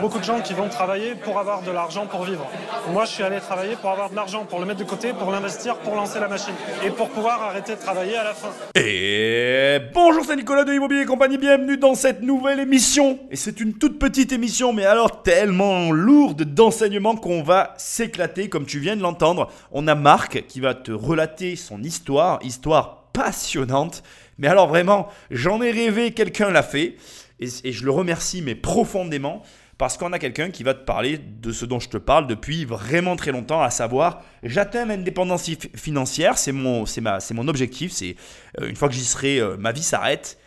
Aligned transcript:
beaucoup 0.00 0.18
de 0.18 0.24
gens 0.24 0.40
qui 0.40 0.54
vont 0.54 0.68
travailler 0.68 1.14
pour 1.14 1.38
avoir 1.38 1.62
de 1.62 1.70
l'argent 1.70 2.06
pour 2.06 2.24
vivre. 2.24 2.46
Moi, 2.92 3.04
je 3.04 3.10
suis 3.10 3.22
allé 3.22 3.38
travailler 3.38 3.76
pour 3.76 3.90
avoir 3.90 4.08
de 4.08 4.16
l'argent, 4.16 4.46
pour 4.46 4.58
le 4.58 4.64
mettre 4.64 4.80
de 4.80 4.84
côté, 4.84 5.12
pour 5.12 5.30
l'investir, 5.30 5.76
pour 5.76 5.94
lancer 5.94 6.18
la 6.18 6.28
machine 6.28 6.54
et 6.84 6.90
pour 6.90 7.10
pouvoir 7.10 7.42
arrêter 7.42 7.74
de 7.74 7.80
travailler 7.80 8.16
à 8.16 8.24
la 8.24 8.34
fin. 8.34 8.48
Et 8.74 9.78
bonjour, 9.92 10.24
c'est 10.24 10.36
Nicolas 10.36 10.64
de 10.64 10.72
Immobilier 10.72 11.04
compagnie, 11.04 11.36
bienvenue 11.36 11.76
dans 11.76 11.94
cette 11.94 12.22
nouvelle 12.22 12.60
émission. 12.60 13.18
Et 13.30 13.36
c'est 13.36 13.60
une 13.60 13.74
toute 13.74 13.98
petite 13.98 14.32
émission, 14.32 14.72
mais 14.72 14.86
alors 14.86 15.22
tellement 15.22 15.90
lourde 15.90 16.44
d'enseignements 16.44 17.16
qu'on 17.16 17.42
va 17.42 17.74
s'éclater, 17.76 18.48
comme 18.48 18.64
tu 18.64 18.78
viens 18.78 18.96
de 18.96 19.02
l'entendre. 19.02 19.50
On 19.70 19.86
a 19.86 19.94
Marc 19.94 20.46
qui 20.46 20.60
va 20.60 20.74
te 20.74 20.92
relater 20.92 21.56
son 21.56 21.82
histoire, 21.82 22.38
histoire 22.42 23.04
passionnante. 23.12 24.02
Mais 24.38 24.48
alors 24.48 24.68
vraiment, 24.68 25.08
j'en 25.30 25.60
ai 25.60 25.70
rêvé, 25.70 26.12
quelqu'un 26.12 26.50
l'a 26.50 26.62
fait. 26.62 26.96
Et 27.40 27.72
je 27.72 27.84
le 27.84 27.90
remercie, 27.90 28.42
mais 28.42 28.54
profondément 28.54 29.42
parce 29.80 29.96
qu'on 29.96 30.12
a 30.12 30.18
quelqu'un 30.18 30.50
qui 30.50 30.62
va 30.62 30.74
te 30.74 30.84
parler 30.84 31.18
de 31.18 31.52
ce 31.52 31.64
dont 31.64 31.80
je 31.80 31.88
te 31.88 31.96
parle 31.96 32.26
depuis 32.26 32.66
vraiment 32.66 33.16
très 33.16 33.32
longtemps, 33.32 33.62
à 33.62 33.70
savoir 33.70 34.22
j'atteins 34.42 34.84
l'indépendance 34.84 35.50
financière, 35.74 36.36
c'est 36.36 36.52
mon, 36.52 36.84
ma, 37.00 37.18
objectif, 37.48 37.90
c'est 37.90 38.14
euh, 38.60 38.68
une 38.68 38.76
fois 38.76 38.88
que 38.90 38.94
j'y 38.94 39.06
serai, 39.06 39.38
euh, 39.40 39.56
ma 39.56 39.72
vie 39.72 39.82
s'arrête. 39.82 40.38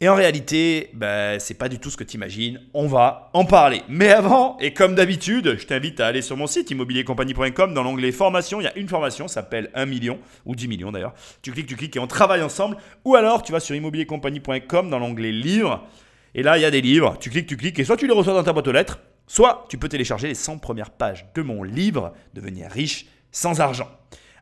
Et 0.00 0.08
en 0.08 0.14
réalité, 0.14 0.88
ben, 0.94 1.38
c'est 1.38 1.58
pas 1.58 1.68
du 1.68 1.78
tout 1.78 1.90
ce 1.90 1.98
que 1.98 2.04
tu 2.04 2.16
imagines. 2.16 2.58
On 2.72 2.86
va 2.86 3.28
en 3.34 3.44
parler. 3.44 3.82
Mais 3.90 4.08
avant, 4.08 4.56
et 4.60 4.72
comme 4.72 4.94
d'habitude, 4.94 5.58
je 5.58 5.66
t'invite 5.66 6.00
à 6.00 6.06
aller 6.06 6.22
sur 6.22 6.38
mon 6.38 6.46
site 6.46 6.70
immobiliercompagnie.com. 6.70 7.74
Dans 7.74 7.82
l'onglet 7.82 8.12
formation, 8.12 8.62
il 8.62 8.64
y 8.64 8.66
a 8.66 8.78
une 8.78 8.88
formation, 8.88 9.28
ça 9.28 9.42
s'appelle 9.42 9.70
1 9.74 9.84
million, 9.84 10.18
ou 10.46 10.54
10 10.54 10.68
millions 10.68 10.90
d'ailleurs. 10.90 11.12
Tu 11.42 11.52
cliques, 11.52 11.66
tu 11.66 11.76
cliques 11.76 11.96
et 11.96 12.00
on 12.00 12.06
travaille 12.06 12.42
ensemble. 12.42 12.78
Ou 13.04 13.14
alors, 13.14 13.42
tu 13.42 13.52
vas 13.52 13.60
sur 13.60 13.76
immobiliercompagnie.com 13.76 14.88
dans 14.88 14.98
l'onglet 14.98 15.32
livres. 15.32 15.86
Et 16.34 16.42
là, 16.42 16.58
il 16.58 16.62
y 16.62 16.64
a 16.64 16.70
des 16.70 16.80
livres. 16.80 17.16
Tu 17.20 17.30
cliques, 17.30 17.46
tu 17.46 17.56
cliques, 17.56 17.78
et 17.78 17.84
soit 17.84 17.96
tu 17.96 18.06
les 18.06 18.12
reçois 18.12 18.34
dans 18.34 18.42
ta 18.42 18.52
boîte 18.52 18.68
aux 18.68 18.72
lettres, 18.72 19.00
soit 19.26 19.66
tu 19.68 19.78
peux 19.78 19.88
télécharger 19.88 20.28
les 20.28 20.34
100 20.34 20.58
premières 20.58 20.90
pages 20.90 21.26
de 21.34 21.42
mon 21.42 21.62
livre 21.62 22.12
Devenir 22.34 22.70
riche 22.70 23.06
sans 23.32 23.60
argent. 23.60 23.88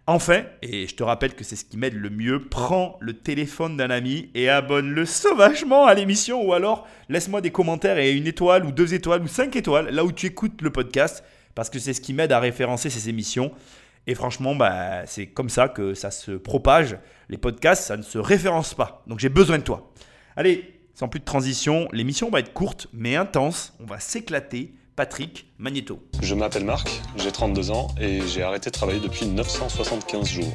Enfin, 0.07 0.45
et 0.63 0.87
je 0.87 0.95
te 0.95 1.03
rappelle 1.03 1.35
que 1.35 1.45
c'est 1.45 1.55
ce 1.55 1.67
qui 1.67 1.77
m'aide 1.77 1.93
le 1.93 2.09
mieux, 2.09 2.49
prends 2.49 2.97
le 3.01 3.13
téléphone 3.13 3.77
d'un 3.77 3.91
ami 3.91 4.31
et 4.35 4.49
abonne-le 4.49 5.05
sauvagement 5.05 5.85
à 5.85 5.93
l'émission 5.93 6.43
ou 6.43 6.55
alors 6.55 6.89
laisse-moi 7.11 7.43
des 7.43 7.51
commentaires 7.51 7.99
et 7.99 8.13
une 8.13 8.27
étoile 8.27 8.65
ou 8.65 8.73
deux 8.73 8.95
étoiles 8.95 9.21
ou 9.21 9.29
cinq 9.29 9.55
étoiles 9.55 9.91
là 9.91 10.07
où 10.07 10.13
tu 10.13 10.25
écoutes 10.25 10.63
le 10.63 10.71
podcast 10.71 11.23
parce 11.55 11.69
que 11.69 11.79
c'est 11.79 11.93
ce 11.93 12.01
qui 12.01 12.15
m'aide 12.15 12.33
à 12.33 12.41
référencer 12.41 12.89
ces 12.89 13.11
émissions. 13.11 13.53
Et 14.07 14.15
franchement, 14.15 14.55
bah, 14.55 15.05
c'est 15.05 15.27
comme 15.27 15.51
ça 15.51 15.69
que 15.69 15.93
ça 15.93 16.11
se 16.11 16.33
propage. 16.33 16.97
Les 17.29 17.37
podcasts, 17.37 17.85
ça 17.85 17.99
ne 17.99 18.03
se 18.03 18.17
référence 18.17 18.73
pas. 18.73 19.03
Donc 19.09 19.19
j'ai 19.19 19.29
besoin 19.29 19.59
de 19.59 19.63
toi. 19.63 19.93
Allez, 20.37 20.78
sans 20.99 21.07
plus 21.07 21.21
de 21.21 21.25
transition, 21.25 21.89
l'émission 21.93 22.29
va 22.29 22.41
être 22.41 22.53
courte 22.53 22.89
mais 22.93 23.15
intense. 23.15 23.73
On 23.81 23.87
va 23.87 24.01
s'éclater. 24.01 24.75
Patrick 24.97 25.47
Magneto. 25.59 26.03
Je 26.21 26.35
m'appelle 26.35 26.65
Marc, 26.65 26.91
j'ai 27.19 27.31
32 27.31 27.71
ans 27.71 27.87
et 28.01 28.21
j'ai 28.27 28.43
arrêté 28.43 28.69
de 28.69 28.75
travailler 28.75 28.99
depuis 28.99 29.27
975 29.27 30.27
jours. 30.29 30.53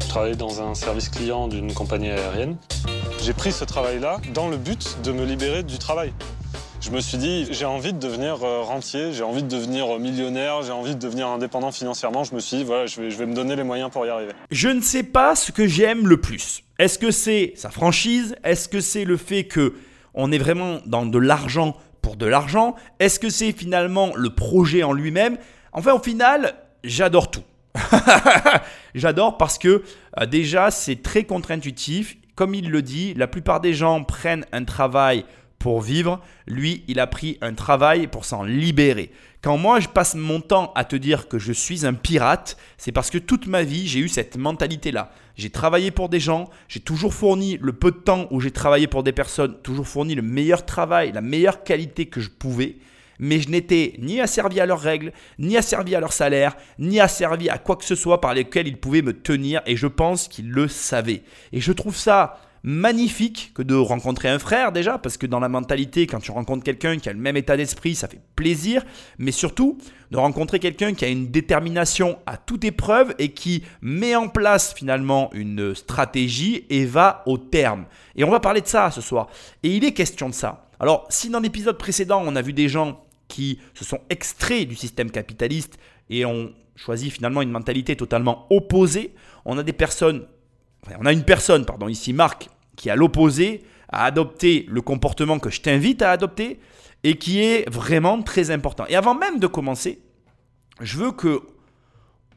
Je 0.00 0.06
travaille 0.06 0.36
dans 0.36 0.62
un 0.62 0.74
service 0.74 1.08
client 1.08 1.48
d'une 1.48 1.74
compagnie 1.74 2.08
aérienne. 2.08 2.56
J'ai 3.20 3.32
pris 3.32 3.50
ce 3.50 3.64
travail-là 3.64 4.20
dans 4.32 4.48
le 4.48 4.58
but 4.58 4.98
de 5.02 5.10
me 5.10 5.24
libérer 5.24 5.64
du 5.64 5.76
travail. 5.76 6.12
Je 6.80 6.92
me 6.92 7.00
suis 7.00 7.18
dit, 7.18 7.48
j'ai 7.50 7.64
envie 7.64 7.92
de 7.92 7.98
devenir 7.98 8.44
euh, 8.44 8.62
rentier, 8.62 9.12
j'ai 9.12 9.24
envie 9.24 9.42
de 9.42 9.48
devenir 9.48 9.96
euh, 9.96 9.98
millionnaire, 9.98 10.62
j'ai 10.62 10.70
envie 10.70 10.94
de 10.94 11.00
devenir 11.00 11.26
indépendant 11.26 11.72
financièrement. 11.72 12.22
Je 12.22 12.36
me 12.36 12.38
suis 12.38 12.58
dit, 12.58 12.64
voilà, 12.64 12.86
je 12.86 13.00
vais, 13.00 13.10
je 13.10 13.16
vais 13.18 13.26
me 13.26 13.34
donner 13.34 13.56
les 13.56 13.64
moyens 13.64 13.90
pour 13.90 14.06
y 14.06 14.08
arriver. 14.08 14.34
Je 14.52 14.68
ne 14.68 14.80
sais 14.80 15.02
pas 15.02 15.34
ce 15.34 15.50
que 15.50 15.66
j'aime 15.66 16.06
le 16.06 16.20
plus. 16.20 16.62
Est-ce 16.78 16.98
que 16.98 17.10
c'est 17.10 17.54
sa 17.56 17.70
franchise? 17.70 18.36
Est-ce 18.44 18.68
que 18.68 18.80
c'est 18.80 19.04
le 19.04 19.16
fait 19.16 19.44
que 19.44 19.74
on 20.14 20.30
est 20.30 20.38
vraiment 20.38 20.78
dans 20.86 21.06
de 21.06 21.18
l'argent 21.18 21.76
pour 22.02 22.16
de 22.16 22.24
l'argent? 22.24 22.76
Est-ce 23.00 23.18
que 23.18 23.30
c'est 23.30 23.50
finalement 23.50 24.12
le 24.14 24.30
projet 24.30 24.84
en 24.84 24.92
lui-même? 24.92 25.38
Enfin, 25.72 25.92
au 25.92 25.98
final, 25.98 26.54
j'adore 26.84 27.32
tout. 27.32 27.42
j'adore 28.94 29.38
parce 29.38 29.58
que 29.58 29.82
euh, 30.20 30.26
déjà, 30.26 30.70
c'est 30.70 31.02
très 31.02 31.24
contre-intuitif. 31.24 32.16
Comme 32.36 32.54
il 32.54 32.70
le 32.70 32.82
dit, 32.82 33.12
la 33.14 33.26
plupart 33.26 33.60
des 33.60 33.74
gens 33.74 34.04
prennent 34.04 34.46
un 34.52 34.64
travail 34.64 35.24
pour 35.58 35.80
vivre. 35.80 36.20
Lui, 36.46 36.84
il 36.88 37.00
a 37.00 37.06
pris 37.06 37.38
un 37.40 37.54
travail 37.54 38.06
pour 38.06 38.24
s'en 38.24 38.42
libérer. 38.42 39.10
Quand 39.42 39.56
moi, 39.56 39.78
je 39.78 39.88
passe 39.88 40.14
mon 40.14 40.40
temps 40.40 40.72
à 40.74 40.84
te 40.84 40.96
dire 40.96 41.28
que 41.28 41.38
je 41.38 41.52
suis 41.52 41.86
un 41.86 41.94
pirate, 41.94 42.56
c'est 42.76 42.90
parce 42.90 43.10
que 43.10 43.18
toute 43.18 43.46
ma 43.46 43.62
vie, 43.62 43.86
j'ai 43.86 44.00
eu 44.00 44.08
cette 44.08 44.36
mentalité-là. 44.36 45.12
J'ai 45.36 45.50
travaillé 45.50 45.92
pour 45.92 46.08
des 46.08 46.18
gens, 46.18 46.50
j'ai 46.66 46.80
toujours 46.80 47.14
fourni 47.14 47.56
le 47.60 47.72
peu 47.72 47.92
de 47.92 47.98
temps 47.98 48.26
où 48.32 48.40
j'ai 48.40 48.50
travaillé 48.50 48.88
pour 48.88 49.04
des 49.04 49.12
personnes, 49.12 49.56
toujours 49.62 49.86
fourni 49.86 50.16
le 50.16 50.22
meilleur 50.22 50.66
travail, 50.66 51.12
la 51.12 51.20
meilleure 51.20 51.62
qualité 51.62 52.06
que 52.06 52.20
je 52.20 52.30
pouvais. 52.30 52.78
Mais 53.20 53.40
je 53.40 53.48
n'étais 53.48 53.94
ni 53.98 54.20
asservi 54.20 54.60
à 54.60 54.66
leurs 54.66 54.80
règles, 54.80 55.12
ni 55.38 55.56
asservi 55.56 55.94
à 55.94 56.00
leur 56.00 56.12
salaire, 56.12 56.56
ni 56.78 57.00
asservi 57.00 57.48
à 57.48 57.58
quoi 57.58 57.76
que 57.76 57.84
ce 57.84 57.94
soit 57.94 58.20
par 58.20 58.34
lesquels 58.34 58.68
ils 58.68 58.76
pouvaient 58.76 59.02
me 59.02 59.12
tenir. 59.12 59.60
Et 59.66 59.76
je 59.76 59.86
pense 59.86 60.28
qu'ils 60.28 60.50
le 60.50 60.68
savaient. 60.68 61.22
Et 61.52 61.60
je 61.60 61.72
trouve 61.72 61.96
ça 61.96 62.40
magnifique 62.68 63.52
que 63.54 63.62
de 63.62 63.74
rencontrer 63.74 64.28
un 64.28 64.38
frère 64.38 64.72
déjà, 64.72 64.98
parce 64.98 65.16
que 65.16 65.26
dans 65.26 65.40
la 65.40 65.48
mentalité, 65.48 66.06
quand 66.06 66.20
tu 66.20 66.30
rencontres 66.32 66.62
quelqu'un 66.62 66.98
qui 66.98 67.08
a 67.08 67.14
le 67.14 67.18
même 67.18 67.38
état 67.38 67.56
d'esprit, 67.56 67.94
ça 67.94 68.08
fait 68.08 68.20
plaisir, 68.36 68.84
mais 69.16 69.32
surtout 69.32 69.78
de 70.10 70.18
rencontrer 70.18 70.58
quelqu'un 70.58 70.92
qui 70.92 71.06
a 71.06 71.08
une 71.08 71.28
détermination 71.28 72.18
à 72.26 72.36
toute 72.36 72.64
épreuve 72.64 73.14
et 73.18 73.30
qui 73.30 73.62
met 73.80 74.14
en 74.14 74.28
place 74.28 74.74
finalement 74.74 75.30
une 75.32 75.74
stratégie 75.74 76.66
et 76.68 76.84
va 76.84 77.22
au 77.24 77.38
terme. 77.38 77.86
Et 78.16 78.24
on 78.24 78.30
va 78.30 78.38
parler 78.38 78.60
de 78.60 78.66
ça 78.66 78.90
ce 78.90 79.00
soir. 79.00 79.28
Et 79.62 79.74
il 79.74 79.82
est 79.82 79.94
question 79.94 80.28
de 80.28 80.34
ça. 80.34 80.68
Alors, 80.78 81.06
si 81.08 81.30
dans 81.30 81.40
l'épisode 81.40 81.78
précédent, 81.78 82.22
on 82.22 82.36
a 82.36 82.42
vu 82.42 82.52
des 82.52 82.68
gens 82.68 83.02
qui 83.28 83.60
se 83.72 83.86
sont 83.86 84.00
extraits 84.10 84.68
du 84.68 84.74
système 84.74 85.10
capitaliste 85.10 85.78
et 86.10 86.26
ont 86.26 86.52
choisi 86.76 87.10
finalement 87.10 87.40
une 87.40 87.50
mentalité 87.50 87.96
totalement 87.96 88.46
opposée, 88.50 89.14
on 89.46 89.56
a 89.56 89.62
des 89.62 89.72
personnes 89.72 90.26
on 90.98 91.06
a 91.06 91.12
une 91.12 91.24
personne, 91.24 91.64
pardon, 91.64 91.88
ici 91.88 92.12
Marc, 92.12 92.48
qui 92.78 92.88
à 92.88 92.96
l'opposé 92.96 93.64
a 93.90 94.04
adopté 94.04 94.64
le 94.68 94.80
comportement 94.80 95.38
que 95.38 95.50
je 95.50 95.60
t'invite 95.60 96.00
à 96.00 96.12
adopter 96.12 96.60
et 97.04 97.16
qui 97.16 97.42
est 97.42 97.68
vraiment 97.68 98.22
très 98.22 98.50
important. 98.50 98.86
Et 98.88 98.96
avant 98.96 99.14
même 99.14 99.38
de 99.38 99.46
commencer, 99.46 100.00
je 100.80 100.96
veux 100.96 101.12
que 101.12 101.42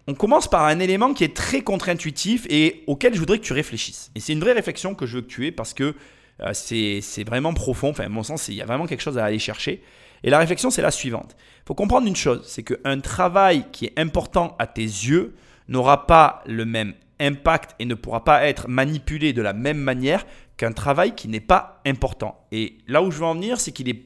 on 0.07 0.15
commence 0.15 0.49
par 0.49 0.65
un 0.65 0.79
élément 0.79 1.13
qui 1.13 1.23
est 1.23 1.35
très 1.35 1.61
contre-intuitif 1.61 2.47
et 2.49 2.83
auquel 2.87 3.13
je 3.13 3.19
voudrais 3.19 3.37
que 3.37 3.43
tu 3.43 3.53
réfléchisses. 3.53 4.11
Et 4.15 4.19
c'est 4.19 4.33
une 4.33 4.39
vraie 4.39 4.53
réflexion 4.53 4.95
que 4.95 5.05
je 5.05 5.17
veux 5.17 5.21
que 5.21 5.27
tu 5.27 5.45
aies 5.45 5.51
parce 5.51 5.75
que 5.75 5.95
euh, 6.41 6.53
c'est 6.53 7.23
vraiment 7.23 7.53
profond. 7.53 7.91
Enfin, 7.91 8.05
à 8.05 8.09
mon 8.09 8.23
sens, 8.23 8.47
il 8.47 8.55
y 8.55 8.61
a 8.61 8.65
vraiment 8.65 8.87
quelque 8.87 9.01
chose 9.03 9.19
à 9.19 9.25
aller 9.25 9.39
chercher. 9.39 9.83
Et 10.23 10.31
la 10.31 10.39
réflexion, 10.39 10.71
c'est 10.71 10.81
la 10.81 10.91
suivante. 10.91 11.35
Il 11.59 11.67
faut 11.67 11.75
comprendre 11.75 12.07
une 12.07 12.15
chose, 12.15 12.43
c'est 12.47 12.63
qu'un 12.63 12.99
travail 12.99 13.65
qui 13.71 13.85
est 13.85 13.93
important 13.97 14.55
à 14.57 14.65
tes 14.65 14.81
yeux 14.81 15.35
n'aura 15.67 16.07
pas 16.07 16.43
le 16.47 16.65
même 16.65 16.95
impact 17.21 17.75
et 17.79 17.85
ne 17.85 17.95
pourra 17.95 18.23
pas 18.23 18.45
être 18.45 18.67
manipulé 18.67 19.33
de 19.33 19.41
la 19.41 19.53
même 19.53 19.77
manière 19.77 20.25
qu'un 20.57 20.71
travail 20.71 21.15
qui 21.15 21.27
n'est 21.27 21.39
pas 21.39 21.81
important. 21.85 22.45
Et 22.51 22.77
là 22.87 23.01
où 23.01 23.11
je 23.11 23.19
veux 23.19 23.25
en 23.25 23.35
venir, 23.35 23.59
c'est 23.59 23.71
qu'il 23.71 23.89
est 23.89 24.05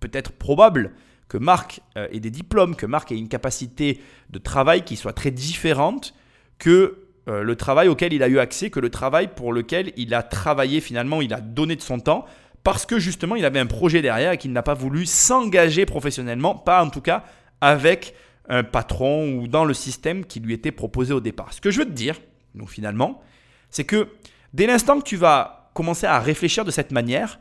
peut-être 0.00 0.32
probable 0.32 0.92
que 1.28 1.38
Marc 1.38 1.80
euh, 1.96 2.08
ait 2.12 2.20
des 2.20 2.30
diplômes, 2.30 2.76
que 2.76 2.86
Marc 2.86 3.10
ait 3.12 3.18
une 3.18 3.28
capacité 3.28 4.00
de 4.30 4.38
travail 4.38 4.84
qui 4.84 4.96
soit 4.96 5.12
très 5.12 5.30
différente 5.30 6.14
que 6.58 7.06
euh, 7.28 7.42
le 7.42 7.56
travail 7.56 7.88
auquel 7.88 8.12
il 8.12 8.22
a 8.22 8.28
eu 8.28 8.38
accès, 8.38 8.70
que 8.70 8.80
le 8.80 8.90
travail 8.90 9.28
pour 9.34 9.52
lequel 9.52 9.92
il 9.96 10.14
a 10.14 10.22
travaillé 10.22 10.80
finalement, 10.80 11.20
il 11.22 11.34
a 11.34 11.40
donné 11.40 11.74
de 11.74 11.82
son 11.82 11.98
temps, 11.98 12.24
parce 12.62 12.86
que 12.86 12.98
justement 12.98 13.36
il 13.36 13.44
avait 13.44 13.58
un 13.58 13.66
projet 13.66 14.02
derrière 14.02 14.32
et 14.32 14.38
qu'il 14.38 14.52
n'a 14.52 14.62
pas 14.62 14.74
voulu 14.74 15.06
s'engager 15.06 15.86
professionnellement, 15.86 16.54
pas 16.54 16.84
en 16.84 16.90
tout 16.90 17.00
cas 17.00 17.24
avec 17.60 18.14
un 18.48 18.62
patron 18.62 19.34
ou 19.38 19.48
dans 19.48 19.64
le 19.64 19.74
système 19.74 20.24
qui 20.24 20.40
lui 20.40 20.54
était 20.54 20.70
proposé 20.70 21.12
au 21.12 21.20
départ. 21.20 21.52
Ce 21.52 21.60
que 21.60 21.70
je 21.70 21.80
veux 21.80 21.84
te 21.84 21.90
dire, 21.90 22.16
donc 22.56 22.70
finalement, 22.70 23.22
c'est 23.70 23.84
que 23.84 24.08
dès 24.52 24.66
l'instant 24.66 24.98
que 24.98 25.04
tu 25.04 25.16
vas 25.16 25.70
commencer 25.74 26.06
à 26.06 26.18
réfléchir 26.18 26.64
de 26.64 26.70
cette 26.70 26.90
manière, 26.90 27.38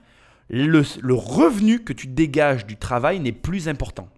le, 0.50 0.84
revenu 1.14 1.84
que 1.84 1.94
tu 1.94 2.08
dégages 2.08 2.66
du 2.66 2.78
travail 2.78 3.20
n'est 3.20 3.32
plus 3.32 3.68
important. 3.68 4.10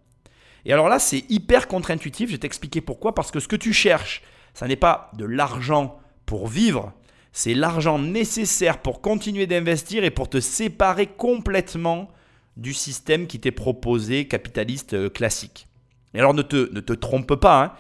Et 0.66 0.74
alors 0.74 0.90
là, 0.90 1.00
c'est 1.00 1.24
hyper 1.30 1.68
contre-intuitif, 1.68 2.28
je 2.28 2.34
vais 2.34 2.40
t'expliquer 2.40 2.82
pourquoi, 2.82 3.16
parce 3.16 3.32
que 3.32 3.40
ce 3.40 3.48
que 3.48 3.56
tu 3.56 3.72
cherches, 3.72 4.22
ça 4.54 4.68
n'est 4.68 4.76
pas 4.76 5.12
de 5.16 5.24
l'argent 5.24 6.00
pour 6.26 6.48
vivre, 6.48 6.94
c'est 7.32 7.54
l'argent 7.54 8.00
nécessaire 8.00 8.80
pour 8.80 9.02
continuer 9.02 9.48
d'investir 9.48 10.04
et 10.04 10.10
pour 10.10 10.30
te 10.30 10.40
séparer 10.40 11.06
complètement 11.06 12.10
du 12.58 12.74
système 12.74 13.28
qui 13.28 13.40
t'est 13.40 13.52
proposé 13.52 14.28
capitaliste 14.28 14.96
euh, 14.96 15.10
classique. 15.10 15.68
Et 16.16 16.20
alors 16.20 16.34
ne 16.34 16.42
te, 16.42 16.74
ne 16.74 16.80
te 16.80 16.94
trompe 16.94 17.36
pas, 17.36 17.64
hein. 17.64 17.72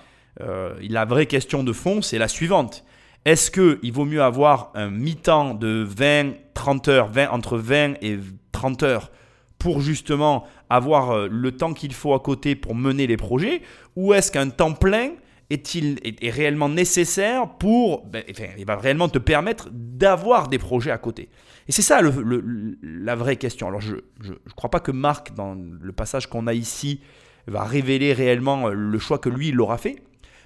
euh, 0.42 0.76
la 0.82 1.06
vraie 1.06 1.26
question 1.26 1.64
de 1.64 1.74
fond, 1.74 2.04
c'est 2.04 2.20
la 2.20 2.28
suivante. 2.28 2.86
Est-ce 3.26 3.52
qu'il 3.52 3.92
vaut 3.92 4.06
mieux 4.06 4.22
avoir 4.22 4.72
un 4.76 4.90
mi-temps 4.90 5.54
de 5.54 5.86
20, 5.88 6.34
30 6.54 6.88
heures, 6.88 7.08
20, 7.10 7.30
entre 7.30 7.58
20 7.58 7.96
et 8.02 8.18
30 8.52 8.84
heures 8.84 9.12
pour 9.60 9.82
justement 9.82 10.46
avoir 10.70 11.12
euh, 11.12 11.28
le 11.30 11.52
temps 11.52 11.74
qu'il 11.74 11.94
faut 11.94 12.14
à 12.14 12.20
côté 12.20 12.56
pour 12.56 12.76
mener 12.76 13.08
les 13.08 13.18
projets 13.18 13.62
Ou 13.96 14.14
est-ce 14.14 14.32
qu'un 14.32 14.50
temps 14.50 14.74
plein 14.74 15.12
est-il 15.50 16.00
est, 16.04 16.30
réellement 16.30 16.68
nécessaire 16.68 17.48
pour, 17.58 18.06
ben, 18.06 18.24
enfin, 18.30 18.48
il 18.58 18.66
va 18.66 18.76
réellement 18.76 19.08
te 19.08 19.18
permettre 19.18 19.70
d'avoir 19.72 20.50
des 20.50 20.58
projets 20.58 20.92
à 20.92 20.98
côté? 20.98 21.30
Et 21.68 21.72
c'est 21.72 21.82
ça 21.82 22.02
la 22.02 23.16
vraie 23.16 23.38
question. 23.38 23.68
Alors 23.68 23.82
je 23.82 23.96
ne 23.96 24.54
crois 24.56 24.70
pas 24.70 24.80
que 24.80 24.92
Marc, 24.92 25.34
dans 25.36 25.56
le 25.56 25.92
passage 25.94 26.28
qu'on 26.28 26.48
a 26.48 26.54
ici, 26.54 27.02
va 27.48 27.64
révéler 27.64 28.14
réellement 28.14 28.68
le 28.68 29.00
choix 29.00 29.20
que 29.20 29.30
lui, 29.30 29.50
il 29.50 29.60
aura 29.62 29.78
fait. 29.78 29.98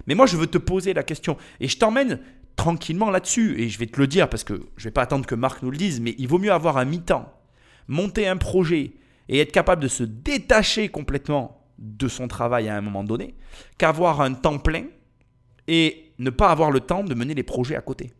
Mais 0.06 0.14
moi, 0.14 0.26
je 0.26 0.36
veux 0.36 0.46
te 0.46 0.58
poser 0.58 0.94
la 0.94 1.02
question. 1.02 1.36
Et 1.60 1.68
je 1.68 1.78
t'emmène 1.78 2.20
tranquillement 2.56 3.10
là-dessus. 3.10 3.60
Et 3.60 3.68
je 3.68 3.78
vais 3.78 3.86
te 3.86 4.00
le 4.00 4.06
dire 4.06 4.28
parce 4.28 4.44
que 4.44 4.54
je 4.76 4.82
ne 4.82 4.84
vais 4.84 4.90
pas 4.90 5.02
attendre 5.02 5.26
que 5.26 5.34
Marc 5.34 5.62
nous 5.62 5.70
le 5.70 5.76
dise, 5.76 6.00
mais 6.00 6.14
il 6.18 6.28
vaut 6.28 6.38
mieux 6.38 6.52
avoir 6.52 6.76
un 6.76 6.84
mi-temps, 6.84 7.32
monter 7.88 8.26
un 8.26 8.36
projet 8.36 8.92
et 9.28 9.38
être 9.38 9.52
capable 9.52 9.82
de 9.82 9.88
se 9.88 10.02
détacher 10.02 10.88
complètement 10.88 11.64
de 11.78 12.08
son 12.08 12.28
travail 12.28 12.68
à 12.68 12.76
un 12.76 12.80
moment 12.80 13.04
donné, 13.04 13.34
qu'avoir 13.78 14.20
un 14.20 14.34
temps 14.34 14.58
plein 14.58 14.84
et 15.68 16.12
ne 16.18 16.30
pas 16.30 16.50
avoir 16.50 16.70
le 16.70 16.80
temps 16.80 17.04
de 17.04 17.14
mener 17.14 17.34
les 17.34 17.42
projets 17.42 17.76
à 17.76 17.80
côté. 17.80 18.12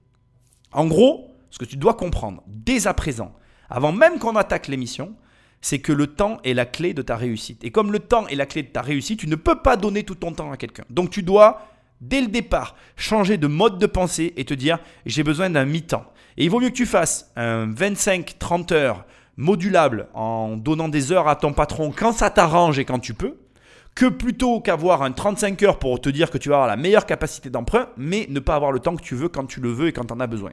En 0.72 0.86
gros, 0.86 1.36
ce 1.50 1.58
que 1.58 1.64
tu 1.64 1.76
dois 1.76 1.94
comprendre 1.94 2.42
dès 2.46 2.86
à 2.86 2.94
présent, 2.94 3.34
avant 3.68 3.92
même 3.92 4.18
qu'on 4.18 4.36
attaque 4.36 4.68
l'émission, 4.68 5.14
c'est 5.60 5.78
que 5.78 5.92
le 5.92 6.08
temps 6.08 6.38
est 6.44 6.54
la 6.54 6.66
clé 6.66 6.92
de 6.92 7.02
ta 7.02 7.16
réussite. 7.16 7.62
Et 7.64 7.70
comme 7.70 7.92
le 7.92 8.00
temps 8.00 8.26
est 8.26 8.34
la 8.34 8.46
clé 8.46 8.62
de 8.62 8.68
ta 8.68 8.82
réussite, 8.82 9.20
tu 9.20 9.28
ne 9.28 9.36
peux 9.36 9.62
pas 9.62 9.76
donner 9.76 10.02
tout 10.02 10.16
ton 10.16 10.32
temps 10.32 10.50
à 10.50 10.56
quelqu'un. 10.56 10.84
Donc 10.90 11.10
tu 11.10 11.22
dois, 11.22 11.68
dès 12.02 12.20
le 12.20 12.26
départ, 12.26 12.74
changer 12.96 13.38
de 13.38 13.46
mode 13.46 13.78
de 13.78 13.86
pensée 13.86 14.34
et 14.36 14.44
te 14.44 14.52
dire 14.52 14.78
j'ai 15.06 15.22
besoin 15.22 15.48
d'un 15.48 15.64
mi-temps. 15.64 16.04
Et 16.36 16.44
il 16.44 16.50
vaut 16.50 16.60
mieux 16.60 16.68
que 16.68 16.74
tu 16.74 16.86
fasses 16.86 17.30
un 17.36 17.68
25-30 17.68 18.74
heures 18.74 19.06
modulable 19.36 20.08
en 20.12 20.56
donnant 20.56 20.88
des 20.88 21.12
heures 21.12 21.28
à 21.28 21.36
ton 21.36 21.52
patron 21.52 21.92
quand 21.96 22.12
ça 22.12 22.28
t'arrange 22.28 22.78
et 22.78 22.84
quand 22.84 22.98
tu 22.98 23.14
peux, 23.14 23.38
que 23.94 24.06
plutôt 24.06 24.60
qu'avoir 24.60 25.02
un 25.02 25.12
35 25.12 25.62
heures 25.62 25.78
pour 25.78 26.00
te 26.00 26.08
dire 26.08 26.30
que 26.30 26.38
tu 26.38 26.48
vas 26.48 26.56
avoir 26.56 26.68
la 26.68 26.76
meilleure 26.76 27.06
capacité 27.06 27.50
d'emprunt, 27.50 27.88
mais 27.96 28.26
ne 28.28 28.40
pas 28.40 28.56
avoir 28.56 28.72
le 28.72 28.80
temps 28.80 28.96
que 28.96 29.02
tu 29.02 29.14
veux 29.14 29.28
quand 29.28 29.46
tu 29.46 29.60
le 29.60 29.70
veux 29.70 29.88
et 29.88 29.92
quand 29.92 30.06
tu 30.06 30.14
en 30.14 30.20
as 30.20 30.26
besoin. 30.26 30.52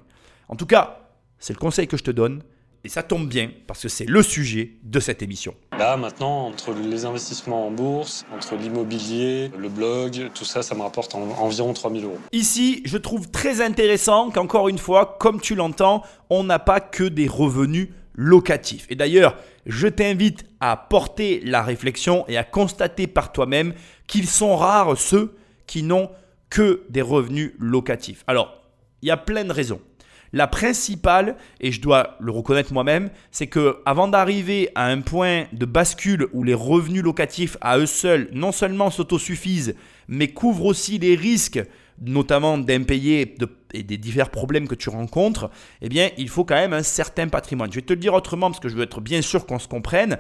En 0.50 0.56
tout 0.56 0.66
cas, 0.66 1.00
c'est 1.40 1.54
le 1.54 1.60
conseil 1.60 1.88
que 1.88 1.98
je 1.98 2.04
te 2.04 2.12
donne. 2.12 2.44
Et 2.86 2.90
ça 2.90 3.04
tombe 3.04 3.28
bien 3.28 3.52
parce 3.68 3.82
que 3.82 3.90
c'est 3.90 4.06
le 4.06 4.24
sujet 4.24 4.72
de 4.84 5.00
cette 5.02 5.22
émission. 5.22 5.54
Là 5.78 5.98
maintenant, 5.98 6.48
entre 6.48 6.74
les 6.74 7.04
investissements 7.06 7.68
en 7.68 7.72
bourse, 7.72 8.26
entre 8.34 8.56
l'immobilier, 8.56 9.52
le 9.58 9.68
blog, 9.68 10.32
tout 10.34 10.46
ça, 10.46 10.62
ça 10.62 10.76
me 10.76 10.82
rapporte 10.82 11.14
environ 11.14 11.74
3000 11.74 12.06
euros. 12.06 12.18
Ici, 12.32 12.82
je 12.86 12.98
trouve 12.98 13.30
très 13.30 13.62
intéressant 13.62 14.30
qu'encore 14.32 14.70
une 14.70 14.78
fois, 14.78 15.18
comme 15.20 15.42
tu 15.42 15.56
l'entends, 15.56 16.04
on 16.30 16.46
n'a 16.46 16.60
pas 16.60 16.80
que 16.80 17.04
des 17.04 17.28
revenus 17.28 17.90
locatifs. 18.14 18.86
Et 18.90 18.96
d'ailleurs, 18.96 19.36
je 19.66 19.88
t'invite 19.88 20.46
à 20.62 20.78
porter 20.78 21.42
la 21.44 21.64
réflexion 21.64 22.24
et 22.28 22.38
à 22.38 22.44
constater 22.44 23.08
par 23.08 23.32
toi-même 23.34 23.74
qu'ils 24.08 24.28
sont 24.28 24.56
rares 24.56 24.98
ceux 24.98 25.36
qui 25.68 25.84
n'ont 25.84 26.10
que 26.50 26.84
des 26.90 27.02
revenus 27.02 27.54
locatifs. 27.60 28.24
Alors, 28.28 28.64
il 29.02 29.08
y 29.08 29.12
a 29.12 29.18
plein 29.18 29.46
de 29.46 29.52
raisons. 29.52 29.82
La 30.32 30.48
principale, 30.48 31.36
et 31.60 31.72
je 31.72 31.82
dois 31.82 32.18
le 32.20 32.32
reconnaître 32.32 32.74
moi-même, 32.74 33.10
c'est 33.32 33.48
que 33.48 33.78
avant 33.86 34.08
d'arriver 34.08 34.70
à 34.76 34.86
un 34.86 35.02
point 35.02 35.46
de 35.54 35.66
bascule 35.66 36.28
où 36.34 36.44
les 36.44 36.54
revenus 36.54 37.04
locatifs 37.04 37.58
à 37.62 37.78
eux 37.78 37.86
seuls 37.86 38.30
non 38.34 38.52
seulement 38.52 38.92
s'autosuffisent, 38.92 39.76
mais 40.08 40.28
couvrent 40.28 40.66
aussi 40.66 41.00
les 41.00 41.16
risques, 41.16 41.62
notamment 42.02 42.58
d'impayés 42.58 43.36
et 43.74 43.84
des 43.84 43.98
divers 43.98 44.30
problèmes 44.30 44.68
que 44.68 44.76
tu 44.76 44.90
rencontres, 44.90 45.50
eh 45.82 45.90
bien, 45.90 46.10
il 46.18 46.30
faut 46.30 46.46
quand 46.46 46.56
même 46.56 46.74
un 46.74 46.84
certain 46.84 47.28
patrimoine. 47.28 47.72
Je 47.72 47.76
vais 47.76 47.86
te 47.86 47.94
le 47.94 48.00
dire 48.00 48.14
autrement 48.14 48.50
parce 48.50 48.60
que 48.60 48.70
je 48.70 48.76
veux 48.76 48.84
être 48.84 49.02
bien 49.02 49.22
sûr 49.22 49.46
qu'on 49.46 49.60
se 49.60 49.68
comprenne. 49.68 50.18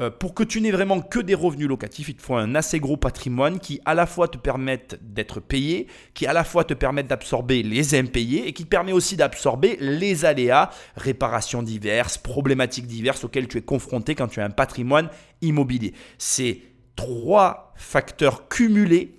Euh, 0.00 0.10
pour 0.10 0.32
que 0.32 0.44
tu 0.44 0.60
n'aies 0.60 0.70
vraiment 0.70 1.00
que 1.00 1.18
des 1.18 1.34
revenus 1.34 1.66
locatifs, 1.66 2.08
il 2.08 2.14
te 2.14 2.22
faut 2.22 2.36
un 2.36 2.54
assez 2.54 2.78
gros 2.78 2.96
patrimoine 2.96 3.58
qui 3.58 3.80
à 3.84 3.94
la 3.94 4.06
fois 4.06 4.28
te 4.28 4.38
permette 4.38 4.96
d'être 5.02 5.40
payé, 5.40 5.88
qui 6.14 6.24
à 6.28 6.32
la 6.32 6.44
fois 6.44 6.62
te 6.62 6.72
permette 6.72 7.08
d'absorber 7.08 7.64
les 7.64 7.98
impayés 7.98 8.46
et 8.46 8.52
qui 8.52 8.62
te 8.62 8.68
permet 8.68 8.92
aussi 8.92 9.16
d'absorber 9.16 9.76
les 9.80 10.24
aléas, 10.24 10.70
réparations 10.94 11.64
diverses, 11.64 12.16
problématiques 12.16 12.86
diverses 12.86 13.24
auxquelles 13.24 13.48
tu 13.48 13.58
es 13.58 13.62
confronté 13.62 14.14
quand 14.14 14.28
tu 14.28 14.40
as 14.40 14.44
un 14.44 14.50
patrimoine 14.50 15.08
immobilier. 15.40 15.94
Ces 16.16 16.62
trois 16.94 17.72
facteurs 17.74 18.48
cumulés 18.48 19.18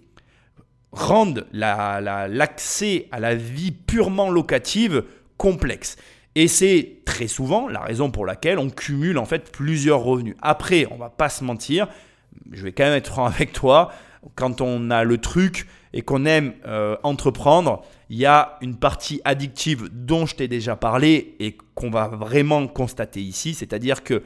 rendent 0.93 1.45
l'accès 1.51 3.09
à 3.11 3.19
la 3.19 3.35
vie 3.35 3.71
purement 3.71 4.29
locative 4.29 5.03
complexe. 5.35 5.97
Et 6.35 6.47
c'est 6.47 6.99
très 7.05 7.27
souvent 7.27 7.67
la 7.67 7.81
raison 7.81 8.11
pour 8.11 8.25
laquelle 8.25 8.59
on 8.59 8.69
cumule 8.69 9.17
en 9.17 9.25
fait 9.25 9.51
plusieurs 9.51 10.01
revenus. 10.01 10.35
Après, 10.41 10.87
on 10.91 10.97
va 10.97 11.09
pas 11.09 11.29
se 11.29 11.43
mentir, 11.43 11.87
je 12.51 12.63
vais 12.63 12.71
quand 12.71 12.83
même 12.83 12.93
être 12.93 13.07
franc 13.07 13.25
avec 13.27 13.53
toi, 13.53 13.91
quand 14.35 14.61
on 14.61 14.91
a 14.91 15.03
le 15.03 15.17
truc 15.17 15.67
et 15.93 16.01
qu'on 16.01 16.25
aime 16.25 16.53
euh, 16.65 16.97
entreprendre, 17.03 17.83
il 18.09 18.17
y 18.17 18.25
a 18.25 18.57
une 18.61 18.75
partie 18.75 19.21
addictive 19.23 19.89
dont 19.91 20.25
je 20.25 20.35
t'ai 20.35 20.47
déjà 20.47 20.75
parlé 20.75 21.35
et 21.39 21.57
qu'on 21.75 21.89
va 21.89 22.07
vraiment 22.07 22.67
constater 22.67 23.21
ici, 23.21 23.53
c'est-à-dire 23.53 24.03
que 24.03 24.23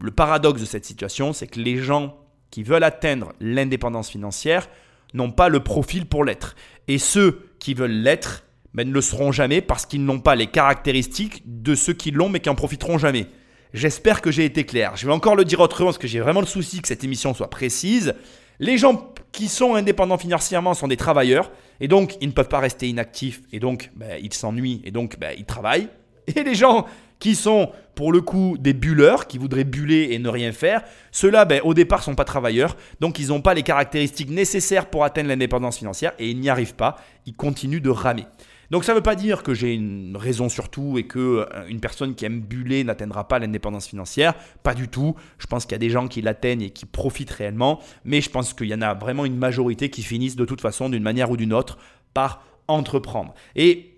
le 0.00 0.10
paradoxe 0.10 0.60
de 0.60 0.66
cette 0.66 0.84
situation, 0.84 1.32
c'est 1.32 1.46
que 1.46 1.60
les 1.60 1.78
gens 1.78 2.16
qui 2.50 2.62
veulent 2.62 2.84
atteindre 2.84 3.32
l'indépendance 3.40 4.10
financière 4.10 4.68
n'ont 5.14 5.30
pas 5.30 5.48
le 5.48 5.60
profil 5.60 6.06
pour 6.06 6.24
l'être. 6.24 6.54
Et 6.88 6.98
ceux 6.98 7.48
qui 7.58 7.74
veulent 7.74 7.90
l'être 7.90 8.43
mais 8.74 8.84
ne 8.84 8.92
le 8.92 9.00
seront 9.00 9.32
jamais 9.32 9.60
parce 9.60 9.86
qu'ils 9.86 10.04
n'ont 10.04 10.20
pas 10.20 10.34
les 10.34 10.48
caractéristiques 10.48 11.42
de 11.46 11.74
ceux 11.74 11.94
qui 11.94 12.10
l'ont 12.10 12.28
mais 12.28 12.40
qui 12.40 12.50
en 12.50 12.54
profiteront 12.54 12.98
jamais. 12.98 13.26
J'espère 13.72 14.20
que 14.20 14.30
j'ai 14.30 14.44
été 14.44 14.64
clair. 14.64 14.96
Je 14.96 15.06
vais 15.06 15.12
encore 15.12 15.36
le 15.36 15.44
dire 15.44 15.60
autrement 15.60 15.88
parce 15.88 15.98
que 15.98 16.06
j'ai 16.06 16.20
vraiment 16.20 16.40
le 16.40 16.46
souci 16.46 16.82
que 16.82 16.88
cette 16.88 17.02
émission 17.02 17.34
soit 17.34 17.50
précise. 17.50 18.14
Les 18.60 18.78
gens 18.78 19.12
qui 19.32 19.48
sont 19.48 19.74
indépendants 19.74 20.18
financièrement 20.18 20.74
sont 20.74 20.88
des 20.88 20.96
travailleurs 20.96 21.50
et 21.80 21.88
donc 21.88 22.16
ils 22.20 22.28
ne 22.28 22.32
peuvent 22.32 22.48
pas 22.48 22.60
rester 22.60 22.88
inactifs 22.88 23.42
et 23.52 23.58
donc 23.58 23.90
ben, 23.96 24.20
ils 24.22 24.32
s'ennuient 24.32 24.82
et 24.84 24.90
donc 24.90 25.18
ben, 25.18 25.34
ils 25.36 25.44
travaillent. 25.44 25.88
Et 26.36 26.42
les 26.42 26.54
gens 26.54 26.86
qui 27.18 27.34
sont 27.34 27.70
pour 27.94 28.12
le 28.12 28.22
coup 28.22 28.56
des 28.58 28.72
bulleurs, 28.72 29.26
qui 29.26 29.36
voudraient 29.36 29.64
buller 29.64 30.08
et 30.12 30.18
ne 30.18 30.28
rien 30.28 30.52
faire, 30.52 30.82
ceux-là 31.12 31.44
ben, 31.44 31.60
au 31.64 31.74
départ 31.74 32.02
sont 32.02 32.14
pas 32.14 32.24
travailleurs, 32.24 32.76
donc 33.00 33.18
ils 33.18 33.28
n'ont 33.28 33.42
pas 33.42 33.52
les 33.52 33.62
caractéristiques 33.62 34.30
nécessaires 34.30 34.86
pour 34.86 35.04
atteindre 35.04 35.28
l'indépendance 35.28 35.78
financière 35.78 36.12
et 36.18 36.30
ils 36.30 36.40
n'y 36.40 36.48
arrivent 36.48 36.74
pas, 36.74 36.96
ils 37.26 37.34
continuent 37.34 37.82
de 37.82 37.90
ramer. 37.90 38.26
Donc 38.74 38.82
ça 38.82 38.90
ne 38.90 38.96
veut 38.96 39.04
pas 39.04 39.14
dire 39.14 39.44
que 39.44 39.54
j'ai 39.54 39.72
une 39.72 40.16
raison 40.16 40.48
sur 40.48 40.68
tout 40.68 40.98
et 40.98 41.04
que 41.04 41.46
euh, 41.48 41.68
une 41.68 41.78
personne 41.78 42.16
qui 42.16 42.24
aime 42.24 42.40
buller 42.40 42.82
n'atteindra 42.82 43.28
pas 43.28 43.38
l'indépendance 43.38 43.86
financière. 43.86 44.34
Pas 44.64 44.74
du 44.74 44.88
tout. 44.88 45.14
Je 45.38 45.46
pense 45.46 45.64
qu'il 45.64 45.70
y 45.70 45.76
a 45.76 45.78
des 45.78 45.90
gens 45.90 46.08
qui 46.08 46.22
l'atteignent 46.22 46.62
et 46.62 46.70
qui 46.70 46.84
profitent 46.84 47.30
réellement. 47.30 47.78
Mais 48.04 48.20
je 48.20 48.30
pense 48.30 48.52
qu'il 48.52 48.66
y 48.66 48.74
en 48.74 48.82
a 48.82 48.92
vraiment 48.94 49.26
une 49.26 49.36
majorité 49.36 49.90
qui 49.90 50.02
finissent 50.02 50.34
de 50.34 50.44
toute 50.44 50.60
façon, 50.60 50.88
d'une 50.88 51.04
manière 51.04 51.30
ou 51.30 51.36
d'une 51.36 51.52
autre, 51.52 51.78
par 52.14 52.44
entreprendre. 52.66 53.32
Et 53.54 53.92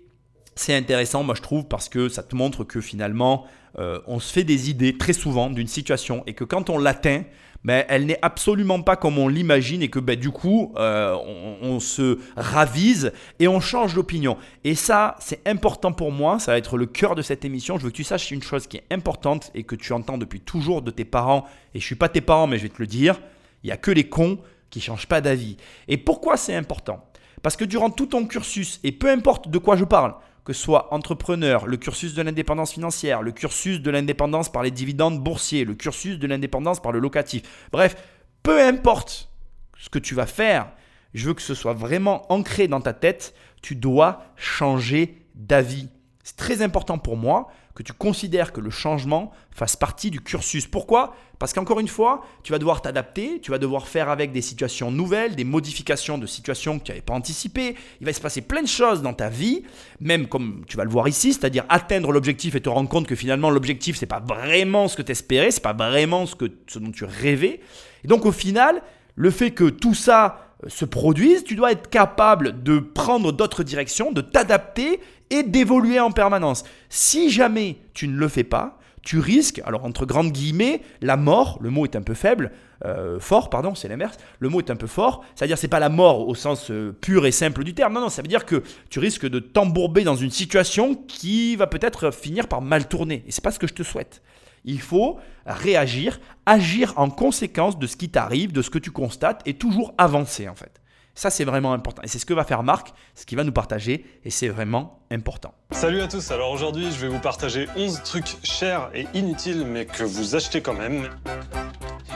c'est 0.53 0.75
intéressant, 0.75 1.23
moi 1.23 1.33
je 1.33 1.41
trouve, 1.41 1.65
parce 1.65 1.89
que 1.89 2.07
ça 2.07 2.21
te 2.21 2.35
montre 2.35 2.63
que 2.63 2.79
finalement, 2.79 3.47
euh, 3.79 3.99
on 4.05 4.19
se 4.19 4.31
fait 4.31 4.43
des 4.43 4.69
idées 4.69 4.95
très 4.95 5.13
souvent 5.13 5.49
d'une 5.49 5.65
situation 5.65 6.21
et 6.27 6.35
que 6.35 6.43
quand 6.43 6.69
on 6.69 6.77
l'atteint, 6.77 7.23
mais 7.63 7.85
elle 7.89 8.05
n'est 8.05 8.19
absolument 8.21 8.81
pas 8.81 8.95
comme 8.95 9.17
on 9.17 9.27
l'imagine 9.27 9.81
et 9.81 9.89
que 9.89 9.99
ben, 9.99 10.17
du 10.17 10.31
coup, 10.31 10.73
euh, 10.77 11.15
on, 11.61 11.79
se 11.79 12.19
ravise 12.35 13.11
et 13.39 13.47
on 13.47 13.59
change 13.59 13.93
d'opinion. 13.93 14.37
Et 14.63 14.75
ça, 14.75 15.15
c'est 15.19 15.47
important 15.47 15.91
pour 15.91 16.11
moi, 16.11 16.39
ça 16.39 16.51
va 16.53 16.57
être 16.57 16.77
le 16.77 16.85
cœur 16.85 17.15
de 17.15 17.21
cette 17.21 17.45
émission. 17.45 17.77
Je 17.77 17.83
veux 17.83 17.89
que 17.89 17.95
tu 17.95 18.03
saches 18.03 18.31
une 18.31 18.43
chose 18.43 18.67
qui 18.67 18.77
est 18.77 18.85
importante 18.91 19.51
et 19.53 19.63
que 19.63 19.75
tu 19.75 19.93
entends 19.93 20.17
depuis 20.17 20.39
toujours 20.39 20.81
de 20.81 20.91
tes 20.91 21.05
parents, 21.05 21.45
et 21.73 21.79
je 21.79 21.85
suis 21.85 21.95
pas 21.95 22.09
tes 22.09 22.21
parents, 22.21 22.47
mais 22.47 22.57
je 22.57 22.63
vais 22.63 22.69
te 22.69 22.81
le 22.81 22.87
dire, 22.87 23.19
il 23.63 23.67
n'y 23.67 23.71
a 23.71 23.77
que 23.77 23.91
les 23.91 24.07
cons 24.07 24.39
qui 24.69 24.81
changent 24.81 25.07
pas 25.07 25.21
d'avis. 25.21 25.57
Et 25.87 25.97
pourquoi 25.97 26.37
c'est 26.37 26.55
important? 26.55 27.03
Parce 27.41 27.55
que 27.55 27.65
durant 27.65 27.89
tout 27.89 28.07
ton 28.07 28.25
cursus, 28.25 28.79
et 28.83 28.91
peu 28.91 29.09
importe 29.09 29.49
de 29.49 29.57
quoi 29.57 29.75
je 29.75 29.85
parle, 29.85 30.15
que 30.47 30.53
ce 30.53 30.63
soit 30.63 30.93
entrepreneur, 30.93 31.67
le 31.67 31.75
cursus 31.75 32.13
de 32.13 32.21
l'indépendance 32.21 32.71
financière, 32.71 33.21
le 33.21 33.33
cursus 33.33 33.81
de 33.81 33.91
l'indépendance 33.91 34.49
par 34.49 34.63
les 34.63 34.71
dividendes 34.71 35.21
boursiers, 35.21 35.65
le 35.65 35.75
cursus 35.75 36.19
de 36.19 36.25
l'indépendance 36.25 36.81
par 36.81 36.93
le 36.93 36.99
locatif. 36.99 37.67
Bref, 37.73 37.97
peu 38.43 38.61
importe 38.61 39.29
ce 39.77 39.89
que 39.89 39.99
tu 39.99 40.15
vas 40.15 40.25
faire, 40.25 40.71
je 41.13 41.27
veux 41.27 41.33
que 41.33 41.41
ce 41.41 41.53
soit 41.53 41.73
vraiment 41.73 42.31
ancré 42.31 42.69
dans 42.69 42.79
ta 42.79 42.93
tête, 42.93 43.35
tu 43.61 43.75
dois 43.75 44.23
changer 44.37 45.21
d'avis. 45.35 45.89
C'est 46.27 46.35
très 46.35 46.61
important 46.61 46.97
pour 46.97 47.15
moi 47.15 47.47
que 47.73 47.83
tu 47.83 47.93
considères 47.93 48.51
que 48.51 48.59
le 48.59 48.69
changement 48.69 49.31
fasse 49.49 49.77
partie 49.77 50.11
du 50.11 50.19
cursus. 50.19 50.67
Pourquoi? 50.67 51.15
Parce 51.39 51.53
qu'encore 51.53 51.79
une 51.79 51.87
fois, 51.87 52.21
tu 52.43 52.51
vas 52.51 52.59
devoir 52.59 52.81
t'adapter, 52.81 53.39
tu 53.39 53.51
vas 53.51 53.59
devoir 53.59 53.87
faire 53.87 54.09
avec 54.09 54.33
des 54.33 54.41
situations 54.41 54.91
nouvelles, 54.91 55.37
des 55.37 55.45
modifications 55.45 56.17
de 56.17 56.25
situations 56.25 56.79
que 56.79 56.83
tu 56.83 56.91
n'avais 56.91 57.01
pas 57.01 57.13
anticipées. 57.13 57.75
Il 58.01 58.05
va 58.05 58.11
se 58.11 58.19
passer 58.19 58.41
plein 58.41 58.61
de 58.61 58.67
choses 58.67 59.01
dans 59.01 59.13
ta 59.13 59.29
vie, 59.29 59.63
même 60.01 60.27
comme 60.27 60.65
tu 60.67 60.75
vas 60.75 60.83
le 60.83 60.89
voir 60.89 61.07
ici, 61.07 61.31
c'est-à-dire 61.31 61.63
atteindre 61.69 62.11
l'objectif 62.11 62.55
et 62.55 62.61
te 62.61 62.67
rendre 62.67 62.89
compte 62.89 63.07
que 63.07 63.15
finalement 63.15 63.49
l'objectif 63.49 63.95
c'est 63.95 64.05
pas 64.05 64.19
vraiment 64.19 64.89
ce 64.89 64.97
que 64.97 65.03
tu 65.03 65.13
espérais, 65.13 65.51
c'est 65.51 65.63
pas 65.63 65.71
vraiment 65.71 66.25
ce, 66.25 66.35
que, 66.35 66.51
ce 66.67 66.77
dont 66.77 66.91
tu 66.91 67.05
rêvais. 67.05 67.61
Et 68.03 68.07
donc 68.09 68.25
au 68.25 68.33
final, 68.33 68.81
le 69.15 69.31
fait 69.31 69.51
que 69.51 69.69
tout 69.69 69.93
ça 69.93 70.53
euh, 70.65 70.69
se 70.69 70.83
produise, 70.83 71.45
tu 71.45 71.55
dois 71.55 71.71
être 71.71 71.89
capable 71.89 72.63
de 72.63 72.79
prendre 72.79 73.31
d'autres 73.31 73.63
directions, 73.63 74.11
de 74.11 74.21
t'adapter 74.21 74.99
et 75.29 75.43
d'évoluer 75.43 75.99
en 75.99 76.11
permanence. 76.11 76.63
Si 76.89 77.29
jamais 77.29 77.77
tu 77.93 78.07
ne 78.07 78.17
le 78.17 78.27
fais 78.27 78.43
pas, 78.43 78.79
tu 79.07 79.19
risques, 79.19 79.61
alors 79.65 79.85
entre 79.85 80.05
grandes 80.05 80.31
guillemets, 80.31 80.81
la 81.01 81.15
mort, 81.15 81.59
le 81.61 81.69
mot 81.69 81.85
est 81.85 81.95
un 81.95 82.01
peu 82.01 82.13
faible, 82.13 82.51
euh, 82.85 83.19
fort, 83.19 83.49
pardon, 83.49 83.73
c'est 83.73 83.87
l'inverse. 83.87 84.17
Le 84.39 84.49
mot 84.49 84.59
est 84.59 84.69
un 84.69 84.75
peu 84.75 84.85
fort, 84.85 85.23
c'est-à-dire 85.33 85.57
c'est 85.57 85.69
pas 85.69 85.79
la 85.79 85.87
mort 85.87 86.27
au 86.27 86.35
sens 86.35 86.69
euh, 86.71 86.91
pur 86.91 87.25
et 87.25 87.31
simple 87.31 87.63
du 87.63 87.73
terme. 87.73 87.93
Non, 87.93 88.01
non, 88.01 88.09
ça 88.09 88.21
veut 88.21 88.27
dire 88.27 88.45
que 88.45 88.63
tu 88.89 88.99
risques 88.99 89.25
de 89.25 89.39
t'embourber 89.39 90.03
dans 90.03 90.17
une 90.17 90.29
situation 90.29 90.93
qui 90.93 91.55
va 91.55 91.67
peut-être 91.67 92.11
finir 92.11 92.47
par 92.47 92.61
mal 92.61 92.87
tourner. 92.87 93.23
Et 93.25 93.31
c'est 93.31 93.43
pas 93.43 93.51
ce 93.51 93.59
que 93.59 93.67
je 93.67 93.73
te 93.73 93.83
souhaite. 93.83 94.21
Il 94.65 94.81
faut 94.81 95.17
réagir, 95.45 96.19
agir 96.45 96.93
en 96.97 97.09
conséquence 97.09 97.79
de 97.79 97.87
ce 97.87 97.95
qui 97.95 98.09
t'arrive, 98.09 98.51
de 98.51 98.61
ce 98.61 98.69
que 98.69 98.79
tu 98.79 98.91
constates 98.91 99.41
et 99.45 99.53
toujours 99.53 99.93
avancer 99.97 100.49
en 100.49 100.55
fait. 100.55 100.81
Ça, 101.17 101.31
c'est 101.31 101.45
vraiment 101.45 101.73
important. 101.73 102.03
Et 102.03 102.07
c'est 102.07 102.19
ce 102.19 102.27
que 102.27 102.33
va 102.35 102.43
faire 102.43 102.61
Marc, 102.61 102.93
ce 103.15 103.25
qu'il 103.25 103.39
va 103.39 103.43
nous 103.43 103.51
partager, 103.51 104.05
et 104.23 104.29
c'est 104.29 104.49
vraiment 104.49 104.99
important. 105.09 105.51
Salut 105.71 105.99
à 106.01 106.07
tous, 106.07 106.29
alors 106.29 106.51
aujourd'hui 106.51 106.91
je 106.91 106.97
vais 106.99 107.07
vous 107.07 107.17
partager 107.17 107.67
11 107.75 108.03
trucs 108.03 108.37
chers 108.43 108.91
et 108.93 109.07
inutiles 109.15 109.65
mais 109.65 109.87
que 109.87 110.03
vous 110.03 110.35
achetez 110.35 110.61
quand 110.61 110.75
même. 110.75 111.09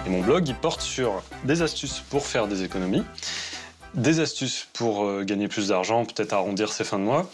Et 0.05 0.09
mon 0.11 0.21
blog 0.21 0.47
il 0.47 0.53
porte 0.53 0.81
sur 0.81 1.23
des 1.45 1.63
astuces 1.63 2.03
pour 2.11 2.27
faire 2.27 2.47
des 2.47 2.61
économies, 2.61 3.01
des 3.95 4.19
astuces 4.19 4.67
pour 4.71 5.05
euh, 5.05 5.23
gagner 5.23 5.47
plus 5.47 5.69
d'argent, 5.69 6.05
peut-être 6.05 6.33
arrondir 6.33 6.71
ses 6.71 6.83
fins 6.83 6.99
de 6.99 7.03
mois, 7.03 7.27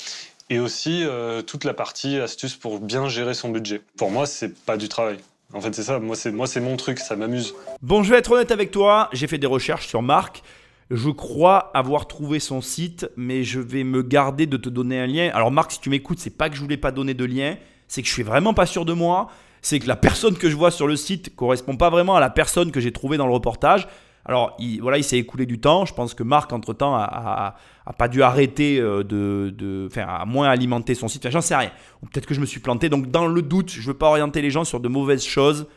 et 0.50 0.60
aussi 0.60 1.04
euh, 1.04 1.42
toute 1.42 1.66
la 1.66 1.74
partie 1.74 2.18
astuces 2.18 2.56
pour 2.56 2.80
bien 2.80 3.10
gérer 3.10 3.34
son 3.34 3.50
budget. 3.50 3.82
Pour 3.98 4.10
moi 4.10 4.26
c'est 4.26 4.58
pas 4.58 4.78
du 4.78 4.88
travail. 4.88 5.18
En 5.54 5.60
fait 5.60 5.76
c'est 5.76 5.84
ça, 5.84 6.00
moi 6.00 6.16
c'est, 6.16 6.32
moi 6.32 6.48
c'est 6.48 6.62
mon 6.62 6.78
truc, 6.78 7.00
ça 7.00 7.18
m'amuse. 7.18 7.54
Bon, 7.82 8.04
je 8.04 8.10
vais 8.10 8.20
être 8.20 8.32
honnête 8.32 8.52
avec 8.52 8.72
toi, 8.72 9.10
j'ai 9.12 9.28
fait 9.28 9.38
des 9.38 9.48
recherches 9.48 9.88
sur 9.88 10.02
Marc. 10.02 10.44
Je 10.90 11.10
crois 11.10 11.70
avoir 11.74 12.08
trouvé 12.08 12.40
son 12.40 12.62
site, 12.62 13.10
mais 13.18 13.44
je 13.44 13.60
vais 13.60 13.84
me 13.84 14.04
garder 14.04 14.46
de 14.46 14.56
te 14.56 14.70
donner 14.70 15.00
un 15.00 15.08
lien. 15.08 15.30
Alors 15.34 15.52
Marc, 15.52 15.74
si 15.74 15.82
tu 15.82 15.90
m'écoutes, 15.90 16.20
c'est 16.20 16.38
pas 16.38 16.50
que 16.50 16.56
je 16.56 16.62
voulais 16.62 16.78
pas 16.78 16.92
donner 16.92 17.14
de 17.14 17.26
lien, 17.26 17.58
c'est 17.90 18.02
que 18.02 18.08
je 18.08 18.14
suis 18.14 18.24
vraiment 18.24 18.54
pas 18.54 18.66
sûr 18.66 18.86
de 18.86 18.94
moi. 18.94 19.28
C'est 19.62 19.80
que 19.80 19.88
la 19.88 19.98
personne 19.98 20.38
que 20.38 20.50
je 20.50 20.56
vois 20.56 20.72
sur 20.72 20.88
le 20.88 20.96
site 20.96 21.36
correspond 21.36 21.76
pas 21.76 21.90
vraiment 21.90 22.16
à 22.16 22.22
la 22.22 22.30
personne 22.30 22.72
que 22.72 22.80
j'ai 22.80 22.94
trouvée 22.94 23.18
dans 23.18 23.28
le 23.28 23.34
reportage. 23.34 23.88
Alors 24.24 24.56
il, 24.60 24.82
voilà, 24.82 24.98
il 24.98 25.04
s'est 25.04 25.18
écoulé 25.18 25.46
du 25.46 25.60
temps. 25.60 25.86
Je 25.86 25.94
pense 25.94 26.14
que 26.14 26.24
Marc, 26.24 26.54
entre-temps, 26.54 26.96
a, 26.96 27.56
a, 27.86 27.94
pas 27.94 28.08
dû 28.08 28.24
arrêter 28.24 28.80
euh, 28.80 29.04
de, 29.04 29.88
enfin, 29.90 30.06
à 30.08 30.24
moins 30.26 30.48
alimenter 30.48 30.96
son 30.96 31.10
site. 31.10 31.30
J'en 31.30 31.42
sais 31.42 31.56
rien. 31.56 31.72
Peut-être 32.12 32.26
que 32.26 32.34
je 32.34 32.40
me 32.40 32.46
suis 32.46 32.62
planté. 32.62 32.88
Donc 32.88 33.10
dans 33.10 33.28
le 33.28 33.42
doute, 33.42 33.72
je 33.72 33.88
veux 33.88 33.94
pas 33.94 34.08
orienter 34.08 34.42
les 34.42 34.52
gens 34.52 34.64
sur 34.64 34.80
de 34.80 34.88
mauvaises 34.88 35.26
choses. 35.26 35.68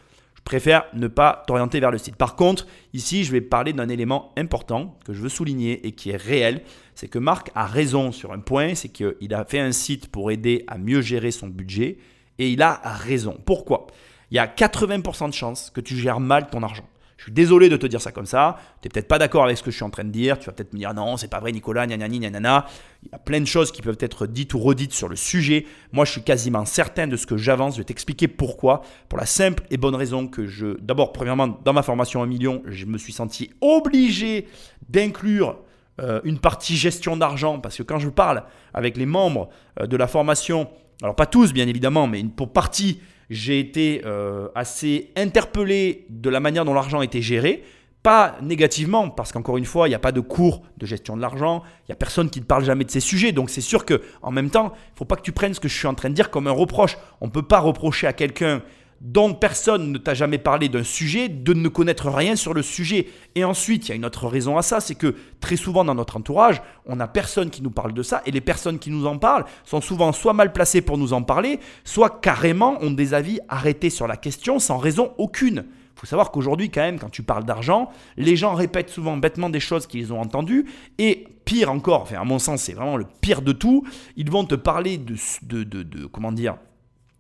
Je 0.40 0.44
préfère 0.44 0.84
ne 0.94 1.06
pas 1.06 1.44
t'orienter 1.46 1.78
vers 1.78 1.92
le 1.92 1.98
site. 1.98 2.16
Par 2.16 2.34
contre, 2.34 2.66
ici, 2.92 3.22
je 3.22 3.30
vais 3.30 3.40
parler 3.40 3.72
d'un 3.72 3.88
élément 3.88 4.32
important 4.36 4.98
que 5.04 5.12
je 5.12 5.20
veux 5.20 5.28
souligner 5.28 5.86
et 5.86 5.92
qui 5.92 6.10
est 6.10 6.16
réel. 6.16 6.62
C'est 6.96 7.08
que 7.08 7.20
Marc 7.20 7.50
a 7.54 7.66
raison 7.66 8.10
sur 8.10 8.32
un 8.32 8.40
point, 8.40 8.74
c'est 8.74 8.88
qu'il 8.88 9.32
a 9.34 9.44
fait 9.44 9.60
un 9.60 9.70
site 9.70 10.08
pour 10.08 10.30
aider 10.32 10.64
à 10.66 10.76
mieux 10.76 11.02
gérer 11.02 11.30
son 11.30 11.46
budget 11.46 11.98
et 12.38 12.50
il 12.50 12.62
a 12.62 12.80
raison. 12.84 13.38
Pourquoi? 13.44 13.86
Il 14.30 14.36
y 14.36 14.38
a 14.38 14.46
80% 14.46 15.28
de 15.28 15.34
chances 15.34 15.70
que 15.70 15.80
tu 15.80 15.96
gères 15.96 16.20
mal 16.20 16.48
ton 16.48 16.62
argent. 16.62 16.88
Je 17.20 17.24
suis 17.24 17.32
désolé 17.32 17.68
de 17.68 17.76
te 17.76 17.86
dire 17.86 18.00
ça 18.00 18.12
comme 18.12 18.24
ça. 18.24 18.56
Tu 18.80 18.88
n'es 18.88 18.92
peut-être 18.92 19.06
pas 19.06 19.18
d'accord 19.18 19.44
avec 19.44 19.58
ce 19.58 19.62
que 19.62 19.70
je 19.70 19.76
suis 19.76 19.84
en 19.84 19.90
train 19.90 20.04
de 20.04 20.08
dire. 20.08 20.38
Tu 20.38 20.46
vas 20.46 20.52
peut-être 20.52 20.72
me 20.72 20.78
dire 20.78 20.94
non, 20.94 21.18
c'est 21.18 21.28
pas 21.28 21.38
vrai, 21.38 21.52
Nicolas, 21.52 21.86
gna 21.86 21.98
nanana. 21.98 22.64
Il 23.02 23.10
y 23.12 23.14
a 23.14 23.18
plein 23.18 23.42
de 23.42 23.44
choses 23.44 23.72
qui 23.72 23.82
peuvent 23.82 23.98
être 24.00 24.26
dites 24.26 24.54
ou 24.54 24.58
redites 24.58 24.94
sur 24.94 25.06
le 25.06 25.16
sujet. 25.16 25.66
Moi, 25.92 26.06
je 26.06 26.12
suis 26.12 26.22
quasiment 26.22 26.64
certain 26.64 27.06
de 27.06 27.18
ce 27.18 27.26
que 27.26 27.36
j'avance. 27.36 27.74
Je 27.74 27.80
vais 27.80 27.84
t'expliquer 27.84 28.26
pourquoi. 28.26 28.80
Pour 29.10 29.18
la 29.18 29.26
simple 29.26 29.64
et 29.70 29.76
bonne 29.76 29.94
raison 29.94 30.28
que 30.28 30.46
je. 30.46 30.80
D'abord, 30.80 31.12
premièrement, 31.12 31.60
dans 31.62 31.74
ma 31.74 31.82
formation 31.82 32.22
1 32.22 32.26
million, 32.26 32.62
je 32.64 32.86
me 32.86 32.96
suis 32.96 33.12
senti 33.12 33.50
obligé 33.60 34.48
d'inclure 34.88 35.58
euh, 36.00 36.22
une 36.24 36.38
partie 36.38 36.74
gestion 36.74 37.18
d'argent 37.18 37.60
parce 37.60 37.76
que 37.76 37.82
quand 37.82 37.98
je 37.98 38.08
parle 38.08 38.44
avec 38.72 38.96
les 38.96 39.04
membres 39.04 39.50
euh, 39.78 39.86
de 39.86 39.98
la 39.98 40.06
formation, 40.06 40.70
alors 41.02 41.16
pas 41.16 41.26
tous 41.26 41.52
bien 41.52 41.68
évidemment, 41.68 42.06
mais 42.06 42.24
pour 42.24 42.50
partie 42.50 43.02
j'ai 43.30 43.60
été 43.60 44.02
euh, 44.04 44.48
assez 44.56 45.12
interpellé 45.16 46.04
de 46.10 46.28
la 46.28 46.40
manière 46.40 46.64
dont 46.64 46.74
l'argent 46.74 47.00
était 47.00 47.22
géré. 47.22 47.62
Pas 48.02 48.36
négativement, 48.42 49.10
parce 49.10 49.30
qu'encore 49.30 49.58
une 49.58 49.66
fois, 49.66 49.86
il 49.86 49.90
n'y 49.90 49.94
a 49.94 50.00
pas 50.00 50.10
de 50.10 50.20
cours 50.20 50.62
de 50.78 50.86
gestion 50.86 51.16
de 51.16 51.22
l'argent, 51.22 51.62
il 51.82 51.90
n'y 51.90 51.92
a 51.92 51.96
personne 51.96 52.30
qui 52.30 52.40
ne 52.40 52.46
parle 52.46 52.64
jamais 52.64 52.84
de 52.84 52.90
ces 52.90 53.00
sujets. 53.00 53.30
Donc 53.30 53.50
c'est 53.50 53.60
sûr 53.60 53.84
que 53.84 54.02
en 54.22 54.30
même 54.30 54.50
temps, 54.50 54.72
il 54.74 54.92
ne 54.92 54.96
faut 54.96 55.04
pas 55.04 55.16
que 55.16 55.22
tu 55.22 55.32
prennes 55.32 55.54
ce 55.54 55.60
que 55.60 55.68
je 55.68 55.76
suis 55.76 55.86
en 55.86 55.94
train 55.94 56.08
de 56.08 56.14
dire 56.14 56.30
comme 56.30 56.46
un 56.46 56.52
reproche. 56.52 56.96
On 57.20 57.26
ne 57.26 57.30
peut 57.30 57.42
pas 57.42 57.60
reprocher 57.60 58.06
à 58.06 58.12
quelqu'un 58.12 58.62
dont 59.00 59.32
personne 59.32 59.92
ne 59.92 59.98
t'a 59.98 60.12
jamais 60.12 60.38
parlé 60.38 60.68
d'un 60.68 60.82
sujet, 60.82 61.28
de 61.28 61.54
ne 61.54 61.68
connaître 61.68 62.10
rien 62.10 62.36
sur 62.36 62.52
le 62.52 62.62
sujet. 62.62 63.08
Et 63.34 63.44
ensuite, 63.44 63.86
il 63.86 63.88
y 63.90 63.92
a 63.92 63.94
une 63.94 64.04
autre 64.04 64.26
raison 64.26 64.58
à 64.58 64.62
ça, 64.62 64.80
c'est 64.80 64.94
que 64.94 65.14
très 65.40 65.56
souvent 65.56 65.84
dans 65.84 65.94
notre 65.94 66.18
entourage, 66.18 66.60
on 66.84 66.96
n'a 66.96 67.08
personne 67.08 67.48
qui 67.48 67.62
nous 67.62 67.70
parle 67.70 67.94
de 67.94 68.02
ça, 68.02 68.22
et 68.26 68.30
les 68.30 68.42
personnes 68.42 68.78
qui 68.78 68.90
nous 68.90 69.06
en 69.06 69.16
parlent 69.16 69.46
sont 69.64 69.80
souvent 69.80 70.12
soit 70.12 70.34
mal 70.34 70.52
placées 70.52 70.82
pour 70.82 70.98
nous 70.98 71.12
en 71.14 71.22
parler, 71.22 71.60
soit 71.84 72.20
carrément 72.20 72.76
ont 72.82 72.90
des 72.90 73.14
avis 73.14 73.40
arrêtés 73.48 73.90
sur 73.90 74.06
la 74.06 74.16
question 74.16 74.58
sans 74.58 74.76
raison 74.76 75.12
aucune. 75.16 75.64
Il 75.96 76.00
faut 76.00 76.06
savoir 76.06 76.30
qu'aujourd'hui, 76.30 76.70
quand 76.70 76.80
même, 76.80 76.98
quand 76.98 77.10
tu 77.10 77.22
parles 77.22 77.44
d'argent, 77.44 77.90
les 78.16 78.36
gens 78.36 78.54
répètent 78.54 78.90
souvent 78.90 79.16
bêtement 79.16 79.50
des 79.50 79.60
choses 79.60 79.86
qu'ils 79.86 80.12
ont 80.12 80.20
entendues, 80.20 80.66
et 80.98 81.26
pire 81.44 81.70
encore, 81.70 82.02
enfin 82.02 82.20
à 82.20 82.24
mon 82.24 82.38
sens, 82.38 82.62
c'est 82.62 82.74
vraiment 82.74 82.96
le 82.96 83.06
pire 83.20 83.42
de 83.42 83.52
tout, 83.52 83.84
ils 84.16 84.30
vont 84.30 84.44
te 84.44 84.54
parler 84.54 84.98
de, 84.98 86.06
comment 86.06 86.32
dire, 86.32 86.56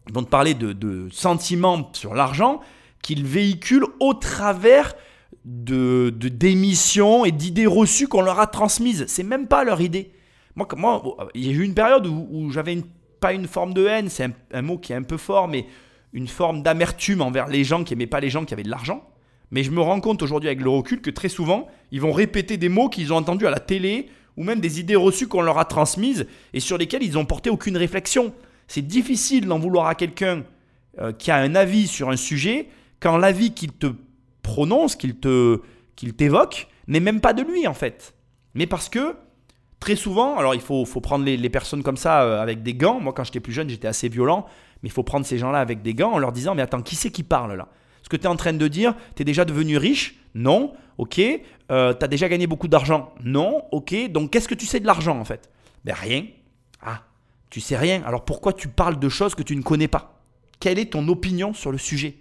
ils 0.08 0.14
vont 0.14 0.22
te 0.22 0.28
parler 0.28 0.54
de, 0.54 1.08
sentiments 1.12 1.90
sur 1.92 2.14
l'argent 2.14 2.60
qu'ils 3.02 3.24
véhiculent 3.24 3.86
au 4.00 4.14
travers 4.14 4.94
de 5.44 6.10
d'émissions 6.10 7.24
et 7.24 7.32
d'idées 7.32 7.66
reçues 7.66 8.08
qu'on 8.08 8.20
leur 8.20 8.40
a 8.40 8.46
transmises. 8.46 9.06
C'est 9.08 9.22
même 9.22 9.46
pas 9.46 9.64
leur 9.64 9.80
idée. 9.80 10.12
Moi, 10.56 10.66
il 11.34 11.46
y 11.46 11.48
a 11.48 11.52
eu 11.52 11.62
une 11.62 11.74
période 11.74 12.06
où, 12.06 12.50
j'avais 12.50 12.82
pas 13.20 13.32
une 13.32 13.46
forme 13.46 13.72
de 13.72 13.86
haine, 13.86 14.08
c'est 14.08 14.28
un, 14.52 14.62
mot 14.62 14.78
qui 14.78 14.92
est 14.92 14.96
un 14.96 15.02
peu 15.02 15.16
fort, 15.16 15.48
mais 15.48 15.66
une 16.12 16.28
forme 16.28 16.62
d'amertume 16.62 17.22
envers 17.22 17.48
les 17.48 17.64
gens 17.64 17.84
qui 17.84 17.94
n'aimaient 17.94 18.06
pas 18.06 18.20
les 18.20 18.30
gens 18.30 18.44
qui 18.44 18.52
avaient 18.52 18.62
de 18.62 18.70
l'argent. 18.70 19.08
Mais 19.50 19.62
je 19.62 19.70
me 19.70 19.80
rends 19.80 20.00
compte 20.00 20.22
aujourd'hui 20.22 20.48
avec 20.48 20.60
le 20.60 20.70
recul 20.70 21.00
que 21.00 21.10
très 21.10 21.28
souvent, 21.28 21.68
ils 21.90 22.00
vont 22.00 22.12
répéter 22.12 22.56
des 22.56 22.68
mots 22.68 22.88
qu'ils 22.88 23.12
ont 23.12 23.16
entendus 23.16 23.46
à 23.46 23.50
la 23.50 23.60
télé 23.60 24.08
ou 24.36 24.44
même 24.44 24.60
des 24.60 24.80
idées 24.80 24.96
reçues 24.96 25.28
qu'on 25.28 25.42
leur 25.42 25.58
a 25.58 25.64
transmises 25.64 26.26
et 26.52 26.60
sur 26.60 26.78
lesquelles 26.78 27.02
ils 27.02 27.14
n'ont 27.14 27.24
porté 27.24 27.50
aucune 27.50 27.76
réflexion. 27.76 28.32
C'est 28.70 28.82
difficile 28.82 29.46
d'en 29.46 29.58
vouloir 29.58 29.88
à 29.88 29.96
quelqu'un 29.96 30.44
euh, 31.00 31.10
qui 31.10 31.32
a 31.32 31.36
un 31.38 31.56
avis 31.56 31.88
sur 31.88 32.08
un 32.08 32.16
sujet 32.16 32.68
quand 33.00 33.16
l'avis 33.16 33.52
qu'il 33.52 33.72
te 33.72 33.88
prononce, 34.42 34.94
qu'il 34.94 35.16
te 35.16 35.60
qu'il 35.96 36.14
t'évoque, 36.14 36.68
n'est 36.86 37.00
même 37.00 37.20
pas 37.20 37.32
de 37.32 37.42
lui 37.42 37.66
en 37.66 37.74
fait. 37.74 38.14
Mais 38.54 38.68
parce 38.68 38.88
que 38.88 39.16
très 39.80 39.96
souvent, 39.96 40.36
alors 40.36 40.54
il 40.54 40.60
faut, 40.60 40.84
faut 40.84 41.00
prendre 41.00 41.24
les, 41.24 41.50
personnes 41.50 41.82
comme 41.82 41.96
ça 41.96 42.22
euh, 42.22 42.40
avec 42.40 42.62
des 42.62 42.74
gants. 42.74 43.00
Moi 43.00 43.12
quand 43.12 43.24
j'étais 43.24 43.40
plus 43.40 43.52
jeune 43.52 43.68
j'étais 43.68 43.88
assez 43.88 44.08
violent, 44.08 44.46
mais 44.84 44.88
il 44.88 44.92
faut 44.92 45.02
prendre 45.02 45.26
ces 45.26 45.36
gens-là 45.36 45.58
avec 45.58 45.82
des 45.82 45.94
gants 45.94 46.12
en 46.12 46.18
leur 46.18 46.30
disant 46.30 46.54
mais 46.54 46.62
attends, 46.62 46.80
qui 46.80 46.94
c'est 46.94 47.10
qui 47.10 47.24
parle 47.24 47.56
là? 47.56 47.66
Ce 48.04 48.08
que 48.08 48.16
tu 48.16 48.22
es 48.22 48.28
en 48.28 48.36
train 48.36 48.52
de 48.52 48.68
dire, 48.68 48.94
tu 49.16 49.22
es 49.22 49.24
déjà 49.24 49.44
devenu 49.44 49.78
riche? 49.78 50.14
Non, 50.36 50.74
ok. 50.96 51.20
Euh, 51.72 51.92
tu 51.92 52.04
as 52.04 52.08
déjà 52.08 52.28
gagné 52.28 52.46
beaucoup 52.46 52.68
d'argent? 52.68 53.12
Non, 53.24 53.64
ok. 53.72 54.12
Donc 54.12 54.30
qu'est-ce 54.30 54.46
que 54.46 54.54
tu 54.54 54.66
sais 54.66 54.78
de 54.78 54.86
l'argent 54.86 55.18
en 55.18 55.24
fait? 55.24 55.50
Ben 55.84 55.96
rien. 55.96 56.26
Ah, 56.80 57.02
tu 57.50 57.60
sais 57.60 57.76
rien, 57.76 58.02
alors 58.06 58.24
pourquoi 58.24 58.52
tu 58.52 58.68
parles 58.68 58.98
de 58.98 59.08
choses 59.08 59.34
que 59.34 59.42
tu 59.42 59.56
ne 59.56 59.62
connais 59.62 59.88
pas? 59.88 60.20
Quelle 60.60 60.78
est 60.78 60.92
ton 60.92 61.06
opinion 61.08 61.52
sur 61.52 61.72
le 61.72 61.78
sujet? 61.78 62.18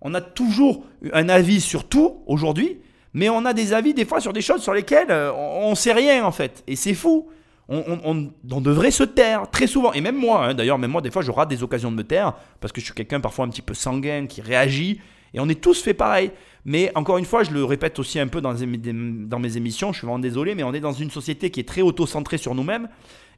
On 0.00 0.14
a 0.14 0.20
toujours 0.20 0.84
un 1.12 1.28
avis 1.28 1.60
sur 1.60 1.88
tout 1.88 2.22
aujourd'hui, 2.26 2.78
mais 3.12 3.28
on 3.28 3.44
a 3.44 3.52
des 3.52 3.72
avis 3.72 3.94
des 3.94 4.04
fois 4.04 4.20
sur 4.20 4.32
des 4.32 4.40
choses 4.40 4.62
sur 4.62 4.74
lesquelles 4.74 5.10
euh, 5.10 5.32
on 5.32 5.70
ne 5.70 5.74
sait 5.74 5.92
rien 5.92 6.24
en 6.24 6.32
fait. 6.32 6.62
Et 6.66 6.76
c'est 6.76 6.94
fou. 6.94 7.28
On, 7.66 8.60
devrait 8.60 8.90
se 8.90 9.04
taire 9.04 9.50
très 9.50 9.66
souvent. 9.66 9.94
Et 9.94 10.02
même 10.02 10.16
moi, 10.16 10.44
hein, 10.44 10.54
d'ailleurs, 10.54 10.76
même 10.76 10.90
moi, 10.90 11.00
des 11.00 11.10
fois, 11.10 11.22
je 11.22 11.30
rate 11.30 11.48
des 11.48 11.62
occasions 11.62 11.90
de 11.90 11.96
me 11.96 12.04
taire 12.04 12.34
parce 12.60 12.72
que 12.72 12.80
je 12.80 12.84
suis 12.84 12.94
quelqu'un 12.94 13.20
parfois 13.20 13.46
un 13.46 13.48
petit 13.48 13.62
peu 13.62 13.72
sanguin 13.72 14.26
qui 14.26 14.42
réagit. 14.42 15.00
Et 15.34 15.40
on 15.40 15.48
est 15.48 15.60
tous 15.60 15.82
fait 15.82 15.94
pareil. 15.94 16.30
Mais 16.64 16.90
encore 16.94 17.18
une 17.18 17.26
fois, 17.26 17.42
je 17.42 17.50
le 17.50 17.62
répète 17.64 17.98
aussi 17.98 18.18
un 18.18 18.26
peu 18.26 18.40
dans, 18.40 18.54
mes 18.54 19.56
émissions, 19.56 19.92
je 19.92 19.98
suis 19.98 20.06
vraiment 20.06 20.18
désolé, 20.18 20.54
mais 20.54 20.62
on 20.62 20.72
est 20.72 20.80
dans 20.80 20.92
une 20.92 21.10
société 21.10 21.50
qui 21.50 21.60
est 21.60 21.68
très 21.68 21.82
auto-centrée 21.82 22.38
sur 22.38 22.54
nous-mêmes. 22.54 22.88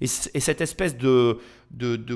Et, 0.00 0.06
cette 0.06 0.60
espèce 0.60 0.96
de, 0.96 1.38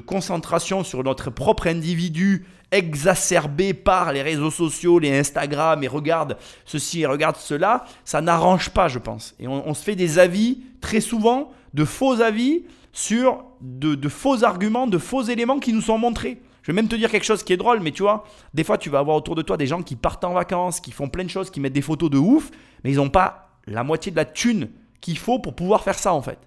concentration 0.06 0.84
sur 0.84 1.02
notre 1.02 1.30
propre 1.30 1.66
individu 1.66 2.46
exacerbée 2.70 3.74
par 3.74 4.12
les 4.12 4.22
réseaux 4.22 4.52
sociaux, 4.52 5.00
les 5.00 5.18
Instagram, 5.18 5.82
et 5.82 5.88
regarde 5.88 6.36
ceci 6.64 7.00
et 7.00 7.06
regarde 7.06 7.36
cela, 7.36 7.84
ça 8.04 8.20
n'arrange 8.20 8.70
pas, 8.70 8.86
je 8.86 9.00
pense. 9.00 9.34
Et 9.40 9.48
on, 9.48 9.74
se 9.74 9.82
fait 9.82 9.96
des 9.96 10.20
avis, 10.20 10.60
très 10.80 11.00
souvent, 11.00 11.50
de 11.74 11.84
faux 11.84 12.20
avis 12.20 12.62
sur 12.92 13.42
de 13.62 14.08
faux 14.08 14.44
arguments, 14.44 14.86
de 14.86 14.98
faux 14.98 15.22
éléments 15.22 15.58
qui 15.58 15.72
nous 15.72 15.80
sont 15.80 15.98
montrés. 15.98 16.40
Je 16.62 16.72
vais 16.72 16.76
même 16.76 16.88
te 16.88 16.96
dire 16.96 17.10
quelque 17.10 17.24
chose 17.24 17.42
qui 17.42 17.52
est 17.52 17.56
drôle, 17.56 17.80
mais 17.80 17.92
tu 17.92 18.02
vois, 18.02 18.24
des 18.54 18.64
fois 18.64 18.78
tu 18.78 18.90
vas 18.90 18.98
avoir 18.98 19.16
autour 19.16 19.34
de 19.34 19.42
toi 19.42 19.56
des 19.56 19.66
gens 19.66 19.82
qui 19.82 19.96
partent 19.96 20.24
en 20.24 20.34
vacances, 20.34 20.80
qui 20.80 20.92
font 20.92 21.08
plein 21.08 21.24
de 21.24 21.30
choses, 21.30 21.50
qui 21.50 21.60
mettent 21.60 21.72
des 21.72 21.82
photos 21.82 22.10
de 22.10 22.18
ouf, 22.18 22.50
mais 22.84 22.90
ils 22.90 22.96
n'ont 22.96 23.10
pas 23.10 23.58
la 23.66 23.84
moitié 23.84 24.12
de 24.12 24.16
la 24.16 24.24
thune 24.24 24.70
qu'il 25.00 25.18
faut 25.18 25.38
pour 25.38 25.54
pouvoir 25.54 25.82
faire 25.82 25.98
ça 25.98 26.12
en 26.12 26.22
fait. 26.22 26.38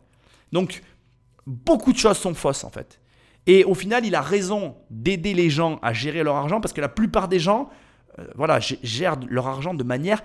Donc, 0.52 0.82
beaucoup 1.48 1.94
de 1.94 1.98
choses 1.98 2.18
sont 2.18 2.34
fausses 2.34 2.64
en 2.64 2.70
fait. 2.70 3.00
Et 3.46 3.66
au 3.66 3.74
final, 3.74 4.06
il 4.06 4.16
a 4.16 4.22
raison 4.22 4.76
d'aider 4.90 5.34
les 5.34 5.50
gens 5.50 5.80
à 5.82 5.92
gérer 5.94 6.24
leur 6.24 6.36
argent 6.36 6.62
parce 6.62 6.74
que 6.74 6.82
la 6.82 6.90
plupart 6.90 7.28
des 7.28 7.40
gens, 7.40 7.70
euh, 8.20 8.28
voilà, 8.36 8.60
gèrent 8.60 9.18
leur 9.28 9.48
argent 9.48 9.74
de 9.74 9.84
manière 9.84 10.22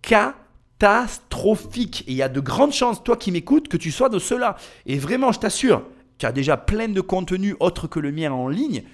catastrophique. 0.00 2.04
Et 2.06 2.12
il 2.12 2.16
y 2.16 2.22
a 2.22 2.30
de 2.30 2.40
grandes 2.40 2.72
chances, 2.72 3.04
toi 3.04 3.16
qui 3.16 3.30
m'écoutes, 3.30 3.68
que 3.68 3.76
tu 3.76 3.90
sois 3.90 4.08
de 4.08 4.18
ceux-là. 4.18 4.56
Et 4.86 4.98
vraiment, 4.98 5.32
je 5.32 5.40
t'assure, 5.40 5.82
tu 6.18 6.24
as 6.24 6.32
déjà 6.32 6.56
plein 6.56 6.88
de 6.88 7.02
contenus 7.02 7.56
autres 7.60 7.88
que 7.88 8.00
le 8.00 8.10
mien 8.10 8.32
en 8.32 8.48
ligne 8.48 8.84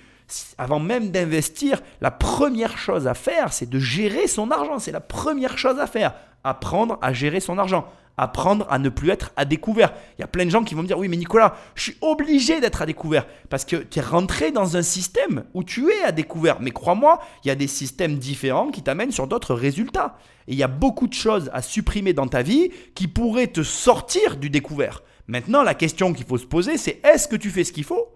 avant 0.58 0.78
même 0.78 1.10
d'investir, 1.10 1.82
la 2.00 2.10
première 2.10 2.78
chose 2.78 3.06
à 3.06 3.14
faire, 3.14 3.52
c'est 3.52 3.68
de 3.68 3.78
gérer 3.78 4.26
son 4.26 4.50
argent. 4.50 4.78
C'est 4.78 4.92
la 4.92 5.00
première 5.00 5.58
chose 5.58 5.78
à 5.78 5.86
faire. 5.86 6.14
Apprendre 6.44 6.98
à 7.02 7.12
gérer 7.12 7.40
son 7.40 7.58
argent. 7.58 7.86
Apprendre 8.18 8.66
à 8.68 8.78
ne 8.78 8.88
plus 8.88 9.10
être 9.10 9.32
à 9.36 9.44
découvert. 9.44 9.92
Il 10.18 10.20
y 10.20 10.24
a 10.24 10.28
plein 10.28 10.44
de 10.44 10.50
gens 10.50 10.64
qui 10.64 10.74
vont 10.74 10.82
me 10.82 10.86
dire 10.86 10.98
Oui, 10.98 11.08
mais 11.08 11.16
Nicolas, 11.16 11.54
je 11.74 11.82
suis 11.82 11.96
obligé 12.00 12.60
d'être 12.60 12.82
à 12.82 12.86
découvert. 12.86 13.26
Parce 13.48 13.64
que 13.64 13.76
tu 13.76 13.98
es 13.98 14.02
rentré 14.02 14.52
dans 14.52 14.76
un 14.76 14.82
système 14.82 15.44
où 15.54 15.64
tu 15.64 15.90
es 15.90 16.02
à 16.02 16.12
découvert. 16.12 16.60
Mais 16.60 16.70
crois-moi, 16.70 17.20
il 17.44 17.48
y 17.48 17.50
a 17.50 17.54
des 17.54 17.66
systèmes 17.66 18.18
différents 18.18 18.70
qui 18.70 18.82
t'amènent 18.82 19.12
sur 19.12 19.26
d'autres 19.26 19.54
résultats. 19.54 20.18
Et 20.46 20.52
il 20.52 20.58
y 20.58 20.62
a 20.62 20.68
beaucoup 20.68 21.06
de 21.06 21.14
choses 21.14 21.50
à 21.54 21.62
supprimer 21.62 22.12
dans 22.12 22.26
ta 22.28 22.42
vie 22.42 22.70
qui 22.94 23.08
pourraient 23.08 23.46
te 23.46 23.62
sortir 23.62 24.36
du 24.36 24.50
découvert. 24.50 25.02
Maintenant, 25.26 25.62
la 25.62 25.74
question 25.74 26.12
qu'il 26.12 26.26
faut 26.26 26.38
se 26.38 26.46
poser, 26.46 26.76
c'est 26.76 27.00
est-ce 27.04 27.28
que 27.28 27.36
tu 27.36 27.50
fais 27.50 27.64
ce 27.64 27.72
qu'il 27.72 27.84
faut 27.84 28.11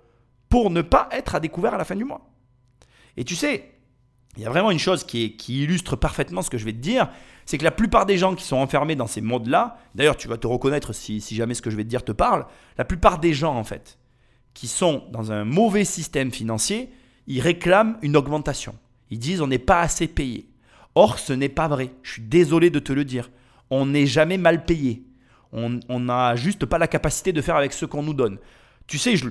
pour 0.48 0.70
ne 0.70 0.82
pas 0.82 1.08
être 1.12 1.34
à 1.34 1.40
découvert 1.40 1.74
à 1.74 1.78
la 1.78 1.84
fin 1.84 1.96
du 1.96 2.04
mois. 2.04 2.30
Et 3.16 3.24
tu 3.24 3.34
sais, 3.34 3.72
il 4.36 4.42
y 4.42 4.46
a 4.46 4.50
vraiment 4.50 4.70
une 4.70 4.78
chose 4.78 5.04
qui, 5.04 5.34
illustre 5.48 5.96
parfaitement 5.96 6.42
ce 6.42 6.50
que 6.50 6.58
je 6.58 6.64
vais 6.64 6.72
te 6.72 6.78
dire, 6.78 7.08
c'est 7.46 7.58
que 7.58 7.64
la 7.64 7.70
plupart 7.70 8.06
des 8.06 8.18
gens 8.18 8.34
qui 8.34 8.44
sont 8.44 8.56
enfermés 8.56 8.96
dans 8.96 9.06
ces 9.06 9.20
modes-là, 9.20 9.78
d'ailleurs 9.94 10.16
tu 10.16 10.28
vas 10.28 10.36
te 10.36 10.46
reconnaître 10.46 10.92
si, 10.92 11.20
si 11.20 11.34
jamais 11.34 11.54
ce 11.54 11.62
que 11.62 11.70
je 11.70 11.76
vais 11.76 11.84
te 11.84 11.88
dire 11.88 12.04
te 12.04 12.12
parle, 12.12 12.46
la 12.76 12.84
plupart 12.84 13.18
des 13.18 13.32
gens 13.32 13.56
en 13.56 13.64
fait, 13.64 13.98
qui 14.52 14.68
sont 14.68 15.04
dans 15.10 15.32
un 15.32 15.44
mauvais 15.44 15.84
système 15.84 16.30
financier, 16.30 16.90
ils 17.26 17.40
réclament 17.40 17.98
une 18.02 18.16
augmentation. 18.16 18.74
Ils 19.10 19.18
disent 19.18 19.40
on 19.40 19.46
n'est 19.46 19.58
pas 19.58 19.80
assez 19.80 20.08
payé. 20.08 20.50
Or, 20.94 21.18
ce 21.18 21.32
n'est 21.32 21.50
pas 21.50 21.68
vrai. 21.68 21.90
Je 22.02 22.12
suis 22.12 22.22
désolé 22.22 22.70
de 22.70 22.78
te 22.78 22.92
le 22.92 23.04
dire. 23.04 23.30
On 23.70 23.86
n'est 23.86 24.06
jamais 24.06 24.38
mal 24.38 24.64
payé. 24.64 25.02
On 25.52 26.00
n'a 26.00 26.36
juste 26.36 26.66
pas 26.66 26.78
la 26.78 26.88
capacité 26.88 27.32
de 27.32 27.40
faire 27.40 27.56
avec 27.56 27.72
ce 27.72 27.86
qu'on 27.86 28.02
nous 28.02 28.14
donne. 28.14 28.38
Tu 28.86 28.98
sais, 28.98 29.16
je, 29.16 29.26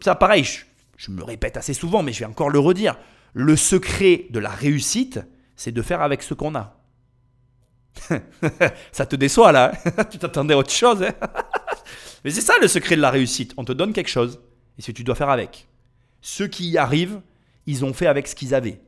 ça 0.00 0.14
pareil, 0.14 0.44
je, 0.96 1.10
me 1.10 1.22
répète 1.22 1.56
assez 1.56 1.74
souvent, 1.74 2.02
mais 2.02 2.12
je 2.12 2.20
vais 2.20 2.24
encore 2.26 2.50
le 2.50 2.58
redire. 2.58 2.96
Le 3.32 3.56
secret 3.56 4.26
de 4.30 4.38
la 4.38 4.50
réussite, 4.50 5.20
c'est 5.56 5.72
de 5.72 5.82
faire 5.82 6.02
avec 6.02 6.22
ce 6.22 6.34
qu'on 6.34 6.54
a. 6.54 6.74
ça 8.92 9.06
te 9.06 9.16
déçoit 9.16 9.50
là 9.50 9.72
hein 9.84 10.04
Tu 10.10 10.18
t'attendais 10.18 10.54
à 10.54 10.58
autre 10.58 10.70
chose 10.70 11.02
hein 11.02 11.12
Mais 12.24 12.30
c'est 12.30 12.42
ça 12.42 12.54
le 12.60 12.68
secret 12.68 12.96
de 12.96 13.00
la 13.00 13.10
réussite. 13.10 13.54
On 13.56 13.64
te 13.64 13.72
donne 13.72 13.92
quelque 13.92 14.10
chose 14.10 14.40
et 14.78 14.82
ce 14.82 14.88
que 14.88 14.96
tu 14.96 15.04
dois 15.04 15.14
faire 15.14 15.30
avec. 15.30 15.68
Ceux 16.20 16.46
qui 16.46 16.68
y 16.68 16.78
arrivent, 16.78 17.20
ils 17.66 17.84
ont 17.84 17.92
fait 17.92 18.06
avec 18.06 18.26
ce 18.28 18.34
qu'ils 18.34 18.54
avaient. 18.54 18.80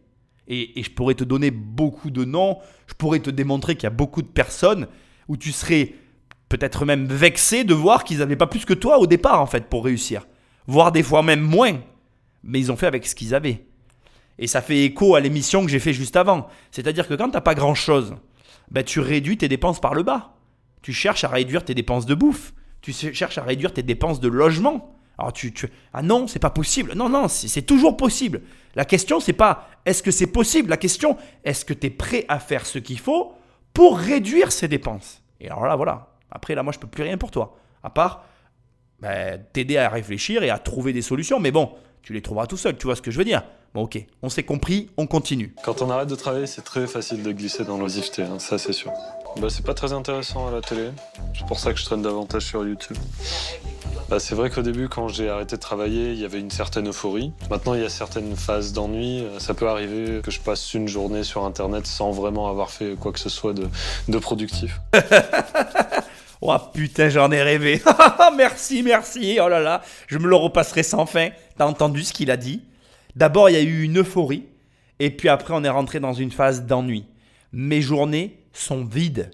Et, 0.48 0.82
je 0.82 0.90
pourrais 0.90 1.14
te 1.14 1.22
donner 1.22 1.52
beaucoup 1.52 2.10
de 2.10 2.24
noms, 2.24 2.58
je 2.88 2.94
pourrais 2.94 3.20
te 3.20 3.30
démontrer 3.30 3.76
qu'il 3.76 3.84
y 3.84 3.86
a 3.86 3.90
beaucoup 3.90 4.22
de 4.22 4.26
personnes 4.26 4.88
où 5.28 5.36
tu 5.36 5.52
serais 5.52 5.94
peut-être 6.50 6.85
même 6.85 7.07
vexé 7.07 7.64
de 7.64 7.73
voir 7.73 8.04
qu'ils 8.04 8.19
n'avaient 8.19 8.37
pas 8.37 8.49
plus 8.49 8.66
que 8.66 8.75
toi 8.75 8.99
au 8.99 9.07
départ 9.07 9.40
en 9.40 9.47
fait 9.47 9.71
pour 9.71 9.85
réussir. 9.85 10.26
Voire 10.66 10.92
des 10.92 11.02
fois 11.02 11.23
même 11.23 11.40
moins. 11.40 11.80
Mais 12.42 12.61
ils 12.61 12.71
ont 12.71 12.76
fait 12.76 12.87
avec 12.87 13.07
ce 13.07 13.14
qu'ils 13.14 13.35
avaient. 13.35 13.64
Et 14.38 14.47
ça 14.47 14.61
fait 14.61 14.85
écho 14.85 15.14
à 15.14 15.21
l'émission 15.21 15.64
que 15.64 15.71
j'ai 15.71 15.78
fait 15.78 15.92
juste 15.92 16.16
avant. 16.16 16.49
C'est-à-dire 16.71 17.07
que 17.09 17.14
quand 17.14 17.28
tu 17.28 17.35
n'as 17.35 17.40
pas 17.40 17.54
grand-chose, 17.54 18.16
ben 18.71 18.85
tu 18.85 19.00
réduis 19.00 19.38
tes 19.38 19.49
dépenses 19.49 19.80
par 19.80 19.95
le 19.95 20.02
bas. 20.02 20.35
Tu 20.83 20.92
cherches 20.92 21.25
à 21.25 21.28
réduire 21.28 21.64
tes 21.64 21.75
dépenses 21.75 22.07
de 22.07 22.14
bouffe. 22.14 22.52
Tu 22.80 22.92
cherches 22.92 23.38
à 23.38 23.42
réduire 23.42 23.73
tes 23.73 23.83
dépenses 23.83 24.21
de 24.21 24.28
logement. 24.28 24.97
Alors 25.19 25.33
tu, 25.33 25.52
ah 25.92 26.02
non, 26.02 26.26
c'est 26.26 26.38
pas 26.38 26.50
possible. 26.50 26.95
Non 26.97 27.09
non, 27.09 27.28
c'est 27.28 27.62
toujours 27.62 27.97
possible. 27.97 28.40
La 28.75 28.85
question 28.85 29.21
c'est 29.21 29.35
pas 29.35 29.69
est-ce 29.85 30.02
que 30.02 30.11
c'est 30.11 30.26
possible. 30.26 30.71
La 30.71 30.78
question 30.78 31.16
est-ce 31.45 31.64
que 31.64 31.75
tu 31.75 31.87
es 31.87 31.90
prêt 31.90 32.25
à 32.28 32.40
faire 32.40 32.66
ce 32.66 32.78
qu'il 32.78 32.99
faut 32.99 33.35
pour 33.73 33.99
réduire 33.99 34.50
ces 34.50 34.66
dépenses? 34.66 35.23
Et 35.40 35.49
alors 35.49 35.66
là 35.66 35.76
voilà, 35.76 36.09
après, 36.30 36.54
là, 36.54 36.62
moi, 36.62 36.72
je 36.72 36.78
peux 36.78 36.87
plus 36.87 37.02
rien 37.02 37.18
pour 37.18 37.30
toi. 37.30 37.56
À 37.82 37.90
part 37.90 38.25
ben, 39.00 39.42
t'aider 39.52 39.78
à 39.78 39.88
réfléchir 39.88 40.42
et 40.42 40.50
à 40.50 40.58
trouver 40.58 40.92
des 40.92 41.02
solutions. 41.02 41.40
Mais 41.40 41.50
bon, 41.50 41.70
tu 42.02 42.12
les 42.12 42.22
trouveras 42.22 42.46
tout 42.46 42.56
seul. 42.56 42.76
Tu 42.76 42.87
vois 42.87 42.96
ce 42.96 43.02
que 43.02 43.10
je 43.10 43.18
veux 43.18 43.25
dire 43.25 43.42
Bon, 43.72 43.82
ok, 43.82 44.04
on 44.22 44.28
s'est 44.28 44.42
compris, 44.42 44.90
on 44.96 45.06
continue. 45.06 45.54
Quand 45.64 45.80
on 45.80 45.90
arrête 45.90 46.08
de 46.08 46.16
travailler, 46.16 46.49
c'est 46.49 46.62
très 46.62 46.88
facile 46.88 47.22
de 47.22 47.30
glisser 47.30 47.64
dans 47.64 47.78
l'oisiveté, 47.78 48.22
hein, 48.22 48.40
ça 48.40 48.58
c'est 48.58 48.72
sûr. 48.72 48.90
Bah, 49.40 49.46
c'est 49.49 49.64
pas 49.64 49.75
très 49.75 49.92
intéressant 49.92 50.49
à 50.49 50.50
la 50.50 50.60
télé. 50.60 50.90
C'est 51.38 51.46
pour 51.46 51.60
ça 51.60 51.72
que 51.72 51.78
je 51.78 51.84
traîne 51.84 52.02
davantage 52.02 52.46
sur 52.46 52.66
YouTube. 52.66 52.96
Bah, 54.08 54.18
c'est 54.18 54.34
vrai 54.34 54.50
qu'au 54.50 54.62
début, 54.62 54.88
quand 54.88 55.06
j'ai 55.06 55.28
arrêté 55.28 55.54
de 55.54 55.60
travailler, 55.60 56.10
il 56.10 56.18
y 56.18 56.25
avait 56.25 56.40
une 56.40 56.50
certaine 56.50 56.88
euphorie. 56.88 57.32
Maintenant, 57.49 57.75
il 57.75 57.82
y 57.82 57.84
a 57.84 57.88
certaines 57.88 58.34
phases 58.34 58.72
d'ennui. 58.72 59.25
Ça 59.38 59.54
peut 59.54 59.68
arriver 59.68 60.20
que 60.20 60.32
je 60.32 60.40
passe 60.40 60.75
une 60.75 60.88
journée 60.88 61.22
sur 61.22 61.44
Internet 61.44 61.87
sans 61.87 62.10
vraiment 62.10 62.49
avoir 62.49 62.70
fait 62.70 62.96
quoi 62.99 63.12
que 63.12 63.20
ce 63.20 63.28
soit 63.28 63.52
de, 63.52 63.68
de 64.08 64.18
productif. 64.18 64.80
Oh 66.42 66.56
putain, 66.73 67.09
j'en 67.11 67.30
ai 67.30 67.42
rêvé. 67.42 67.82
merci, 68.37 68.82
merci. 68.82 69.38
Oh 69.43 69.49
là 69.49 69.60
là, 69.60 69.82
je 70.06 70.19
me 70.19 70.26
le 70.26 70.36
repasserai 70.36 70.82
sans 70.82 71.06
fin. 71.06 71.30
T'as 71.56 71.67
entendu 71.67 72.02
ce 72.02 72.12
qu'il 72.12 72.30
a 72.30 72.36
dit? 72.36 72.62
D'abord, 73.14 73.50
il 73.50 73.54
y 73.54 73.58
a 73.58 73.62
eu 73.62 73.82
une 73.82 73.99
euphorie. 73.99 74.47
Et 74.99 75.10
puis 75.10 75.28
après, 75.28 75.52
on 75.54 75.64
est 75.64 75.71
rentré 75.71 76.00
dans 76.00 76.12
une 76.12 76.30
phase 76.30 76.64
d'ennui. 76.64 77.04
Mes 77.52 77.82
journées 77.82 78.38
sont 78.52 78.84
vides. 78.84 79.30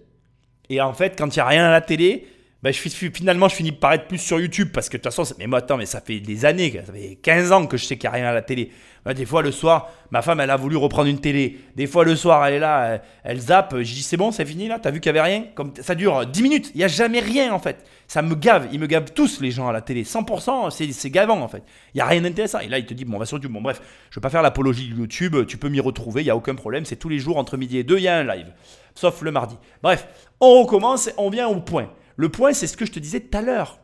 Et 0.68 0.80
en 0.80 0.94
fait, 0.94 1.16
quand 1.16 1.35
il 1.35 1.38
n'y 1.38 1.42
a 1.42 1.46
rien 1.46 1.64
à 1.66 1.70
la 1.70 1.80
télé, 1.80 2.26
ben, 2.66 2.72
je, 2.72 2.88
finalement, 3.14 3.48
je 3.48 3.55
finis 3.55 3.70
par 3.70 3.92
être 3.92 4.09
plus 4.09 4.18
sur 4.18 4.40
YouTube 4.40 4.70
parce 4.74 4.88
que 4.88 4.96
de 4.96 5.02
toute 5.02 5.14
façon, 5.14 5.35
mais 5.38 5.46
moi, 5.46 5.61
attends, 5.61 5.76
mais 5.76 5.87
ça 5.87 6.00
fait 6.00 6.18
des 6.18 6.44
années, 6.44 6.83
ça 6.85 6.92
fait 6.92 7.14
15 7.22 7.52
ans 7.52 7.64
que 7.64 7.76
je 7.76 7.85
sais 7.85 7.96
qu'il 7.96 8.11
n'y 8.11 8.16
a 8.16 8.18
rien 8.18 8.29
à 8.29 8.35
la 8.35 8.42
télé. 8.42 8.72
des 9.14 9.24
fois, 9.24 9.40
le 9.42 9.52
soir, 9.52 9.88
ma 10.11 10.20
femme, 10.20 10.40
elle 10.40 10.50
a 10.50 10.57
voulu 10.57 10.76
reprendre 10.76 11.09
une 11.09 11.20
télé. 11.20 11.61
Des 11.76 11.87
fois, 11.87 12.05
le 12.05 12.16
soir, 12.16 12.44
elle 12.44 12.55
est 12.55 12.59
là, 12.59 13.00
elle, 13.22 13.38
zappe. 13.38 13.76
Je 13.79 13.94
dis, 13.94 14.02
c'est 14.02 14.16
bon, 14.16 14.33
c'est 14.33 14.44
fini 14.44 14.66
là, 14.66 14.81
t'as 14.81 14.90
vu 14.90 14.98
qu'il 14.98 15.12
n'y 15.12 15.18
avait 15.20 15.29
rien? 15.29 15.44
Comme 15.55 15.74
Ça 15.81 15.94
dure 15.94 16.26
10 16.26 16.42
minutes, 16.42 16.72
il 16.74 16.79
n'y 16.79 16.85
a 16.85 16.88
jamais 16.88 17.20
rien 17.20 17.55
en 17.55 17.61
fait. 17.61 17.85
Ça 18.09 18.20
me 18.20 18.35
gave, 18.35 18.66
ils 18.72 18.81
me 18.81 18.88
gavent 18.88 19.12
tous 19.12 19.40
les 19.40 19.52
gens 19.52 19.68
à 19.68 19.72
la 19.72 19.81
télé. 19.81 20.02
100%, 20.02 20.92
c'est 20.92 21.11
gavant 21.11 21.40
en 21.40 21.46
fait. 21.46 21.62
Il 21.94 21.98
n'y 21.98 22.00
a 22.00 22.07
rien 22.07 22.20
d'intéressant. 22.20 22.59
Et 22.59 22.68
là, 22.68 22.81
il 22.81 22.87
te 22.87 22.94
dit, 22.94 23.05
bon, 23.05 23.14
on 23.14 23.20
va 23.20 23.26
sur 23.26 23.37
YouTube. 23.37 23.52
Bon, 23.52 23.62
bref, 23.62 23.81
je 24.11 24.18
ne 24.18 24.20
vais 24.20 24.22
pas 24.22 24.31
faire 24.31 24.42
l'apologie 24.42 24.88
de 24.88 24.96
YouTube, 24.96 25.37
tu 25.46 25.57
peux 25.57 25.68
m'y 25.68 25.79
retrouver, 25.79 26.22
il 26.22 26.24
n'y 26.24 26.31
a 26.31 26.37
aucun 26.37 26.57
problème. 26.57 26.85
C'est 26.85 26.96
tous 26.96 27.09
les 27.09 27.20
jours 27.20 27.37
entre 27.37 27.57
midi 27.57 27.79
et 27.79 27.85
deux, 27.85 27.98
il 27.98 28.02
y 28.02 28.09
a 28.09 28.16
un 28.16 28.24
live. 28.24 28.52
Sauf 28.96 29.22
le 29.22 29.31
mardi. 29.31 29.57
Bref, 29.85 30.09
on 30.40 30.62
recommence, 30.62 31.11
on 31.16 31.31
vient 31.31 31.46
au 31.46 31.61
point. 31.61 31.88
Le 32.16 32.29
point, 32.29 32.52
c'est 32.52 32.66
ce 32.66 32.76
que 32.76 32.87
je 32.87 32.92
te 32.92 32.98
disais 32.98 33.20
tout 33.20 33.37
à 33.37 33.42
l'heure. 33.42 33.79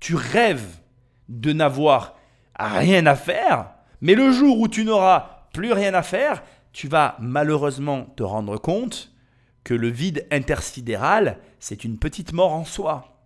Tu 0.00 0.14
rêves 0.14 0.78
de 1.28 1.52
n'avoir 1.52 2.16
rien 2.58 3.06
à 3.06 3.14
faire, 3.14 3.70
mais 4.00 4.14
le 4.14 4.32
jour 4.32 4.60
où 4.60 4.68
tu 4.68 4.84
n'auras 4.84 5.48
plus 5.52 5.72
rien 5.72 5.94
à 5.94 6.02
faire, 6.02 6.42
tu 6.72 6.88
vas 6.88 7.16
malheureusement 7.20 8.06
te 8.16 8.22
rendre 8.22 8.56
compte 8.58 9.12
que 9.64 9.74
le 9.74 9.88
vide 9.88 10.26
intersidéral, 10.30 11.38
c'est 11.60 11.84
une 11.84 11.98
petite 11.98 12.32
mort 12.32 12.52
en 12.52 12.64
soi. 12.64 13.24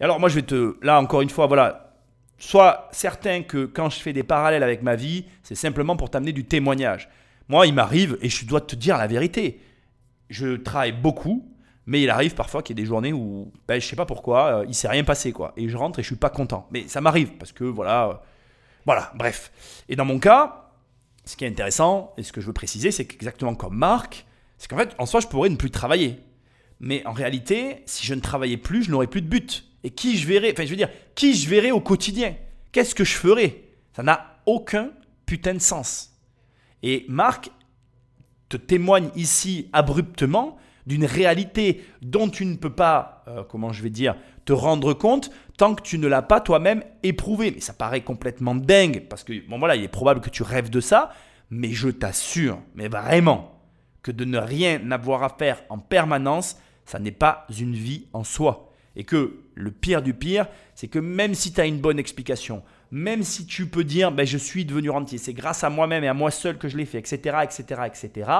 Et 0.00 0.04
alors 0.04 0.20
moi, 0.20 0.28
je 0.28 0.36
vais 0.36 0.42
te... 0.42 0.76
Là, 0.82 1.00
encore 1.00 1.22
une 1.22 1.30
fois, 1.30 1.46
voilà. 1.46 1.96
Sois 2.38 2.88
certain 2.92 3.42
que 3.42 3.64
quand 3.64 3.90
je 3.90 4.00
fais 4.00 4.12
des 4.12 4.22
parallèles 4.22 4.62
avec 4.62 4.82
ma 4.82 4.96
vie, 4.96 5.24
c'est 5.42 5.54
simplement 5.54 5.96
pour 5.96 6.10
t'amener 6.10 6.32
du 6.32 6.44
témoignage. 6.44 7.08
Moi, 7.48 7.66
il 7.66 7.74
m'arrive, 7.74 8.18
et 8.22 8.28
je 8.28 8.46
dois 8.46 8.60
te 8.60 8.76
dire 8.76 8.98
la 8.98 9.06
vérité, 9.06 9.60
je 10.30 10.56
travaille 10.56 10.92
beaucoup, 10.92 11.53
mais 11.86 12.02
il 12.02 12.10
arrive 12.10 12.34
parfois 12.34 12.62
qu'il 12.62 12.76
y 12.76 12.80
ait 12.80 12.82
des 12.82 12.88
journées 12.88 13.12
où, 13.12 13.52
ben, 13.68 13.80
je 13.80 13.86
sais 13.86 13.96
pas 13.96 14.06
pourquoi, 14.06 14.60
euh, 14.60 14.64
il 14.68 14.74
s'est 14.74 14.88
rien 14.88 15.04
passé 15.04 15.32
quoi. 15.32 15.52
Et 15.56 15.68
je 15.68 15.76
rentre 15.76 15.98
et 15.98 16.02
je 16.02 16.08
suis 16.08 16.16
pas 16.16 16.30
content. 16.30 16.66
Mais 16.70 16.88
ça 16.88 17.00
m'arrive 17.00 17.32
parce 17.32 17.52
que 17.52 17.64
voilà, 17.64 18.08
euh, 18.08 18.14
voilà, 18.86 19.12
bref. 19.14 19.52
Et 19.88 19.96
dans 19.96 20.04
mon 20.04 20.18
cas, 20.18 20.70
ce 21.24 21.36
qui 21.36 21.44
est 21.44 21.48
intéressant 21.48 22.12
et 22.16 22.22
ce 22.22 22.32
que 22.32 22.40
je 22.40 22.46
veux 22.46 22.52
préciser, 22.52 22.90
c'est 22.90 23.06
qu'exactement 23.06 23.54
comme 23.54 23.76
Marc, 23.76 24.26
c'est 24.58 24.68
qu'en 24.68 24.78
fait, 24.78 24.94
en 24.98 25.06
soi, 25.06 25.20
je 25.20 25.26
pourrais 25.26 25.48
ne 25.48 25.56
plus 25.56 25.70
travailler. 25.70 26.20
Mais 26.80 27.06
en 27.06 27.12
réalité, 27.12 27.82
si 27.86 28.06
je 28.06 28.14
ne 28.14 28.20
travaillais 28.20 28.56
plus, 28.56 28.84
je 28.84 28.90
n'aurais 28.90 29.06
plus 29.06 29.22
de 29.22 29.28
but. 29.28 29.64
Et 29.84 29.90
qui 29.90 30.16
je 30.16 30.26
verrais, 30.26 30.52
enfin, 30.52 30.64
je 30.64 30.70
veux 30.70 30.76
dire, 30.76 30.90
qui 31.14 31.34
je 31.34 31.48
verrais 31.48 31.70
au 31.70 31.80
quotidien? 31.80 32.34
Qu'est-ce 32.72 32.94
que 32.94 33.04
je 33.04 33.14
ferais? 33.14 33.62
Ça 33.94 34.02
n'a 34.02 34.38
aucun 34.46 34.90
putain 35.26 35.54
de 35.54 35.60
sens. 35.60 36.12
Et 36.82 37.04
Marc 37.08 37.50
te 38.48 38.56
témoigne 38.56 39.10
ici 39.14 39.68
abruptement 39.72 40.58
d'une 40.86 41.04
réalité 41.04 41.84
dont 42.02 42.28
tu 42.28 42.44
ne 42.44 42.56
peux 42.56 42.72
pas, 42.72 43.24
euh, 43.28 43.42
comment 43.42 43.72
je 43.72 43.82
vais 43.82 43.90
dire, 43.90 44.16
te 44.44 44.52
rendre 44.52 44.92
compte 44.92 45.30
tant 45.56 45.74
que 45.74 45.82
tu 45.82 45.98
ne 45.98 46.06
l'as 46.06 46.22
pas 46.22 46.40
toi-même 46.40 46.82
éprouvé. 47.02 47.52
Mais 47.52 47.60
ça 47.60 47.72
paraît 47.72 48.02
complètement 48.02 48.54
dingue 48.54 49.06
parce 49.08 49.24
que, 49.24 49.46
bon 49.48 49.58
voilà, 49.58 49.76
il 49.76 49.84
est 49.84 49.88
probable 49.88 50.20
que 50.20 50.30
tu 50.30 50.42
rêves 50.42 50.70
de 50.70 50.80
ça, 50.80 51.12
mais 51.50 51.70
je 51.70 51.88
t'assure, 51.88 52.58
mais 52.74 52.88
vraiment, 52.88 53.60
que 54.02 54.10
de 54.10 54.24
ne 54.24 54.38
rien 54.38 54.90
avoir 54.90 55.22
à 55.22 55.30
faire 55.30 55.62
en 55.68 55.78
permanence, 55.78 56.58
ça 56.84 56.98
n'est 56.98 57.10
pas 57.10 57.46
une 57.58 57.74
vie 57.74 58.06
en 58.12 58.24
soi. 58.24 58.70
Et 58.96 59.04
que 59.04 59.40
le 59.54 59.70
pire 59.70 60.02
du 60.02 60.14
pire, 60.14 60.46
c'est 60.74 60.88
que 60.88 60.98
même 60.98 61.34
si 61.34 61.52
tu 61.52 61.60
as 61.60 61.66
une 61.66 61.80
bonne 61.80 61.98
explication, 61.98 62.62
même 62.90 63.24
si 63.24 63.46
tu 63.46 63.66
peux 63.66 63.82
dire 63.82 64.12
ben, 64.12 64.24
je 64.24 64.38
suis 64.38 64.64
devenu 64.64 64.90
rentier, 64.90 65.18
c'est 65.18 65.32
grâce 65.32 65.64
à 65.64 65.70
moi-même 65.70 66.04
et 66.04 66.08
à 66.08 66.14
moi 66.14 66.30
seul 66.30 66.58
que 66.58 66.68
je 66.68 66.76
l'ai 66.76 66.84
fait, 66.84 66.98
etc., 66.98 67.38
etc., 67.42 67.80
etc., 67.86 68.30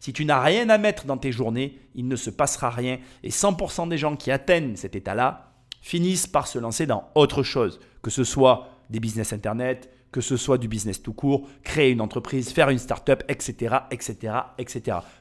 si 0.00 0.12
tu 0.12 0.24
n'as 0.24 0.40
rien 0.40 0.68
à 0.70 0.78
mettre 0.78 1.04
dans 1.04 1.18
tes 1.18 1.30
journées, 1.30 1.78
il 1.94 2.08
ne 2.08 2.16
se 2.16 2.30
passera 2.30 2.70
rien. 2.70 2.98
Et 3.22 3.28
100% 3.30 3.88
des 3.88 3.98
gens 3.98 4.16
qui 4.16 4.30
atteignent 4.30 4.74
cet 4.74 4.96
état-là 4.96 5.52
finissent 5.82 6.26
par 6.26 6.46
se 6.46 6.58
lancer 6.58 6.86
dans 6.86 7.08
autre 7.14 7.42
chose, 7.42 7.80
que 8.02 8.10
ce 8.10 8.24
soit 8.24 8.68
des 8.88 8.98
business 8.98 9.32
internet, 9.32 9.90
que 10.10 10.20
ce 10.20 10.36
soit 10.36 10.58
du 10.58 10.68
business 10.68 11.02
tout 11.02 11.12
court, 11.12 11.48
créer 11.62 11.90
une 11.90 12.00
entreprise, 12.00 12.50
faire 12.50 12.70
une 12.70 12.78
start-up, 12.78 13.22
etc.. 13.28 13.76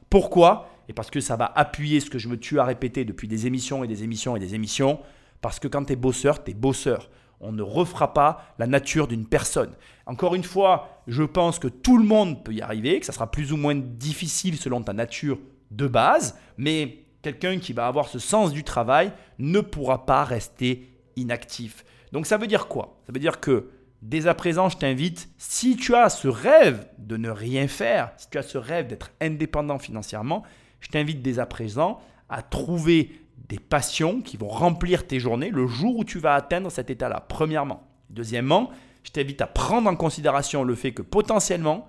Pourquoi? 0.10 0.70
Et 0.88 0.94
parce 0.94 1.12
que 1.12 1.20
ça 1.20 1.36
va 1.36 1.52
appuyer 1.56 2.00
ce 2.00 2.10
que 2.10 2.18
je 2.18 2.28
me 2.28 2.38
tue 2.38 2.60
à 2.60 2.64
répéter 2.64 3.06
depuis 3.06 3.28
des 3.28 3.46
émissions 3.46 3.84
et 3.84 3.88
des 3.88 4.04
émissions 4.04 4.36
et 4.36 4.40
des 4.40 4.56
émissions. 4.56 5.00
Parce 5.42 5.60
que 5.60 5.68
quand 5.68 5.86
tu 5.86 5.94
es 5.94 5.96
bosseur, 5.96 6.44
tu 6.44 6.52
es 6.52 6.54
bosseur. 6.54 7.10
On 7.40 7.52
ne 7.52 7.62
refera 7.62 8.14
pas 8.14 8.54
la 8.60 8.68
nature 8.68 9.08
d'une 9.08 9.26
personne. 9.26 9.72
Encore 10.06 10.36
une 10.36 10.44
fois, 10.44 11.04
je 11.08 11.24
pense 11.24 11.60
que 11.60 11.68
tout 11.68 11.98
le 11.98 12.04
monde 12.04 12.44
peut 12.44 12.54
y 12.54 12.62
arriver, 12.62 13.00
que 13.00 13.06
ça 13.06 13.14
sera 13.14 13.32
plus 13.32 13.54
ou 13.54 13.58
moins 13.58 13.76
difficile 13.76 14.58
selon 14.58 14.82
ta 14.82 14.94
nature 14.94 15.40
de 15.72 15.88
base, 15.88 16.38
mais 16.58 17.06
quelqu'un 17.22 17.60
qui 17.60 17.74
va 17.74 17.88
avoir 17.88 18.08
ce 18.08 18.20
sens 18.20 18.52
du 18.52 18.64
travail 18.64 19.12
ne 19.38 19.62
pourra 19.62 20.06
pas 20.06 20.24
rester 20.24 20.90
inactif. 21.16 21.86
Donc 22.12 22.26
ça 22.26 22.38
veut 22.38 22.48
dire 22.48 22.68
quoi? 22.68 23.00
Ça 23.06 23.14
veut 23.14 23.20
dire 23.20 23.40
que 23.40 23.70
dès 24.02 24.28
à 24.28 24.34
présent, 24.34 24.70
je 24.70 24.78
t'invite, 24.78 25.30
si 25.38 25.76
tu 25.76 25.96
as 25.96 26.10
ce 26.10 26.28
rêve 26.28 26.88
de 26.98 27.18
ne 27.18 27.30
rien 27.30 27.68
faire, 27.68 28.12
si 28.18 28.30
tu 28.30 28.38
as 28.38 28.44
ce 28.44 28.58
rêve 28.58 28.88
d'être 28.88 29.12
indépendant 29.22 29.80
financièrement, 29.80 30.44
je 30.80 30.90
t'invite 30.90 31.22
dès 31.22 31.40
à 31.40 31.46
présent 31.46 32.00
à 32.30 32.42
trouver 32.42 33.12
des 33.50 33.60
passions 33.60 34.22
qui 34.22 34.38
vont 34.38 34.48
remplir 34.48 35.08
tes 35.08 35.20
journées 35.20 35.50
le 35.50 35.68
jour 35.68 35.98
où 35.98 36.04
tu 36.04 36.20
vas 36.20 36.36
atteindre 36.36 36.72
cet 36.72 36.90
état-là, 36.90 37.26
premièrement. 37.28 37.84
Deuxièmement, 38.12 38.70
je 39.04 39.12
t'invite 39.12 39.42
à 39.42 39.48
prendre 39.48 39.90
en 39.90 39.96
considération 39.96 40.64
le 40.64 40.76
fait 40.76 40.94
que 40.94 41.02
potentiellement, 41.02 41.88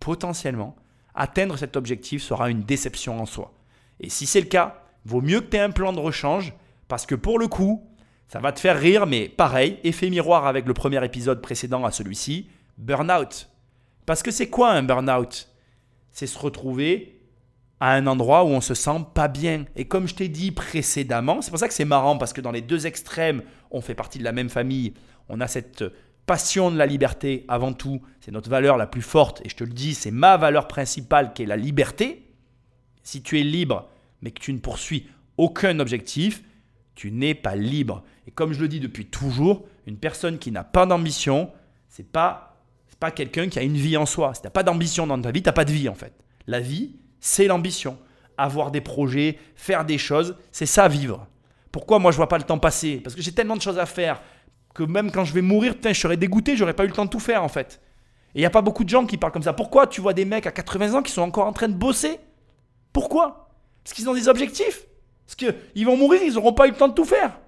potentiellement, 0.00 0.74
atteindre 1.14 1.56
cet 1.56 1.76
objectif 1.76 2.22
sera 2.22 2.50
une 2.50 2.62
déception 2.62 3.20
en 3.20 3.26
soi. 3.26 3.54
Et 4.00 4.10
si 4.10 4.26
c'est 4.26 4.40
le 4.40 4.46
cas, 4.46 4.82
vaut 5.04 5.20
mieux 5.20 5.40
que 5.40 5.46
tu 5.46 5.56
aies 5.56 5.60
un 5.60 5.70
plan 5.70 5.92
de 5.92 6.00
rechange 6.00 6.52
parce 6.88 7.06
que 7.06 7.14
pour 7.14 7.38
le 7.38 7.46
coup, 7.46 7.88
ça 8.28 8.40
va 8.40 8.50
te 8.52 8.58
faire 8.58 8.78
rire, 8.78 9.06
mais 9.06 9.28
pareil, 9.28 9.78
effet 9.84 10.10
miroir 10.10 10.46
avec 10.46 10.66
le 10.66 10.74
premier 10.74 11.02
épisode 11.04 11.40
précédent 11.40 11.84
à 11.84 11.92
celui-ci, 11.92 12.48
burn-out. 12.78 13.48
Parce 14.04 14.22
que 14.22 14.32
c'est 14.32 14.50
quoi 14.50 14.72
un 14.72 14.82
burn-out? 14.82 15.48
C'est 16.10 16.26
se 16.26 16.38
retrouver 16.38 17.15
à 17.80 17.92
un 17.92 18.06
endroit 18.06 18.44
où 18.44 18.48
on 18.48 18.60
se 18.60 18.74
sent 18.74 19.04
pas 19.14 19.28
bien. 19.28 19.66
Et 19.76 19.86
comme 19.86 20.08
je 20.08 20.14
t'ai 20.14 20.28
dit 20.28 20.50
précédemment, 20.52 21.42
c'est 21.42 21.50
pour 21.50 21.58
ça 21.58 21.68
que 21.68 21.74
c'est 21.74 21.84
marrant, 21.84 22.16
parce 22.16 22.32
que 22.32 22.40
dans 22.40 22.52
les 22.52 22.62
deux 22.62 22.86
extrêmes, 22.86 23.42
on 23.70 23.80
fait 23.80 23.94
partie 23.94 24.18
de 24.18 24.24
la 24.24 24.32
même 24.32 24.48
famille. 24.48 24.94
On 25.28 25.40
a 25.40 25.48
cette 25.48 25.84
passion 26.26 26.70
de 26.70 26.76
la 26.76 26.86
liberté 26.86 27.44
avant 27.48 27.72
tout. 27.72 28.00
C'est 28.20 28.32
notre 28.32 28.50
valeur 28.50 28.76
la 28.76 28.86
plus 28.86 29.02
forte. 29.02 29.42
Et 29.44 29.48
je 29.48 29.56
te 29.56 29.64
le 29.64 29.72
dis, 29.72 29.94
c'est 29.94 30.10
ma 30.10 30.36
valeur 30.36 30.68
principale 30.68 31.32
qui 31.32 31.42
est 31.42 31.46
la 31.46 31.56
liberté. 31.56 32.30
Si 33.02 33.22
tu 33.22 33.38
es 33.38 33.42
libre, 33.42 33.88
mais 34.22 34.30
que 34.30 34.40
tu 34.40 34.52
ne 34.52 34.58
poursuis 34.58 35.08
aucun 35.36 35.78
objectif, 35.78 36.42
tu 36.94 37.12
n'es 37.12 37.34
pas 37.34 37.54
libre. 37.54 38.02
Et 38.26 38.30
comme 38.30 38.52
je 38.52 38.60
le 38.60 38.68
dis 38.68 38.80
depuis 38.80 39.06
toujours, 39.06 39.66
une 39.86 39.98
personne 39.98 40.38
qui 40.38 40.50
n'a 40.50 40.64
pas 40.64 40.86
d'ambition, 40.86 41.52
c'est 41.88 42.10
pas 42.10 42.56
pas 42.98 43.10
quelqu'un 43.10 43.48
qui 43.48 43.58
a 43.58 43.62
une 43.62 43.76
vie 43.76 43.96
en 43.96 44.06
soi. 44.06 44.32
Si 44.34 44.40
tu 44.40 44.46
n'as 44.46 44.50
pas 44.50 44.62
d'ambition 44.62 45.06
dans 45.06 45.20
ta 45.20 45.30
vie, 45.30 45.42
tu 45.42 45.48
n'as 45.48 45.52
pas 45.52 45.64
de 45.64 45.72
vie 45.72 45.88
en 45.88 45.94
fait. 45.94 46.12
La 46.46 46.60
vie, 46.60 46.96
c'est 47.20 47.46
l'ambition. 47.46 47.98
Avoir 48.38 48.70
des 48.70 48.80
projets, 48.80 49.38
faire 49.54 49.84
des 49.84 49.98
choses, 49.98 50.36
c'est 50.52 50.66
ça 50.66 50.88
vivre. 50.88 51.26
Pourquoi 51.72 51.98
moi 51.98 52.12
je 52.12 52.16
vois 52.16 52.28
pas 52.28 52.38
le 52.38 52.44
temps 52.44 52.58
passer? 52.58 53.00
Parce 53.02 53.14
que 53.14 53.22
j'ai 53.22 53.32
tellement 53.32 53.56
de 53.56 53.62
choses 53.62 53.78
à 53.78 53.86
faire 53.86 54.20
que 54.74 54.82
même 54.82 55.10
quand 55.10 55.24
je 55.24 55.32
vais 55.32 55.42
mourir, 55.42 55.74
putain, 55.74 55.92
je 55.92 56.00
serais 56.00 56.16
dégoûté, 56.16 56.56
j'aurais 56.56 56.74
pas 56.74 56.84
eu 56.84 56.88
le 56.88 56.92
temps 56.92 57.06
de 57.06 57.10
tout 57.10 57.20
faire 57.20 57.42
en 57.42 57.48
fait. 57.48 57.80
Et 58.34 58.40
il 58.40 58.42
n'y 58.42 58.46
a 58.46 58.50
pas 58.50 58.60
beaucoup 58.60 58.84
de 58.84 58.88
gens 58.90 59.06
qui 59.06 59.16
parlent 59.16 59.32
comme 59.32 59.42
ça. 59.42 59.54
Pourquoi 59.54 59.86
tu 59.86 60.02
vois 60.02 60.12
des 60.12 60.26
mecs 60.26 60.46
à 60.46 60.52
80 60.52 60.94
ans 60.94 61.02
qui 61.02 61.12
sont 61.12 61.22
encore 61.22 61.46
en 61.46 61.52
train 61.54 61.68
de 61.68 61.74
bosser? 61.74 62.20
Pourquoi? 62.92 63.50
Parce 63.82 63.94
qu'ils 63.94 64.08
ont 64.10 64.14
des 64.14 64.28
objectifs. 64.28 64.86
Parce 65.26 65.36
qu'ils 65.36 65.86
vont 65.86 65.96
mourir, 65.96 66.20
ils 66.22 66.34
n'auront 66.34 66.52
pas 66.52 66.66
eu 66.66 66.70
le 66.70 66.76
temps 66.76 66.88
de 66.88 66.94
tout 66.94 67.04
faire. 67.04 67.38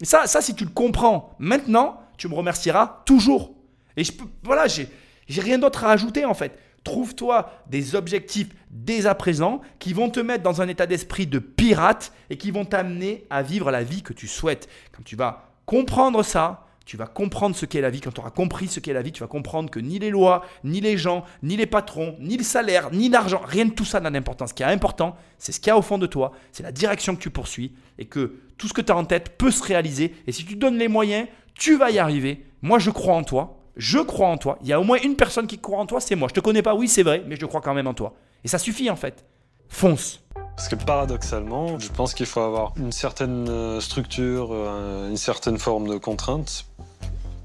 Et 0.00 0.04
ça, 0.04 0.26
ça, 0.26 0.40
si 0.40 0.54
tu 0.54 0.64
le 0.64 0.70
comprends 0.70 1.34
maintenant, 1.38 2.00
tu 2.16 2.28
me 2.28 2.34
remercieras 2.34 3.02
toujours. 3.06 3.54
Et 3.96 4.04
je 4.04 4.12
peux, 4.12 4.26
voilà, 4.42 4.66
j'ai, 4.66 4.88
rien 5.28 5.58
d'autre 5.58 5.84
à 5.84 5.90
ajouter 5.90 6.24
en 6.24 6.34
fait. 6.34 6.58
Trouve-toi 6.86 7.50
des 7.68 7.96
objectifs 7.96 8.46
dès 8.70 9.06
à 9.06 9.16
présent 9.16 9.60
qui 9.80 9.92
vont 9.92 10.08
te 10.08 10.20
mettre 10.20 10.44
dans 10.44 10.62
un 10.62 10.68
état 10.68 10.86
d'esprit 10.86 11.26
de 11.26 11.40
pirate 11.40 12.12
et 12.30 12.36
qui 12.36 12.52
vont 12.52 12.64
t'amener 12.64 13.24
à 13.28 13.42
vivre 13.42 13.72
la 13.72 13.82
vie 13.82 14.02
que 14.02 14.12
tu 14.12 14.28
souhaites. 14.28 14.68
Quand 14.92 15.02
tu 15.02 15.16
vas 15.16 15.50
comprendre 15.64 16.22
ça, 16.22 16.68
tu 16.84 16.96
vas 16.96 17.08
comprendre 17.08 17.56
ce 17.56 17.66
qu'est 17.66 17.80
la 17.80 17.90
vie. 17.90 18.00
Quand 18.00 18.12
tu 18.12 18.20
auras 18.20 18.30
compris 18.30 18.68
ce 18.68 18.78
qu'est 18.78 18.92
la 18.92 19.02
vie, 19.02 19.10
tu 19.10 19.18
vas 19.18 19.26
comprendre 19.26 19.68
que 19.68 19.80
ni 19.80 19.98
les 19.98 20.10
lois, 20.10 20.44
ni 20.62 20.80
les 20.80 20.96
gens, 20.96 21.24
ni 21.42 21.56
les 21.56 21.66
patrons, 21.66 22.14
ni 22.20 22.36
le 22.36 22.44
salaire, 22.44 22.92
ni 22.92 23.08
l'argent, 23.08 23.40
rien 23.44 23.64
de 23.64 23.72
tout 23.72 23.84
ça 23.84 23.98
n'a 23.98 24.12
d'importance. 24.12 24.50
Ce 24.50 24.54
qui 24.54 24.62
est 24.62 24.66
important, 24.66 25.16
c'est 25.38 25.50
ce 25.50 25.58
qu'il 25.58 25.70
y 25.70 25.72
a 25.72 25.76
au 25.76 25.82
fond 25.82 25.98
de 25.98 26.06
toi, 26.06 26.30
c'est 26.52 26.62
la 26.62 26.70
direction 26.70 27.16
que 27.16 27.20
tu 27.20 27.30
poursuis 27.30 27.72
et 27.98 28.04
que 28.04 28.36
tout 28.58 28.68
ce 28.68 28.72
que 28.72 28.80
tu 28.80 28.92
as 28.92 28.96
en 28.96 29.04
tête 29.04 29.36
peut 29.38 29.50
se 29.50 29.64
réaliser. 29.64 30.14
Et 30.28 30.30
si 30.30 30.44
tu 30.44 30.54
donnes 30.54 30.78
les 30.78 30.86
moyens, 30.86 31.26
tu 31.54 31.76
vas 31.76 31.90
y 31.90 31.98
arriver. 31.98 32.46
Moi, 32.62 32.78
je 32.78 32.90
crois 32.90 33.16
en 33.16 33.24
toi. 33.24 33.58
Je 33.76 33.98
crois 33.98 34.28
en 34.28 34.38
toi. 34.38 34.58
Il 34.62 34.68
y 34.68 34.72
a 34.72 34.80
au 34.80 34.84
moins 34.84 34.98
une 35.02 35.16
personne 35.16 35.46
qui 35.46 35.58
croit 35.58 35.78
en 35.78 35.86
toi, 35.86 36.00
c'est 36.00 36.16
moi. 36.16 36.28
Je 36.28 36.34
te 36.34 36.40
connais 36.40 36.62
pas, 36.62 36.74
oui, 36.74 36.88
c'est 36.88 37.02
vrai, 37.02 37.22
mais 37.26 37.36
je 37.36 37.44
crois 37.44 37.60
quand 37.60 37.74
même 37.74 37.86
en 37.86 37.94
toi. 37.94 38.14
Et 38.42 38.48
ça 38.48 38.58
suffit 38.58 38.90
en 38.90 38.96
fait. 38.96 39.24
Fonce. 39.68 40.22
Parce 40.56 40.68
que 40.68 40.76
paradoxalement, 40.76 41.78
je 41.78 41.88
pense 41.90 42.14
qu'il 42.14 42.24
faut 42.24 42.40
avoir 42.40 42.72
une 42.78 42.92
certaine 42.92 43.48
euh, 43.48 43.80
structure, 43.80 44.48
euh, 44.52 45.10
une 45.10 45.18
certaine 45.18 45.58
forme 45.58 45.88
de 45.88 45.98
contrainte 45.98 46.64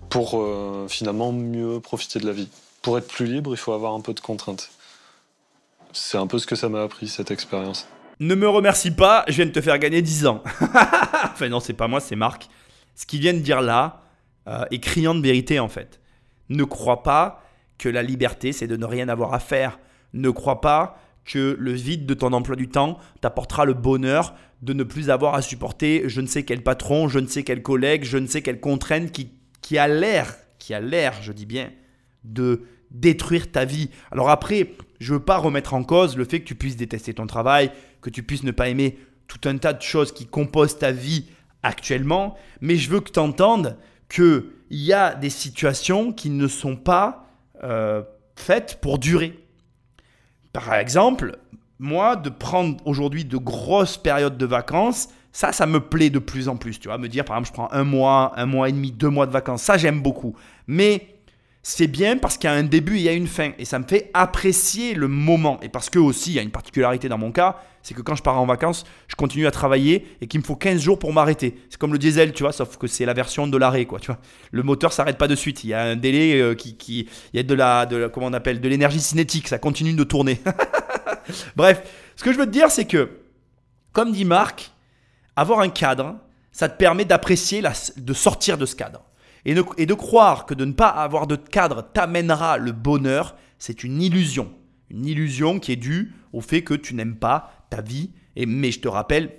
pour 0.09 0.41
euh, 0.41 0.87
finalement 0.87 1.33
mieux 1.33 1.81
profiter 1.81 2.19
de 2.19 2.25
la 2.25 2.31
vie. 2.31 2.47
Pour 2.81 2.97
être 2.97 3.07
plus 3.07 3.25
libre, 3.25 3.53
il 3.53 3.57
faut 3.57 3.73
avoir 3.73 3.93
un 3.93 3.99
peu 3.99 4.13
de 4.13 4.21
contrainte. 4.21 4.71
C'est 5.91 6.17
un 6.17 6.27
peu 6.27 6.39
ce 6.39 6.47
que 6.47 6.55
ça 6.55 6.69
m'a 6.69 6.83
appris, 6.83 7.09
cette 7.09 7.31
expérience. 7.31 7.87
Ne 8.21 8.35
me 8.35 8.47
remercie 8.47 8.91
pas, 8.91 9.25
je 9.27 9.33
viens 9.33 9.45
de 9.45 9.51
te 9.51 9.61
faire 9.61 9.77
gagner 9.77 10.01
10 10.01 10.27
ans. 10.27 10.41
enfin 10.61 11.49
non, 11.49 11.59
c'est 11.59 11.73
pas 11.73 11.89
moi, 11.89 11.99
c'est 11.99 12.15
Marc. 12.15 12.47
Ce 12.95 13.05
qu'il 13.05 13.19
vient 13.19 13.33
de 13.33 13.39
dire 13.39 13.61
là 13.61 13.97
est 14.71 14.79
criant 14.79 15.13
de 15.13 15.21
vérité 15.21 15.59
en 15.59 15.69
fait. 15.69 16.00
Ne 16.51 16.65
crois 16.65 17.01
pas 17.01 17.41
que 17.77 17.87
la 17.87 18.03
liberté, 18.03 18.51
c'est 18.51 18.67
de 18.67 18.75
ne 18.75 18.85
rien 18.85 19.07
avoir 19.07 19.33
à 19.33 19.39
faire. 19.39 19.79
Ne 20.13 20.29
crois 20.29 20.59
pas 20.59 20.99
que 21.23 21.55
le 21.57 21.71
vide 21.71 22.05
de 22.05 22.13
ton 22.13 22.33
emploi 22.33 22.57
du 22.57 22.67
temps 22.67 22.97
t'apportera 23.21 23.63
le 23.63 23.73
bonheur 23.73 24.35
de 24.61 24.73
ne 24.73 24.83
plus 24.83 25.09
avoir 25.09 25.33
à 25.33 25.41
supporter 25.41 26.03
je 26.09 26.19
ne 26.19 26.27
sais 26.27 26.43
quel 26.43 26.61
patron, 26.61 27.07
je 27.07 27.19
ne 27.19 27.27
sais 27.27 27.43
quel 27.43 27.63
collègue, 27.63 28.03
je 28.03 28.17
ne 28.17 28.27
sais 28.27 28.41
quelle 28.41 28.59
contrainte 28.59 29.11
qui, 29.61 29.77
a 29.77 29.87
l'air, 29.87 30.35
qui 30.59 30.73
a 30.73 30.81
l'air, 30.81 31.13
je 31.21 31.31
dis 31.31 31.45
bien, 31.45 31.71
de 32.25 32.63
détruire 32.91 33.49
ta 33.49 33.63
vie. 33.63 33.89
Alors 34.11 34.29
après, 34.29 34.73
je 34.99 35.13
veux 35.13 35.23
pas 35.23 35.37
remettre 35.37 35.73
en 35.73 35.83
cause 35.83 36.17
le 36.17 36.25
fait 36.25 36.41
que 36.41 36.47
tu 36.47 36.55
puisses 36.55 36.75
détester 36.75 37.13
ton 37.13 37.27
travail, 37.27 37.71
que 38.01 38.09
tu 38.09 38.23
puisses 38.23 38.43
ne 38.43 38.51
pas 38.51 38.67
aimer 38.67 38.99
tout 39.27 39.47
un 39.47 39.57
tas 39.57 39.71
de 39.71 39.81
choses 39.81 40.11
qui 40.11 40.25
composent 40.25 40.77
ta 40.77 40.91
vie 40.91 41.27
actuellement, 41.63 42.35
mais 42.59 42.75
je 42.75 42.89
veux 42.89 42.99
que 42.99 43.11
tu 43.11 43.19
entendes 43.19 43.77
qu'il 44.71 44.79
y 44.79 44.93
a 44.93 45.13
des 45.13 45.29
situations 45.29 46.13
qui 46.13 46.29
ne 46.29 46.47
sont 46.47 46.77
pas 46.77 47.25
euh, 47.63 48.03
faites 48.35 48.79
pour 48.81 48.99
durer. 48.99 49.37
Par 50.53 50.73
exemple, 50.75 51.37
moi, 51.77 52.15
de 52.15 52.29
prendre 52.29 52.77
aujourd'hui 52.85 53.25
de 53.25 53.37
grosses 53.37 53.97
périodes 53.97 54.37
de 54.37 54.45
vacances, 54.45 55.09
ça, 55.33 55.51
ça 55.51 55.65
me 55.65 55.81
plaît 55.81 56.09
de 56.09 56.19
plus 56.19 56.47
en 56.47 56.55
plus. 56.55 56.79
Tu 56.79 56.87
vois, 56.87 56.97
me 56.97 57.09
dire, 57.09 57.25
par 57.25 57.37
exemple, 57.37 57.49
je 57.49 57.53
prends 57.53 57.71
un 57.71 57.83
mois, 57.83 58.31
un 58.37 58.45
mois 58.45 58.69
et 58.69 58.71
demi, 58.71 58.91
deux 58.91 59.09
mois 59.09 59.25
de 59.25 59.31
vacances, 59.31 59.61
ça, 59.61 59.77
j'aime 59.77 60.01
beaucoup. 60.01 60.35
Mais 60.67 61.15
c'est 61.63 61.87
bien 61.87 62.17
parce 62.17 62.37
qu'il 62.37 62.49
y 62.49 62.53
a 62.53 62.55
un 62.55 62.63
début 62.63 62.95
et 62.95 62.99
il 62.99 63.03
y 63.03 63.09
a 63.09 63.13
une 63.13 63.27
fin. 63.27 63.51
Et 63.59 63.65
ça 63.65 63.77
me 63.77 63.83
fait 63.83 64.09
apprécier 64.13 64.95
le 64.95 65.07
moment. 65.07 65.59
Et 65.61 65.69
parce 65.69 65.89
que 65.89 65.99
aussi, 65.99 66.31
il 66.31 66.35
y 66.35 66.39
a 66.39 66.41
une 66.41 66.49
particularité 66.49 67.07
dans 67.07 67.19
mon 67.19 67.31
cas, 67.31 67.57
c'est 67.83 67.93
que 67.93 68.01
quand 68.01 68.15
je 68.15 68.23
pars 68.23 68.39
en 68.39 68.47
vacances, 68.47 68.83
je 69.07 69.15
continue 69.15 69.45
à 69.45 69.51
travailler 69.51 70.07
et 70.21 70.27
qu'il 70.27 70.39
me 70.39 70.45
faut 70.45 70.55
15 70.55 70.81
jours 70.81 70.97
pour 70.97 71.13
m'arrêter. 71.13 71.55
C'est 71.69 71.79
comme 71.79 71.93
le 71.93 71.99
diesel, 71.99 72.33
tu 72.33 72.41
vois, 72.43 72.51
sauf 72.51 72.77
que 72.77 72.87
c'est 72.87 73.05
la 73.05 73.13
version 73.13 73.47
de 73.47 73.57
l'arrêt, 73.57 73.85
quoi, 73.85 73.99
tu 73.99 74.07
vois. 74.07 74.17
Le 74.51 74.63
moteur 74.63 74.91
s'arrête 74.91 75.19
pas 75.19 75.27
de 75.27 75.35
suite. 75.35 75.63
Il 75.63 75.69
y 75.69 75.73
a 75.73 75.83
un 75.83 75.95
délai 75.95 76.41
euh, 76.41 76.55
qui, 76.55 76.77
qui, 76.77 77.07
il 77.33 77.37
y 77.37 77.39
a 77.39 77.43
de 77.43 77.53
la, 77.53 77.85
de 77.85 78.07
comment 78.07 78.27
on 78.27 78.33
appelle, 78.33 78.59
de 78.59 78.67
l'énergie 78.67 78.99
cinétique. 78.99 79.47
Ça 79.47 79.59
continue 79.59 79.93
de 79.93 80.03
tourner. 80.03 80.41
Bref, 81.55 81.83
ce 82.15 82.23
que 82.23 82.33
je 82.33 82.39
veux 82.39 82.45
te 82.45 82.51
dire, 82.51 82.71
c'est 82.71 82.85
que, 82.85 83.09
comme 83.93 84.11
dit 84.11 84.25
Marc, 84.25 84.71
avoir 85.35 85.59
un 85.59 85.69
cadre, 85.69 86.15
ça 86.51 86.69
te 86.69 86.77
permet 86.77 87.05
d'apprécier, 87.05 87.61
de 87.97 88.13
sortir 88.13 88.57
de 88.57 88.65
ce 88.65 88.75
cadre. 88.75 89.03
Et 89.45 89.53
de, 89.53 89.93
croire 89.93 90.45
que 90.45 90.53
de 90.53 90.65
ne 90.65 90.73
pas 90.73 90.89
avoir 90.89 91.27
de 91.27 91.35
cadre 91.35 91.81
t'amènera 91.93 92.57
le 92.57 92.71
bonheur, 92.71 93.35
c'est 93.57 93.83
une 93.83 94.01
illusion. 94.01 94.51
Une 94.89 95.05
illusion 95.05 95.59
qui 95.59 95.71
est 95.71 95.77
due 95.77 96.13
au 96.33 96.41
fait 96.41 96.63
que 96.63 96.73
tu 96.73 96.93
n'aimes 96.93 97.15
pas 97.15 97.65
ta 97.69 97.81
vie. 97.81 98.11
Et, 98.35 98.45
mais 98.45 98.71
je 98.71 98.79
te 98.79 98.87
rappelle, 98.87 99.31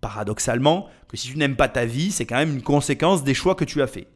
paradoxalement, 0.00 0.88
que 1.08 1.16
si 1.16 1.28
tu 1.28 1.38
n'aimes 1.38 1.56
pas 1.56 1.68
ta 1.68 1.84
vie, 1.84 2.10
c'est 2.10 2.26
quand 2.26 2.36
même 2.36 2.54
une 2.54 2.62
conséquence 2.62 3.24
des 3.24 3.34
choix 3.34 3.54
que 3.54 3.64
tu 3.64 3.80
as 3.80 3.86
faits. 3.86 4.08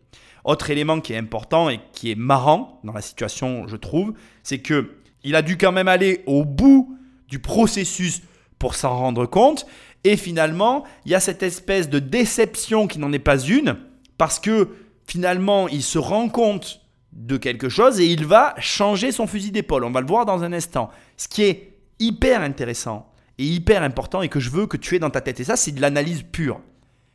Autre 0.45 0.71
élément 0.71 1.01
qui 1.01 1.13
est 1.13 1.19
important 1.19 1.69
et 1.69 1.81
qui 1.93 2.11
est 2.11 2.17
marrant 2.17 2.81
dans 2.85 2.93
la 2.93 3.03
situation, 3.03 3.67
je 3.69 3.77
trouve, 3.77 4.15
c'est 4.43 4.61
que 4.61 4.97
il 5.23 5.37
a 5.37 5.43
dû 5.43 5.59
quand 5.59 5.73
même 5.73 5.89
aller 5.89 6.23
au 6.27 6.45
bout 6.45 6.97
du 7.29 7.39
processus 7.39 8.23
pour 8.59 8.75
s'en 8.75 8.97
rendre 8.97 9.27
compte. 9.27 9.67
Et 10.05 10.17
finalement, 10.17 10.85
il 11.05 11.13
y 11.13 11.15
a 11.15 11.21
cette 11.21 11.43
espèce 11.43 11.91
de 11.91 11.99
déception 11.99 12.87
qui 12.87 12.99
n'en 12.99 13.13
est 13.13 13.19
pas 13.19 13.39
une, 13.39 13.77
parce 14.17 14.39
que 14.39 14.69
finalement, 15.11 15.67
il 15.67 15.83
se 15.83 15.99
rend 15.99 16.29
compte 16.29 16.83
de 17.13 17.37
quelque 17.37 17.69
chose 17.69 17.99
et 17.99 18.07
il 18.07 18.27
va 18.27 18.55
changer 18.59 19.11
son 19.11 19.27
fusil 19.27 19.51
d'épaule. 19.51 19.83
On 19.83 19.91
va 19.91 20.01
le 20.01 20.07
voir 20.07 20.25
dans 20.25 20.45
un 20.45 20.53
instant. 20.53 20.89
Ce 21.17 21.27
qui 21.27 21.43
est 21.43 21.79
hyper 21.99 22.43
intéressant 22.43 23.13
et 23.37 23.45
hyper 23.45 23.83
important 23.83 24.23
et 24.23 24.29
que 24.29 24.39
je 24.39 24.51
veux 24.51 24.69
que 24.69 24.77
tu 24.77 24.95
aies 24.95 25.01
dans 25.01 25.11
ta 25.11 25.21
tête. 25.21 25.41
Et 25.41 25.45
ça, 25.45 25.57
c'est 25.57 25.73
de 25.73 25.81
l'analyse 25.81 26.23
pure. 26.23 26.61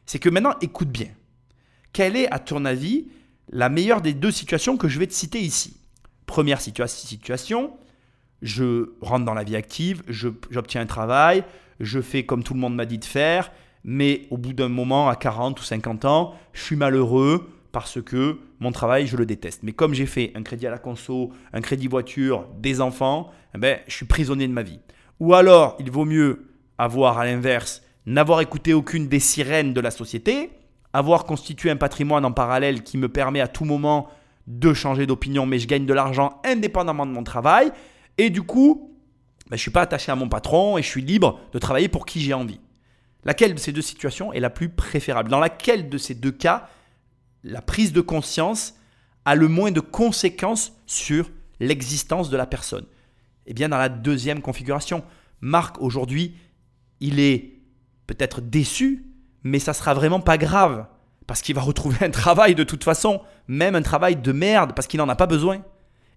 C'est 0.05 0.19
que 0.19 0.27
maintenant, 0.27 0.55
écoute 0.60 0.89
bien. 0.89 1.08
Quelle 1.93 2.17
est, 2.17 2.29
à 2.34 2.39
ton 2.39 2.65
avis, 2.65 3.08
la 3.49 3.69
meilleure 3.69 4.01
des 4.01 4.13
deux 4.13 4.31
situations 4.31 4.75
que 4.75 4.89
je 4.89 4.99
vais 4.99 5.08
te 5.08 5.13
citer 5.13 5.39
ici? 5.39 5.77
Première 6.25 6.60
situation, 6.60 7.77
je 8.41 8.89
rentre 8.99 9.23
dans 9.23 9.34
la 9.34 9.45
vie 9.45 9.55
active, 9.55 10.03
j'obtiens 10.10 10.81
un 10.81 10.86
travail, 10.86 11.45
je 11.79 12.01
fais 12.01 12.25
comme 12.25 12.43
tout 12.43 12.55
le 12.55 12.60
monde 12.60 12.75
m'a 12.75 12.86
dit 12.86 12.97
de 12.97 13.05
faire, 13.05 13.53
mais 13.86 14.23
au 14.31 14.38
bout 14.38 14.51
d'un 14.51 14.67
moment, 14.67 15.08
à 15.08 15.15
40 15.15 15.58
ou 15.62 15.63
50 15.63 16.03
ans, 16.03 16.36
je 16.51 16.62
suis 16.62 16.75
malheureux 16.75 17.49
parce 17.75 18.01
que 18.01 18.39
mon 18.61 18.71
travail, 18.71 19.05
je 19.05 19.17
le 19.17 19.25
déteste. 19.25 19.63
Mais 19.63 19.73
comme 19.73 19.93
j'ai 19.93 20.05
fait 20.05 20.31
un 20.33 20.43
crédit 20.43 20.65
à 20.65 20.71
la 20.71 20.77
conso, 20.77 21.33
un 21.51 21.59
crédit 21.59 21.88
voiture, 21.88 22.47
des 22.57 22.79
enfants, 22.79 23.31
eh 23.53 23.57
ben, 23.57 23.79
je 23.85 23.93
suis 23.93 24.05
prisonnier 24.05 24.47
de 24.47 24.53
ma 24.53 24.63
vie. 24.63 24.79
Ou 25.19 25.33
alors, 25.33 25.75
il 25.81 25.91
vaut 25.91 26.05
mieux 26.05 26.47
avoir 26.77 27.17
à 27.17 27.25
l'inverse, 27.25 27.83
n'avoir 28.05 28.39
écouté 28.39 28.73
aucune 28.73 29.09
des 29.09 29.19
sirènes 29.19 29.73
de 29.73 29.81
la 29.81 29.91
société, 29.91 30.51
avoir 30.93 31.25
constitué 31.25 31.69
un 31.69 31.75
patrimoine 31.75 32.23
en 32.23 32.31
parallèle 32.31 32.81
qui 32.81 32.97
me 32.97 33.09
permet 33.09 33.41
à 33.41 33.49
tout 33.49 33.65
moment 33.65 34.07
de 34.47 34.73
changer 34.73 35.05
d'opinion, 35.05 35.45
mais 35.45 35.59
je 35.59 35.67
gagne 35.67 35.85
de 35.85 35.93
l'argent 35.93 36.39
indépendamment 36.45 37.05
de 37.05 37.11
mon 37.11 37.25
travail. 37.25 37.73
Et 38.17 38.29
du 38.29 38.43
coup, 38.43 38.95
ben, 39.49 39.49
je 39.49 39.55
ne 39.55 39.57
suis 39.63 39.71
pas 39.71 39.81
attaché 39.81 40.13
à 40.13 40.15
mon 40.15 40.29
patron 40.29 40.77
et 40.77 40.81
je 40.81 40.88
suis 40.88 41.01
libre 41.01 41.41
de 41.51 41.59
travailler 41.59 41.89
pour 41.89 42.05
qui 42.05 42.21
j'ai 42.21 42.33
envie. 42.33 42.61
Laquelle 43.25 43.53
de 43.53 43.59
ces 43.59 43.73
deux 43.73 43.81
situations 43.81 44.31
est 44.31 44.39
la 44.39 44.49
plus 44.49 44.69
préférable? 44.69 45.29
Dans 45.29 45.41
laquelle 45.41 45.89
de 45.89 45.97
ces 45.97 46.13
deux 46.13 46.31
cas, 46.31 46.69
la 47.45 47.62
prise 47.62 47.93
de 47.93 48.01
conscience 48.01 48.75
a 49.23 49.36
le 49.36 49.47
moins 49.47 49.71
de 49.71 49.79
conséquences 49.79 50.73
sur 50.88 51.29
l'existence 51.60 52.29
de 52.29 52.38
la 52.38 52.47
personne 52.47 52.86
Eh 53.45 53.53
bien, 53.53 53.69
dans 53.69 53.77
la 53.77 53.88
deuxième 53.88 54.41
configuration. 54.41 55.03
Marc, 55.41 55.79
aujourd'hui, 55.79 56.36
il 56.99 57.19
est 57.19 57.60
peut-être 58.08 58.41
déçu, 58.41 59.05
mais 59.43 59.60
ça 59.60 59.73
sera 59.73 59.93
vraiment 59.93 60.19
pas 60.19 60.39
grave. 60.39 60.88
Parce 61.27 61.41
qu'il 61.41 61.55
va 61.55 61.62
retrouver 61.62 62.03
un 62.03 62.10
travail 62.10 62.55
de 62.55 62.63
toute 62.63 62.84
façon, 62.84 63.21
même 63.47 63.75
un 63.75 63.84
travail 63.84 64.15
de 64.15 64.31
merde, 64.31 64.73
parce 64.75 64.88
qu'il 64.88 64.97
n'en 64.97 65.10
a 65.10 65.15
pas 65.15 65.27
besoin. 65.27 65.63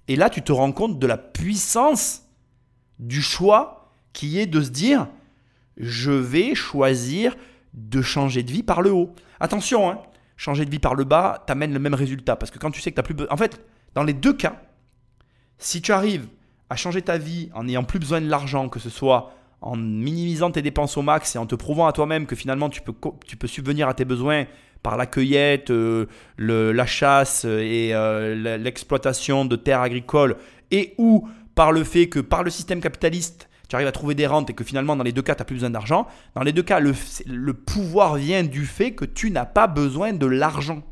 Et 0.08 0.16
là, 0.16 0.30
tu 0.30 0.40
te 0.40 0.52
rends 0.52 0.72
compte 0.72 0.98
de 0.98 1.06
la 1.06 1.18
puissance 1.18 2.22
du 2.98 3.20
choix 3.20 3.92
qui 4.14 4.38
est 4.38 4.46
de 4.46 4.62
se 4.62 4.70
dire, 4.70 5.08
je 5.76 6.10
vais 6.10 6.54
choisir 6.54 7.36
de 7.74 8.00
changer 8.00 8.42
de 8.42 8.50
vie 8.50 8.62
par 8.62 8.80
le 8.80 8.92
haut. 8.92 9.14
Attention, 9.40 9.90
hein, 9.90 10.00
changer 10.38 10.64
de 10.64 10.70
vie 10.70 10.78
par 10.78 10.94
le 10.94 11.04
bas 11.04 11.44
t'amène 11.46 11.74
le 11.74 11.78
même 11.78 11.94
résultat. 11.94 12.36
Parce 12.36 12.50
que 12.50 12.58
quand 12.58 12.70
tu 12.70 12.80
sais 12.80 12.90
que 12.90 12.96
tu 12.96 13.02
plus 13.02 13.14
besoin... 13.14 13.30
En 13.30 13.36
fait, 13.36 13.60
dans 13.94 14.04
les 14.04 14.14
deux 14.14 14.32
cas, 14.32 14.62
si 15.58 15.82
tu 15.82 15.92
arrives 15.92 16.26
à 16.70 16.76
changer 16.76 17.02
ta 17.02 17.18
vie 17.18 17.50
en 17.52 17.64
n'ayant 17.64 17.84
plus 17.84 17.98
besoin 17.98 18.22
de 18.22 18.28
l'argent, 18.28 18.70
que 18.70 18.78
ce 18.78 18.88
soit 18.88 19.34
en 19.60 19.76
minimisant 19.76 20.50
tes 20.50 20.62
dépenses 20.62 20.96
au 20.96 21.02
max 21.02 21.34
et 21.34 21.38
en 21.38 21.46
te 21.46 21.56
prouvant 21.56 21.86
à 21.86 21.92
toi-même 21.92 22.26
que 22.26 22.36
finalement 22.36 22.70
tu 22.70 22.80
peux, 22.80 22.94
tu 23.26 23.36
peux 23.36 23.48
subvenir 23.48 23.88
à 23.88 23.94
tes 23.94 24.04
besoins 24.04 24.46
par 24.84 24.96
la 24.96 25.06
cueillette, 25.06 25.70
euh, 25.70 26.06
la 26.38 26.86
chasse 26.86 27.44
et 27.44 27.90
euh, 27.92 28.58
l'exploitation 28.58 29.44
de 29.44 29.56
terres 29.56 29.80
agricoles, 29.80 30.36
et 30.70 30.94
ou 30.98 31.28
par 31.56 31.72
le 31.72 31.82
fait 31.82 32.08
que 32.08 32.20
par 32.20 32.44
le 32.44 32.50
système 32.50 32.80
capitaliste, 32.80 33.47
tu 33.68 33.76
arrives 33.76 33.88
à 33.88 33.92
trouver 33.92 34.14
des 34.14 34.26
rentes 34.26 34.50
et 34.50 34.54
que 34.54 34.64
finalement, 34.64 34.96
dans 34.96 35.04
les 35.04 35.12
deux 35.12 35.22
cas, 35.22 35.34
tu 35.34 35.40
n'as 35.40 35.44
plus 35.44 35.56
besoin 35.56 35.70
d'argent. 35.70 36.06
Dans 36.34 36.42
les 36.42 36.52
deux 36.52 36.62
cas, 36.62 36.80
le, 36.80 36.94
le 37.26 37.54
pouvoir 37.54 38.16
vient 38.16 38.42
du 38.42 38.64
fait 38.64 38.92
que 38.92 39.04
tu 39.04 39.30
n'as 39.30 39.44
pas 39.44 39.66
besoin 39.66 40.12
de 40.12 40.26
l'argent. 40.26 40.82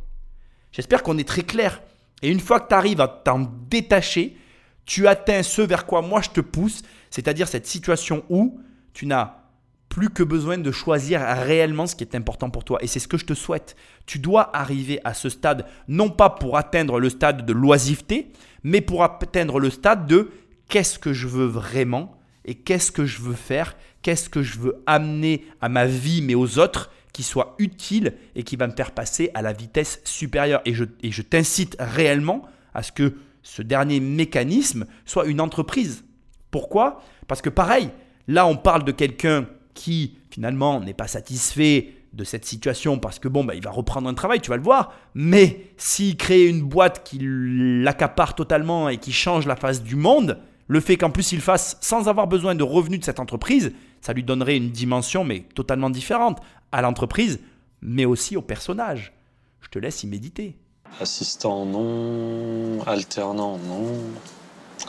J'espère 0.73 1.03
qu'on 1.03 1.17
est 1.17 1.27
très 1.27 1.43
clair. 1.43 1.83
Et 2.23 2.31
une 2.31 2.41
fois 2.41 2.61
que 2.61 2.69
tu 2.69 2.75
arrives 2.75 3.01
à 3.01 3.09
t'en 3.09 3.51
détacher, 3.71 4.37
tu 4.85 5.09
atteins 5.09 5.43
ce 5.43 5.63
vers 5.63 5.87
quoi 5.87 6.03
moi 6.03 6.21
je 6.21 6.31
te 6.31 6.41
pousse, 6.41 6.83
c'est-à-dire 7.11 7.49
cette 7.49 7.67
situation 7.67 8.25
où 8.29 8.61
tu 8.93 9.07
n'as 9.07 9.47
plus 9.89 10.11
que 10.11 10.23
besoin 10.23 10.59
de 10.59 10.71
choisir 10.71 11.21
réellement 11.21 11.87
ce 11.87 11.97
qui 11.97 12.05
est 12.05 12.15
important 12.15 12.51
pour 12.51 12.65
toi. 12.65 12.79
Et 12.83 12.87
c'est 12.87 13.01
ce 13.01 13.09
que 13.09 13.17
je 13.17 13.25
te 13.25 13.35
souhaite. 13.35 13.77
Tu 14.05 14.19
dois 14.19 14.55
arriver 14.55 15.01
à 15.05 15.15
ce 15.15 15.31
stade, 15.31 15.67
non 15.89 16.11
pas 16.11 16.29
pour 16.31 16.59
atteindre 16.59 17.01
le 17.01 17.09
stade 17.09 17.47
de 17.47 17.53
l'oisiveté, 17.53 18.33
mais 18.63 18.83
pour 18.83 19.03
atteindre 19.03 19.59
le 19.59 19.71
stade 19.71 20.07
de 20.07 20.31
qu'est-ce 20.69 20.99
que 20.99 21.13
je 21.13 21.27
veux 21.27 21.47
vraiment? 21.47 22.16
Et 22.47 22.55
qu'est-ce 22.55 22.93
que 22.93 23.05
je 23.05 23.21
veux 23.21 23.35
faire, 23.35 23.77
qu'est-ce 24.03 24.31
que 24.31 24.43
je 24.43 24.59
veux 24.59 24.83
amener 24.87 25.45
à 25.61 25.69
ma 25.69 25.85
vie 25.85 26.23
mais 26.23 26.35
aux 26.35 26.59
autres 26.59 26.91
qui 27.13 27.23
soit 27.23 27.55
utile 27.59 28.15
et 28.35 28.45
qui 28.45 28.57
va 28.57 28.69
me 28.69 28.75
faire 28.75 28.93
passer 28.93 29.31
à 29.35 29.43
la 29.43 29.53
vitesse 29.53 30.01
supérieure? 30.05 30.63
Et 30.65 30.73
je, 30.75 31.23
t'incite 31.23 31.77
réellement 31.81 32.43
à 32.73 32.83
ce 32.83 32.93
que 32.93 33.15
ce 33.43 33.63
dernier 33.63 34.01
mécanisme 34.01 34.87
soit 35.05 35.27
une 35.27 35.41
entreprise. 35.41 36.05
Pourquoi? 36.51 37.03
Parce 37.27 37.43
que 37.43 37.51
pareil, 37.51 37.91
là 38.29 38.47
on 38.47 38.57
parle 38.57 38.85
de 38.85 38.93
quelqu'un 38.93 39.47
qui 39.75 40.17
finalement 40.31 40.81
n'est 40.81 40.95
pas 40.95 41.09
satisfait 41.09 41.93
de 42.13 42.25
cette 42.25 42.45
situation 42.45 42.99
parce 42.99 43.19
que 43.19 43.29
bon, 43.29 43.45
bah, 43.45 43.55
il 43.55 43.63
va 43.63 43.71
reprendre 43.71 44.09
un 44.09 44.15
travail, 44.15 44.41
tu 44.41 44.51
vas 44.51 44.57
le 44.57 44.63
voir. 44.63 44.95
Mais 45.15 45.67
s'il 45.77 46.17
crée 46.17 46.47
une 46.47 46.63
boîte 46.63 47.05
qui 47.05 47.19
l'accapare 47.21 48.35
totalement 48.35 48.89
et 48.89 48.99
qui 48.99 49.13
change 49.13 49.47
la 49.47 49.57
face 49.57 49.83
du 49.83 49.97
monde, 49.97 50.39
le 50.69 50.81
fait 50.81 50.97
qu'en 50.97 51.11
plus 51.11 51.33
il 51.33 51.41
fasse 51.41 51.77
sans 51.81 52.09
avoir 52.09 52.27
besoin 52.27 52.55
de 52.55 52.63
revenus 52.63 53.01
de 53.01 53.05
cette 53.05 53.21
entreprise, 53.21 53.73
ça 54.01 54.13
lui 54.13 54.25
donnerait 54.25 54.57
une 54.57 54.71
dimension 54.71 55.25
mais 55.25 55.41
totalement 55.55 55.91
différente 55.91 56.41
à 56.73 56.83
l'entreprise, 56.83 57.41
mais 57.83 58.05
aussi 58.05 58.37
au 58.37 58.43
personnage. 58.43 59.13
Je 59.61 59.69
te 59.69 59.79
laisse 59.79 60.03
y 60.03 60.07
méditer. 60.07 60.57
Assistant, 61.01 61.67
non. 61.67 62.83
Alternant, 62.87 63.59
non. 63.59 63.93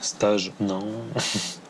Stage, 0.01 0.51
non. 0.59 0.85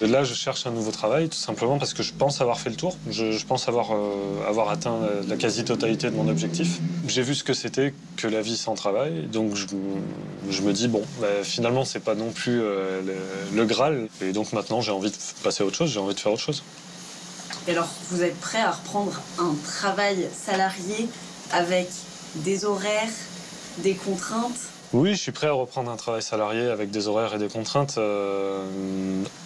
Là, 0.00 0.22
je 0.22 0.32
cherche 0.32 0.64
un 0.64 0.70
nouveau 0.70 0.92
travail, 0.92 1.28
tout 1.28 1.38
simplement 1.38 1.76
parce 1.78 1.92
que 1.92 2.04
je 2.04 2.12
pense 2.12 2.40
avoir 2.40 2.60
fait 2.60 2.70
le 2.70 2.76
tour. 2.76 2.96
Je, 3.10 3.44
pense 3.44 3.68
avoir, 3.68 3.92
euh, 3.92 4.48
avoir 4.48 4.70
atteint 4.70 5.00
la, 5.26 5.36
quasi-totalité 5.36 6.08
de 6.08 6.14
mon 6.14 6.28
objectif. 6.28 6.78
J'ai 7.08 7.22
vu 7.22 7.34
ce 7.34 7.42
que 7.42 7.52
c'était 7.52 7.92
que 8.16 8.28
la 8.28 8.40
vie 8.40 8.56
sans 8.56 8.76
travail, 8.76 9.26
donc 9.32 9.56
je, 9.56 10.62
me 10.62 10.72
dis, 10.72 10.86
bon, 10.86 11.02
bah, 11.20 11.26
finalement, 11.42 11.84
c'est 11.84 11.98
pas 11.98 12.14
non 12.14 12.30
plus 12.30 12.60
euh, 12.62 13.00
le, 13.52 13.64
Graal. 13.64 14.08
Et 14.22 14.30
donc 14.30 14.52
maintenant, 14.52 14.80
j'ai 14.80 14.92
envie 14.92 15.10
de 15.10 15.16
passer 15.42 15.64
à 15.64 15.66
autre 15.66 15.76
chose, 15.76 15.90
j'ai 15.90 15.98
envie 15.98 16.14
de 16.14 16.20
faire 16.20 16.32
autre 16.32 16.42
chose. 16.42 16.62
Et 17.66 17.72
alors, 17.72 17.88
vous 18.10 18.22
êtes 18.22 18.38
prêt 18.38 18.60
à 18.60 18.70
reprendre 18.70 19.20
un 19.38 19.54
travail 19.64 20.28
salarié 20.32 21.08
avec 21.50 21.88
des 22.36 22.64
horaires, 22.64 23.08
des 23.78 23.94
contraintes? 23.94 24.60
Oui, 24.94 25.14
je 25.14 25.20
suis 25.20 25.32
prêt 25.32 25.48
à 25.48 25.52
reprendre 25.52 25.90
un 25.90 25.96
travail 25.96 26.22
salarié 26.22 26.68
avec 26.68 26.90
des 26.90 27.08
horaires 27.08 27.34
et 27.34 27.38
des 27.38 27.48
contraintes. 27.48 27.96
Euh, 27.98 28.64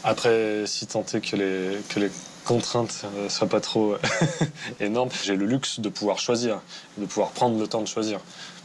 après, 0.04 0.64
si 0.66 0.86
tant 0.86 1.04
est 1.12 1.20
que 1.20 1.36
les, 1.36 2.10
contraintes 2.44 3.04
ne 3.16 3.22
euh, 3.22 3.28
soient 3.28 3.48
pas 3.48 3.60
trop 3.60 3.96
énormes, 4.80 5.10
j'ai 5.24 5.36
le 5.36 5.46
luxe 5.46 5.80
de 5.80 5.88
pouvoir 5.88 6.18
choisir, 6.18 6.60
de 6.98 7.06
pouvoir 7.06 7.30
prendre 7.30 7.58
le 7.58 7.66
temps 7.66 7.80
de 7.80 7.88
choisir. 7.88 8.20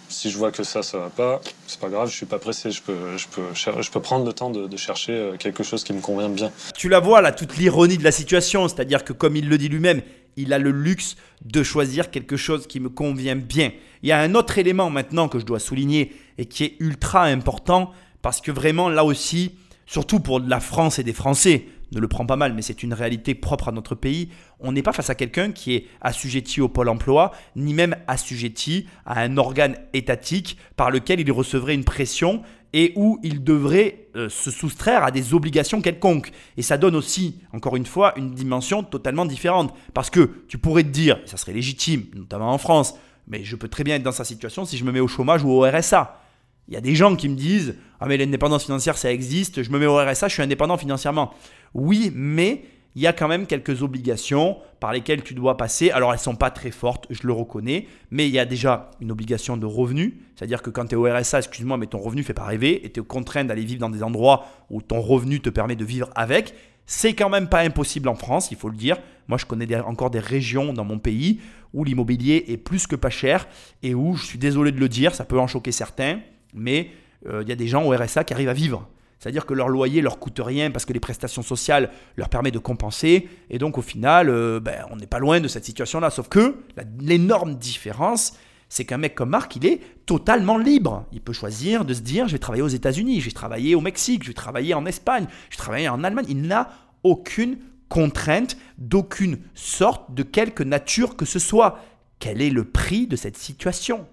Si 0.09 0.31
je 0.31 0.37
vois 0.37 0.51
que 0.51 0.63
ça, 0.63 0.83
ça 0.83 0.97
va 0.99 1.09
pas, 1.09 1.41
c'est 1.67 1.79
pas 1.79 1.89
grave, 1.89 2.09
je 2.09 2.15
suis 2.15 2.25
pas 2.25 2.39
pressé, 2.39 2.71
je 2.71 2.81
peux 2.81 3.99
prendre 3.99 4.25
le 4.25 4.33
temps 4.33 4.49
de, 4.49 4.67
de 4.67 4.77
chercher 4.77 5.13
euh, 5.13 5.37
quelque 5.37 5.63
chose 5.63 5.83
qui 5.83 5.93
me 5.93 6.01
convient 6.01 6.29
bien. 6.29 6.51
Tu 6.75 6.89
la 6.89 6.99
vois 6.99 7.21
là, 7.21 7.31
toute 7.31 7.57
l'ironie 7.57 7.97
de 7.97 8.03
la 8.03 8.11
situation, 8.11 8.67
c'est-à-dire 8.67 9.03
que 9.03 9.13
comme 9.13 9.35
il 9.35 9.49
le 9.49 9.57
dit 9.57 9.69
lui-même, 9.69 10.01
il 10.37 10.53
a 10.53 10.59
le 10.59 10.71
luxe 10.71 11.17
de 11.43 11.63
choisir 11.63 12.09
quelque 12.11 12.37
chose 12.37 12.67
qui 12.67 12.79
me 12.79 12.89
convient 12.89 13.35
bien. 13.35 13.71
Il 14.03 14.09
y 14.09 14.11
a 14.11 14.19
un 14.19 14.35
autre 14.35 14.57
élément 14.57 14.89
maintenant 14.89 15.27
que 15.27 15.39
je 15.39 15.45
dois 15.45 15.59
souligner 15.59 16.13
et 16.37 16.45
qui 16.45 16.63
est 16.63 16.75
ultra 16.79 17.25
important 17.25 17.91
parce 18.21 18.39
que 18.39 18.51
vraiment 18.51 18.89
là 18.89 19.03
aussi, 19.03 19.55
surtout 19.85 20.19
pour 20.19 20.39
la 20.39 20.59
France 20.59 20.99
et 20.99 21.03
des 21.03 21.13
Français, 21.13 21.65
ne 21.91 21.99
le 21.99 22.07
prends 22.07 22.25
pas 22.25 22.35
mal, 22.35 22.53
mais 22.53 22.61
c'est 22.61 22.83
une 22.83 22.93
réalité 22.93 23.33
propre 23.33 23.69
à 23.69 23.71
notre 23.71 23.95
pays. 23.95 24.29
On 24.59 24.71
n'est 24.71 24.81
pas 24.81 24.91
face 24.91 25.09
à 25.09 25.15
quelqu'un 25.15 25.51
qui 25.51 25.73
est 25.73 25.85
assujetti 26.01 26.59
au 26.59 26.67
pôle 26.67 26.89
emploi, 26.89 27.31
ni 27.55 27.73
même 27.73 27.95
assujetti 28.07 28.87
à 29.05 29.21
un 29.21 29.37
organe 29.37 29.77
étatique 29.93 30.57
par 30.75 30.91
lequel 30.91 31.19
il 31.19 31.31
recevrait 31.31 31.75
une 31.75 31.85
pression 31.85 32.41
et 32.73 32.93
où 32.95 33.19
il 33.23 33.43
devrait 33.43 34.07
euh, 34.15 34.29
se 34.29 34.51
soustraire 34.51 35.03
à 35.03 35.11
des 35.11 35.33
obligations 35.33 35.81
quelconques. 35.81 36.31
Et 36.57 36.61
ça 36.61 36.77
donne 36.77 36.95
aussi, 36.95 37.39
encore 37.53 37.75
une 37.75 37.85
fois, 37.85 38.13
une 38.17 38.33
dimension 38.33 38.83
totalement 38.83 39.25
différente. 39.25 39.73
Parce 39.93 40.09
que 40.09 40.43
tu 40.47 40.57
pourrais 40.57 40.83
te 40.83 40.89
dire, 40.89 41.19
ça 41.25 41.37
serait 41.37 41.53
légitime, 41.53 42.05
notamment 42.15 42.51
en 42.51 42.57
France, 42.57 42.95
mais 43.27 43.43
je 43.43 43.55
peux 43.55 43.67
très 43.67 43.83
bien 43.83 43.95
être 43.95 44.03
dans 44.03 44.11
sa 44.11 44.25
situation 44.25 44.65
si 44.65 44.77
je 44.77 44.83
me 44.83 44.91
mets 44.91 44.99
au 44.99 45.07
chômage 45.07 45.43
ou 45.43 45.49
au 45.49 45.61
RSA. 45.61 46.21
Il 46.67 46.73
y 46.73 46.77
a 46.77 46.81
des 46.81 46.95
gens 46.95 47.15
qui 47.15 47.29
me 47.29 47.35
disent 47.35 47.75
Ah, 47.99 48.07
mais 48.07 48.17
l'indépendance 48.17 48.65
financière, 48.65 48.97
ça 48.97 49.11
existe, 49.11 49.63
je 49.63 49.71
me 49.71 49.79
mets 49.79 49.85
au 49.85 49.95
RSA, 49.95 50.27
je 50.27 50.33
suis 50.33 50.43
indépendant 50.43 50.77
financièrement. 50.77 51.33
Oui, 51.73 52.11
mais 52.13 52.65
il 52.97 53.01
y 53.01 53.05
a 53.05 53.13
quand 53.13 53.27
même 53.27 53.45
quelques 53.45 53.83
obligations 53.83 54.57
par 54.79 54.91
lesquelles 54.91 55.21
tu 55.21 55.35
dois 55.35 55.55
passer. 55.55 55.91
Alors 55.91 56.13
elles 56.13 56.17
ne 56.17 56.23
sont 56.23 56.35
pas 56.35 56.49
très 56.49 56.71
fortes, 56.71 57.05
je 57.11 57.27
le 57.27 57.31
reconnais, 57.31 57.85
mais 58.09 58.27
il 58.27 58.33
y 58.33 58.39
a 58.39 58.45
déjà 58.45 58.89
une 58.99 59.11
obligation 59.11 59.55
de 59.55 59.67
revenu. 59.67 60.17
C'est-à-dire 60.35 60.63
que 60.63 60.71
quand 60.71 60.87
tu 60.87 60.93
es 60.93 60.97
au 60.97 61.03
RSA, 61.03 61.37
excuse-moi, 61.37 61.77
mais 61.77 61.85
ton 61.85 61.99
revenu 61.99 62.21
ne 62.21 62.25
fait 62.25 62.33
pas 62.33 62.45
rêver 62.45 62.83
et 62.83 62.91
tu 62.91 62.99
es 62.99 63.03
contraint 63.03 63.45
d'aller 63.45 63.65
vivre 63.65 63.79
dans 63.79 63.91
des 63.91 64.01
endroits 64.01 64.47
où 64.71 64.81
ton 64.81 64.99
revenu 64.99 65.39
te 65.39 65.51
permet 65.51 65.75
de 65.75 65.85
vivre 65.85 66.09
avec. 66.15 66.55
C'est 66.87 67.13
quand 67.13 67.29
même 67.29 67.49
pas 67.49 67.59
impossible 67.59 68.09
en 68.09 68.15
France, 68.15 68.49
il 68.49 68.57
faut 68.57 68.69
le 68.69 68.75
dire. 68.75 68.97
Moi, 69.27 69.37
je 69.37 69.45
connais 69.45 69.79
encore 69.81 70.09
des 70.09 70.19
régions 70.19 70.73
dans 70.73 70.85
mon 70.85 70.97
pays 70.97 71.39
où 71.75 71.83
l'immobilier 71.83 72.45
est 72.47 72.57
plus 72.57 72.87
que 72.87 72.95
pas 72.95 73.11
cher 73.11 73.47
et 73.83 73.93
où, 73.93 74.15
je 74.15 74.25
suis 74.25 74.39
désolé 74.39 74.71
de 74.71 74.79
le 74.79 74.89
dire, 74.89 75.13
ça 75.13 75.23
peut 75.23 75.39
en 75.39 75.45
choquer 75.45 75.71
certains, 75.71 76.21
mais 76.55 76.89
euh, 77.27 77.43
il 77.43 77.49
y 77.49 77.51
a 77.51 77.55
des 77.55 77.67
gens 77.67 77.83
au 77.83 77.95
RSA 77.95 78.23
qui 78.23 78.33
arrivent 78.33 78.49
à 78.49 78.53
vivre. 78.53 78.89
C'est-à-dire 79.19 79.45
que 79.45 79.53
leur 79.53 79.67
loyer 79.67 80.01
leur 80.01 80.19
coûte 80.19 80.39
rien 80.43 80.69
parce 80.71 80.85
que 80.85 80.93
les 80.93 80.99
prestations 80.99 81.41
sociales 81.41 81.89
leur 82.17 82.29
permettent 82.29 82.53
de 82.53 82.59
compenser. 82.59 83.29
Et 83.49 83.57
donc 83.57 83.77
au 83.77 83.81
final, 83.81 84.29
euh, 84.29 84.59
ben, 84.59 84.85
on 84.91 84.95
n'est 84.95 85.07
pas 85.07 85.19
loin 85.19 85.39
de 85.39 85.47
cette 85.47 85.65
situation-là. 85.65 86.09
Sauf 86.09 86.29
que 86.29 86.55
l'énorme 86.99 87.55
différence, 87.55 88.33
c'est 88.69 88.85
qu'un 88.85 88.97
mec 88.97 89.15
comme 89.15 89.29
Marc, 89.29 89.55
il 89.55 89.65
est 89.65 89.81
totalement 90.05 90.57
libre. 90.57 91.05
Il 91.11 91.21
peut 91.21 91.33
choisir 91.33 91.85
de 91.85 91.93
se 91.93 92.01
dire, 92.01 92.27
je 92.27 92.33
vais 92.33 92.39
travailler 92.39 92.63
aux 92.63 92.67
États-Unis, 92.67 93.21
je 93.21 93.25
vais 93.25 93.31
travailler 93.31 93.75
au 93.75 93.81
Mexique, 93.81 94.23
je 94.23 94.29
vais 94.29 94.33
travailler 94.33 94.73
en 94.73 94.85
Espagne, 94.85 95.25
je 95.49 95.57
vais 95.57 95.63
travailler 95.63 95.89
en 95.89 96.03
Allemagne. 96.03 96.25
Il 96.29 96.43
n'a 96.43 96.69
aucune 97.03 97.57
contrainte 97.89 98.57
d'aucune 98.77 99.39
sorte, 99.55 100.13
de 100.13 100.23
quelque 100.23 100.63
nature 100.63 101.15
que 101.15 101.25
ce 101.25 101.39
soit. 101.39 101.79
Quel 102.19 102.41
est 102.41 102.49
le 102.49 102.65
prix 102.65 103.07
de 103.07 103.15
cette 103.15 103.37
situation? 103.37 104.07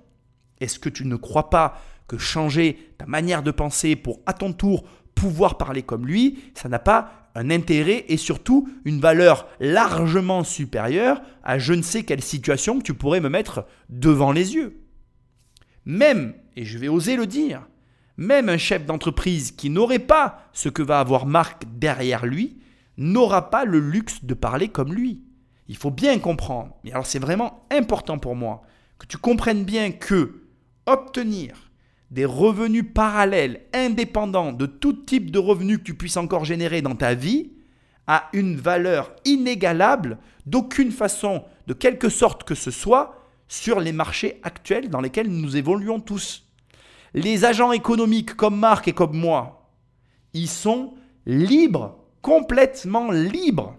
Est-ce 0.61 0.79
que 0.79 0.88
tu 0.88 1.05
ne 1.05 1.17
crois 1.17 1.51
pas 1.51 1.81
que 2.07 2.19
changer 2.19 2.95
ta 2.99 3.07
manière 3.07 3.43
de 3.43 3.51
penser 3.51 3.97
pour 3.97 4.21
à 4.27 4.33
ton 4.33 4.53
tour 4.53 4.85
pouvoir 5.14 5.57
parler 5.57 5.83
comme 5.83 6.07
lui, 6.07 6.38
ça 6.55 6.69
n'a 6.69 6.79
pas 6.79 7.31
un 7.35 7.51
intérêt 7.51 8.05
et 8.09 8.17
surtout 8.17 8.69
une 8.85 9.01
valeur 9.01 9.49
largement 9.61 10.45
supérieure 10.45 11.21
à 11.43 11.59
je 11.59 11.73
ne 11.73 11.83
sais 11.83 12.05
quelle 12.05 12.23
situation 12.23 12.79
que 12.79 12.85
tu 12.85 12.95
pourrais 12.95 13.21
me 13.21 13.29
mettre 13.29 13.67
devant 13.88 14.33
les 14.33 14.55
yeux. 14.55 14.81
Même, 15.85 16.35
et 16.57 16.64
je 16.64 16.79
vais 16.79 16.88
oser 16.88 17.17
le 17.17 17.27
dire, 17.27 17.67
même 18.17 18.49
un 18.49 18.59
chef 18.59 18.87
d'entreprise 18.87 19.51
qui 19.53 19.71
n'aurait 19.71 19.99
pas 19.99 20.49
ce 20.53 20.69
que 20.69 20.83
va 20.83 21.01
avoir 21.01 21.27
Marc 21.27 21.64
derrière 21.77 22.27
lui, 22.27 22.59
n'aura 22.97 23.51
pas 23.51 23.64
le 23.64 23.81
luxe 23.81 24.25
de 24.25 24.35
parler 24.35 24.69
comme 24.69 24.95
lui. 24.95 25.25
Il 25.67 25.77
faut 25.77 25.90
bien 25.90 26.19
comprendre. 26.19 26.77
Et 26.85 26.93
alors 26.93 27.07
c'est 27.07 27.19
vraiment 27.19 27.67
important 27.73 28.19
pour 28.19 28.37
moi 28.37 28.62
que 28.99 29.07
tu 29.07 29.19
comprennes 29.19 29.64
bien 29.64 29.90
que 29.90 30.45
obtenir 30.87 31.63
des 32.14 32.24
revenus 32.24 32.85
parallèles, 32.94 33.62
indépendants 33.72 34.53
de 34.53 34.66
tout 34.66 34.92
type 34.92 35.33
de 35.33 35.40
revenus 35.40 35.79
que 35.79 35.83
tu 35.83 35.94
puisses 35.94 36.16
encore 36.16 36.44
générer 36.44 36.81
dans 36.81 36.94
ta 36.94 37.14
vie, 37.14 37.50
a 38.07 38.29
une 38.33 38.55
valeur 38.55 39.11
inégalable 39.24 40.18
d'aucune 40.46 40.92
façon, 40.92 41.42
de 41.66 41.74
quelque 41.74 42.09
sorte 42.09 42.44
que 42.44 42.55
ce 42.55 42.70
soit, 42.70 43.20
sur 43.48 43.81
les 43.81 43.90
marchés 43.90 44.38
actuels 44.44 44.90
dans 44.90 45.00
lesquels 45.00 45.29
nous 45.29 45.57
évoluons 45.57 45.98
tous. 45.98 46.48
Les 47.14 47.44
agents 47.44 47.72
économiques 47.72 48.35
comme 48.35 48.61
Marc 48.61 48.87
et 48.87 48.92
comme 48.92 49.16
moi, 49.16 49.68
ils 50.35 50.48
sont 50.48 50.94
libres, 51.27 51.98
complètement 52.22 53.11
libres. 53.11 53.77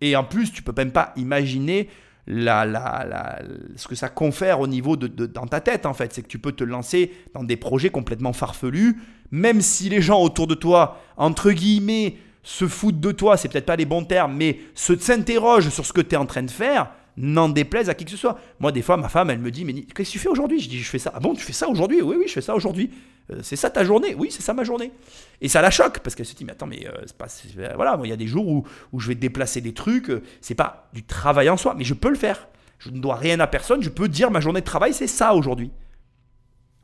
Et 0.00 0.14
en 0.14 0.22
plus, 0.22 0.52
tu 0.52 0.62
peux 0.62 0.74
même 0.76 0.92
pas 0.92 1.12
imaginer 1.16 1.88
la, 2.28 2.66
la, 2.66 3.40
ce 3.76 3.88
que 3.88 3.94
ça 3.94 4.10
confère 4.10 4.60
au 4.60 4.66
niveau 4.66 4.96
de, 4.96 5.26
dans 5.26 5.46
ta 5.46 5.60
tête 5.60 5.86
en 5.86 5.94
fait. 5.94 6.12
C'est 6.12 6.22
que 6.22 6.28
tu 6.28 6.38
peux 6.38 6.52
te 6.52 6.62
lancer 6.62 7.12
dans 7.34 7.42
des 7.42 7.56
projets 7.56 7.90
complètement 7.90 8.32
farfelus, 8.32 9.00
même 9.30 9.60
si 9.62 9.88
les 9.88 10.02
gens 10.02 10.20
autour 10.22 10.46
de 10.46 10.54
toi, 10.54 11.00
entre 11.16 11.50
guillemets, 11.50 12.16
se 12.42 12.68
foutent 12.68 13.00
de 13.00 13.12
toi, 13.12 13.36
c'est 13.36 13.48
peut-être 13.48 13.66
pas 13.66 13.76
les 13.76 13.86
bons 13.86 14.04
termes, 14.04 14.34
mais 14.36 14.60
se 14.74 14.96
s'interrogent 14.96 15.70
sur 15.70 15.84
ce 15.84 15.92
que 15.92 16.00
tu 16.00 16.14
es 16.14 16.18
en 16.18 16.26
train 16.26 16.42
de 16.42 16.50
faire, 16.50 16.90
n'en 17.16 17.48
déplaise 17.48 17.88
à 17.88 17.94
qui 17.94 18.04
que 18.04 18.10
ce 18.10 18.16
soit. 18.16 18.38
Moi, 18.60 18.72
des 18.72 18.82
fois, 18.82 18.96
ma 18.96 19.08
femme, 19.08 19.30
elle 19.30 19.40
me 19.40 19.50
dit, 19.50 19.64
mais 19.64 19.74
qu'est-ce 19.74 20.10
que 20.10 20.12
tu 20.12 20.18
fais 20.18 20.28
aujourd'hui 20.28 20.60
Je 20.60 20.68
dis, 20.68 20.78
je 20.78 20.88
fais 20.88 20.98
ça. 20.98 21.12
Ah 21.14 21.20
bon, 21.20 21.34
tu 21.34 21.42
fais 21.42 21.52
ça 21.52 21.68
aujourd'hui? 21.68 22.00
Oui, 22.00 22.16
oui, 22.18 22.24
je 22.28 22.32
fais 22.32 22.40
ça 22.40 22.54
aujourd'hui. 22.54 22.90
Euh, 23.30 23.40
c'est 23.42 23.56
ça 23.56 23.70
ta 23.70 23.84
journée 23.84 24.14
Oui, 24.14 24.30
c'est 24.30 24.42
ça 24.42 24.54
ma 24.54 24.64
journée. 24.64 24.92
Et 25.40 25.48
ça 25.48 25.60
la 25.60 25.70
choque 25.70 26.00
parce 26.00 26.14
qu'elle 26.14 26.26
se 26.26 26.34
dit, 26.34 26.44
mais 26.44 26.52
attends, 26.52 26.66
mais 26.66 26.86
euh, 26.86 27.04
pas. 27.16 27.26
voilà, 27.74 27.98
il 28.02 28.10
y 28.10 28.12
a 28.12 28.16
des 28.16 28.26
jours 28.26 28.48
où, 28.48 28.66
où, 28.92 29.00
je 29.00 29.08
vais 29.08 29.14
déplacer 29.14 29.60
des 29.60 29.74
trucs. 29.74 30.10
Euh, 30.10 30.22
c'est 30.40 30.54
pas 30.54 30.88
du 30.92 31.04
travail 31.04 31.48
en 31.48 31.56
soi, 31.56 31.74
mais 31.76 31.84
je 31.84 31.94
peux 31.94 32.08
le 32.08 32.16
faire. 32.16 32.48
Je 32.78 32.90
ne 32.90 32.98
dois 32.98 33.16
rien 33.16 33.40
à 33.40 33.46
personne. 33.46 33.82
Je 33.82 33.90
peux 33.90 34.08
dire 34.08 34.30
ma 34.30 34.40
journée 34.40 34.60
de 34.60 34.66
travail, 34.66 34.94
c'est 34.94 35.06
ça 35.06 35.34
aujourd'hui. 35.34 35.70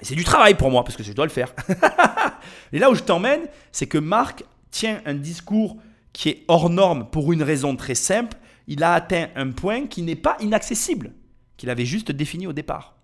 Et 0.00 0.04
c'est 0.04 0.16
du 0.16 0.24
travail 0.24 0.54
pour 0.54 0.70
moi 0.70 0.85
parce 0.85 0.96
que 0.96 1.02
je 1.02 1.12
dois 1.12 1.24
le 1.24 1.30
faire. 1.30 1.54
et 2.72 2.78
là 2.78 2.90
où 2.90 2.94
je 2.94 3.02
t'emmène, 3.02 3.42
c'est 3.72 3.87
que 3.87 3.98
Marc 3.98 4.44
tient 4.70 5.00
un 5.07 5.14
discours 5.14 5.76
qui 6.12 6.28
est 6.28 6.44
hors 6.48 6.68
norme 6.68 7.09
pour 7.11 7.33
une 7.33 7.42
raison 7.42 7.76
très 7.76 7.94
simple. 7.94 8.37
Il 8.66 8.83
a 8.83 8.94
atteint 8.94 9.28
un 9.37 9.50
point 9.50 9.87
qui 9.87 10.02
n'est 10.02 10.16
pas 10.16 10.37
inaccessible, 10.40 11.12
qu'il 11.57 11.70
avait 11.70 11.85
juste 11.85 12.11
défini 12.11 12.46
au 12.46 12.52
départ. 12.52 12.96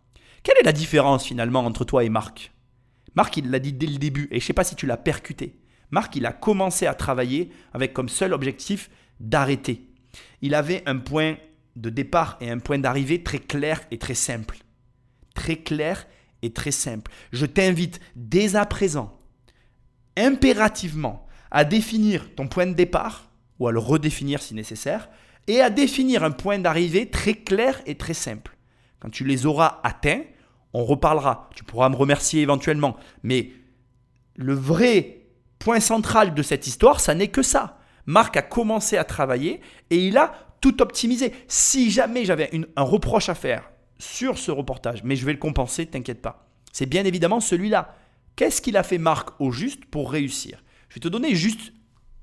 Quelle 0.42 0.56
est 0.58 0.64
la 0.64 0.72
différence 0.72 1.26
finalement 1.26 1.60
entre 1.60 1.84
toi 1.84 2.02
et 2.02 2.08
Marc? 2.08 2.50
Marc, 3.14 3.36
il 3.36 3.50
l'a 3.50 3.58
dit 3.58 3.72
dès 3.72 3.86
le 3.86 3.98
début, 3.98 4.28
et 4.30 4.38
je 4.38 4.44
ne 4.44 4.46
sais 4.46 4.52
pas 4.52 4.64
si 4.64 4.76
tu 4.76 4.86
l'as 4.86 4.96
percuté. 4.96 5.58
Marc, 5.90 6.16
il 6.16 6.26
a 6.26 6.32
commencé 6.32 6.86
à 6.86 6.94
travailler 6.94 7.50
avec 7.72 7.92
comme 7.92 8.08
seul 8.08 8.32
objectif 8.32 8.90
d'arrêter. 9.18 9.88
Il 10.42 10.54
avait 10.54 10.82
un 10.86 10.98
point 10.98 11.36
de 11.76 11.90
départ 11.90 12.36
et 12.40 12.50
un 12.50 12.58
point 12.58 12.78
d'arrivée 12.78 13.22
très 13.22 13.38
clair 13.38 13.82
et 13.90 13.98
très 13.98 14.14
simple. 14.14 14.58
Très 15.34 15.56
clair 15.56 16.06
et 16.42 16.52
très 16.52 16.70
simple. 16.70 17.10
Je 17.32 17.46
t'invite 17.46 18.00
dès 18.16 18.56
à 18.56 18.66
présent, 18.66 19.20
impérativement, 20.16 21.26
à 21.50 21.64
définir 21.64 22.34
ton 22.34 22.46
point 22.46 22.66
de 22.66 22.74
départ, 22.74 23.30
ou 23.58 23.68
à 23.68 23.72
le 23.72 23.78
redéfinir 23.78 24.40
si 24.40 24.54
nécessaire, 24.54 25.08
et 25.46 25.60
à 25.60 25.70
définir 25.70 26.22
un 26.22 26.30
point 26.30 26.58
d'arrivée 26.58 27.10
très 27.10 27.34
clair 27.34 27.82
et 27.86 27.96
très 27.96 28.14
simple. 28.14 28.56
Quand 29.00 29.10
tu 29.10 29.24
les 29.24 29.46
auras 29.46 29.80
atteints, 29.82 30.22
on 30.72 30.84
reparlera. 30.84 31.48
Tu 31.54 31.64
pourras 31.64 31.88
me 31.88 31.96
remercier 31.96 32.42
éventuellement. 32.42 32.96
Mais 33.22 33.52
le 34.36 34.54
vrai 34.54 35.26
point 35.58 35.80
central 35.80 36.34
de 36.34 36.42
cette 36.42 36.66
histoire, 36.66 37.00
ça 37.00 37.14
n'est 37.14 37.28
que 37.28 37.42
ça. 37.42 37.78
Marc 38.06 38.36
a 38.36 38.42
commencé 38.42 38.96
à 38.96 39.04
travailler 39.04 39.60
et 39.90 40.06
il 40.06 40.16
a 40.16 40.32
tout 40.60 40.82
optimisé. 40.82 41.32
Si 41.48 41.90
jamais 41.90 42.24
j'avais 42.24 42.50
un 42.76 42.82
reproche 42.82 43.28
à 43.28 43.34
faire 43.34 43.70
sur 43.98 44.38
ce 44.38 44.50
reportage, 44.50 45.04
mais 45.04 45.16
je 45.16 45.26
vais 45.26 45.32
le 45.32 45.38
compenser, 45.38 45.86
t'inquiète 45.86 46.22
pas. 46.22 46.48
C'est 46.72 46.86
bien 46.86 47.04
évidemment 47.04 47.40
celui-là. 47.40 47.94
Qu'est-ce 48.36 48.62
qu'il 48.62 48.76
a 48.76 48.82
fait 48.82 48.98
Marc 48.98 49.40
au 49.40 49.50
juste 49.50 49.84
pour 49.84 50.10
réussir? 50.10 50.62
Je 50.88 50.94
vais 50.94 51.00
te 51.00 51.08
donner 51.08 51.34
juste 51.34 51.72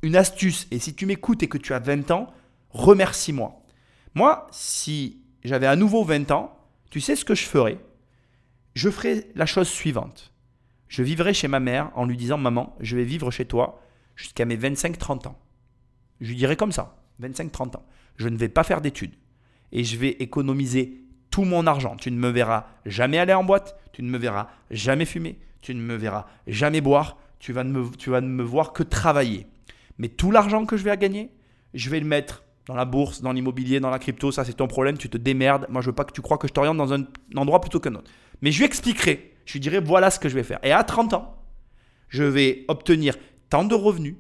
une 0.02 0.16
astuce 0.16 0.68
et 0.72 0.80
si 0.80 0.96
tu 0.96 1.06
m'écoutes 1.06 1.44
et 1.44 1.48
que 1.48 1.58
tu 1.58 1.74
as 1.74 1.80
20 1.80 2.12
ans, 2.12 2.28
remercie-moi. 2.70 3.62
Moi, 4.16 4.48
si 4.52 5.22
j'avais 5.44 5.68
à 5.68 5.76
nouveau 5.76 6.04
20 6.04 6.32
ans, 6.32 6.58
tu 6.90 7.02
sais 7.02 7.16
ce 7.16 7.26
que 7.26 7.36
je 7.36 7.46
ferais? 7.46 7.78
Je 8.78 8.92
ferai 8.92 9.26
la 9.34 9.48
chose 9.48 9.68
suivante. 9.68 10.32
Je 10.88 11.02
vivrai 11.02 11.34
chez 11.34 11.48
ma 11.48 11.60
mère 11.60 11.90
en 11.96 12.06
lui 12.06 12.16
disant 12.16 12.38
Maman, 12.38 12.76
je 12.80 12.96
vais 12.96 13.06
vivre 13.06 13.32
chez 13.32 13.46
toi 13.46 13.82
jusqu'à 14.16 14.46
mes 14.46 14.56
25-30 14.56 15.28
ans. 15.28 15.40
Je 16.22 16.28
lui 16.28 16.36
dirai 16.36 16.56
comme 16.56 16.72
ça, 16.72 16.96
25-30 17.20 17.78
ans. 17.78 17.86
Je 18.18 18.30
ne 18.30 18.38
vais 18.38 18.50
pas 18.50 18.64
faire 18.64 18.82
d'études. 18.82 19.16
Et 19.72 19.84
je 19.84 19.98
vais 19.98 20.10
économiser 20.20 21.02
tout 21.32 21.44
mon 21.44 21.66
argent. 21.66 21.96
Tu 21.96 22.12
ne 22.12 22.18
me 22.18 22.30
verras 22.30 22.68
jamais 22.86 23.18
aller 23.18 23.34
en 23.34 23.44
boîte, 23.44 23.80
tu 23.94 24.04
ne 24.04 24.12
me 24.12 24.18
verras 24.20 24.48
jamais 24.70 25.06
fumer, 25.06 25.40
tu 25.62 25.74
ne 25.74 25.82
me 25.82 25.96
verras 25.96 26.28
jamais 26.46 26.80
boire, 26.80 27.18
tu 27.40 27.54
vas 27.54 27.64
ne 27.64 27.72
me, 27.72 27.90
tu 27.98 28.12
vas 28.12 28.22
me 28.22 28.44
voir 28.44 28.74
que 28.74 28.84
travailler. 28.84 29.48
Mais 29.98 30.08
tout 30.08 30.30
l'argent 30.30 30.68
que 30.68 30.78
je 30.78 30.84
vais 30.84 30.96
gagner, 30.98 31.32
je 31.74 31.90
vais 31.90 32.00
le 32.00 32.06
mettre 32.06 32.44
dans 32.68 32.76
la 32.76 32.86
bourse, 32.86 33.22
dans 33.22 33.32
l'immobilier, 33.32 33.80
dans 33.80 33.90
la 33.90 33.98
crypto, 33.98 34.32
ça 34.32 34.46
c'est 34.46 34.54
ton 34.54 34.68
problème, 34.68 35.00
tu 35.00 35.10
te 35.10 35.18
démerdes. 35.18 35.66
Moi 35.70 35.82
je 35.82 35.88
veux 35.88 35.96
pas 35.96 36.06
que 36.06 36.12
tu 36.12 36.22
crois 36.22 36.38
que 36.38 36.48
je 36.48 36.54
t'oriente 36.54 36.78
dans 36.78 36.94
un 36.94 37.06
endroit 37.36 37.60
plutôt 37.60 37.80
qu'un 37.80 37.96
autre. 37.96 38.12
Mais 38.42 38.52
je 38.52 38.60
lui 38.60 38.66
expliquerai, 38.66 39.34
je 39.46 39.54
lui 39.54 39.60
dirai 39.60 39.80
voilà 39.80 40.12
ce 40.12 40.20
que 40.20 40.30
je 40.30 40.36
vais 40.36 40.44
faire. 40.44 40.60
Et 40.64 40.72
à 40.72 40.84
30 40.84 41.14
ans, 41.14 41.44
je 42.10 42.24
vais 42.24 42.66
obtenir 42.68 43.16
tant 43.50 43.64
de 43.64 43.76
revenus. 43.76 44.16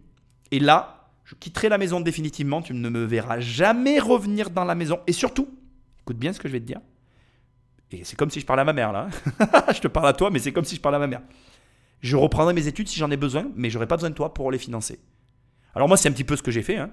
Et 0.51 0.59
là, 0.59 1.09
je 1.23 1.35
quitterai 1.35 1.69
la 1.69 1.77
maison 1.77 1.99
définitivement. 1.99 2.61
Tu 2.61 2.73
ne 2.73 2.89
me 2.89 3.03
verras 3.03 3.39
jamais 3.39 3.99
revenir 3.99 4.49
dans 4.49 4.65
la 4.65 4.75
maison. 4.75 4.99
Et 5.07 5.11
surtout, 5.11 5.47
écoute 6.01 6.17
bien 6.17 6.33
ce 6.33 6.39
que 6.39 6.47
je 6.47 6.53
vais 6.53 6.59
te 6.59 6.65
dire. 6.65 6.79
Et 7.91 8.03
c'est 8.03 8.17
comme 8.17 8.29
si 8.29 8.39
je 8.39 8.45
parlais 8.45 8.61
à 8.61 8.65
ma 8.65 8.73
mère 8.73 8.91
là. 8.91 9.09
je 9.73 9.79
te 9.79 9.87
parle 9.87 10.07
à 10.07 10.13
toi, 10.13 10.29
mais 10.29 10.39
c'est 10.39 10.51
comme 10.51 10.65
si 10.65 10.75
je 10.75 10.81
parlais 10.81 10.97
à 10.97 10.99
ma 10.99 11.07
mère. 11.07 11.21
Je 12.01 12.15
reprendrai 12.15 12.53
mes 12.53 12.67
études 12.67 12.87
si 12.87 12.99
j'en 12.99 13.09
ai 13.11 13.17
besoin, 13.17 13.49
mais 13.55 13.69
j'aurai 13.69 13.87
pas 13.87 13.95
besoin 13.95 14.09
de 14.09 14.15
toi 14.15 14.33
pour 14.33 14.51
les 14.51 14.57
financer. 14.57 14.99
Alors 15.73 15.87
moi, 15.87 15.97
c'est 15.97 16.09
un 16.09 16.11
petit 16.11 16.23
peu 16.23 16.35
ce 16.35 16.43
que 16.43 16.51
j'ai 16.51 16.63
fait. 16.63 16.77
Hein. 16.77 16.91